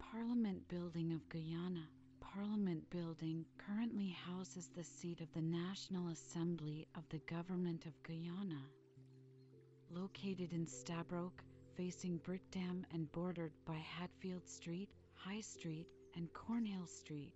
Parliament 0.00 0.66
Building 0.66 1.12
of 1.12 1.28
Guyana. 1.28 1.88
Parliament 2.32 2.88
Building 2.90 3.44
currently 3.58 4.16
houses 4.26 4.70
the 4.74 4.82
seat 4.82 5.20
of 5.20 5.32
the 5.34 5.42
National 5.42 6.08
Assembly 6.08 6.86
of 6.96 7.02
the 7.10 7.18
Government 7.32 7.86
of 7.86 8.02
Guyana. 8.02 8.62
Located 9.90 10.52
in 10.52 10.66
Stabroek, 10.66 11.42
facing 11.76 12.18
Brickdam 12.26 12.84
and 12.92 13.10
bordered 13.12 13.52
by 13.66 13.76
Hatfield 13.76 14.48
Street, 14.48 14.88
High 15.14 15.42
Street, 15.42 15.86
and 16.16 16.32
Cornhill 16.32 16.88
Street. 16.88 17.32